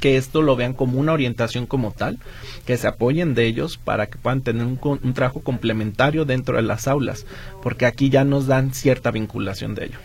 que 0.00 0.16
esto 0.16 0.42
lo 0.42 0.56
vean 0.56 0.72
como 0.72 0.98
una 0.98 1.12
orientación 1.12 1.66
como 1.66 1.92
tal, 1.92 2.18
que 2.66 2.76
se 2.76 2.88
apoyen 2.88 3.34
de 3.34 3.46
ellos 3.46 3.78
para 3.78 4.06
que 4.06 4.18
puedan 4.18 4.40
tener 4.40 4.64
un, 4.64 4.80
un 4.82 5.14
trabajo 5.14 5.40
complementario 5.40 6.24
dentro 6.24 6.56
de 6.56 6.62
las 6.62 6.88
aulas, 6.88 7.26
porque 7.62 7.86
aquí 7.86 8.10
ya 8.10 8.24
nos 8.24 8.46
dan 8.46 8.74
cierta 8.74 9.10
vinculación 9.10 9.74
de 9.74 9.86
ello. 9.86 9.98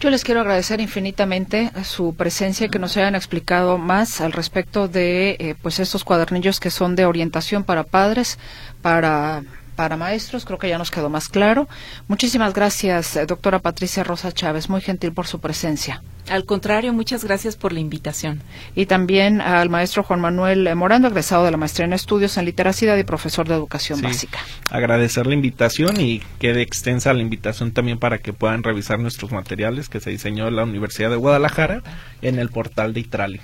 Yo 0.00 0.10
les 0.10 0.24
quiero 0.24 0.40
agradecer 0.40 0.80
infinitamente 0.80 1.70
su 1.82 2.14
presencia 2.14 2.66
y 2.66 2.68
que 2.68 2.78
nos 2.78 2.96
hayan 2.96 3.14
explicado 3.14 3.78
más 3.78 4.20
al 4.20 4.32
respecto 4.32 4.86
de 4.86 5.36
eh, 5.38 5.54
pues 5.62 5.78
estos 5.80 6.04
cuadernillos 6.04 6.60
que 6.60 6.70
son 6.70 6.94
de 6.94 7.06
orientación 7.06 7.64
para 7.64 7.84
padres, 7.84 8.38
para 8.82 9.42
para 9.74 9.96
maestros, 9.96 10.44
creo 10.44 10.58
que 10.58 10.68
ya 10.68 10.78
nos 10.78 10.90
quedó 10.90 11.10
más 11.10 11.28
claro. 11.28 11.68
Muchísimas 12.08 12.54
gracias, 12.54 13.16
eh, 13.16 13.26
doctora 13.26 13.58
Patricia 13.58 14.04
Rosa 14.04 14.32
Chávez, 14.32 14.68
muy 14.68 14.80
gentil 14.80 15.12
por 15.12 15.26
su 15.26 15.40
presencia. 15.40 16.02
Al 16.28 16.46
contrario, 16.46 16.92
muchas 16.94 17.22
gracias 17.22 17.56
por 17.56 17.72
la 17.72 17.80
invitación. 17.80 18.42
Y 18.74 18.86
también 18.86 19.42
al 19.42 19.68
maestro 19.68 20.02
Juan 20.02 20.20
Manuel 20.20 20.74
Morando, 20.74 21.08
egresado 21.08 21.44
de 21.44 21.50
la 21.50 21.58
maestría 21.58 21.84
en 21.84 21.92
estudios 21.92 22.38
en 22.38 22.46
literacidad 22.46 22.96
y 22.96 23.04
profesor 23.04 23.46
de 23.46 23.54
educación 23.54 24.00
básica. 24.00 24.38
Agradecer 24.70 25.26
la 25.26 25.34
invitación 25.34 26.00
y 26.00 26.22
quede 26.38 26.62
extensa 26.62 27.12
la 27.12 27.20
invitación 27.20 27.72
también 27.72 27.98
para 27.98 28.18
que 28.18 28.32
puedan 28.32 28.62
revisar 28.62 28.98
nuestros 28.98 29.32
materiales 29.32 29.90
que 29.90 30.00
se 30.00 30.10
diseñó 30.10 30.48
en 30.48 30.56
la 30.56 30.62
Universidad 30.64 31.10
de 31.10 31.16
Guadalajara 31.16 31.82
en 32.22 32.38
el 32.38 32.48
portal 32.48 32.94
de 32.94 33.00
Itrali. 33.00 33.40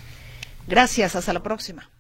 Gracias, 0.66 1.16
hasta 1.16 1.32
la 1.32 1.42
próxima. 1.42 1.90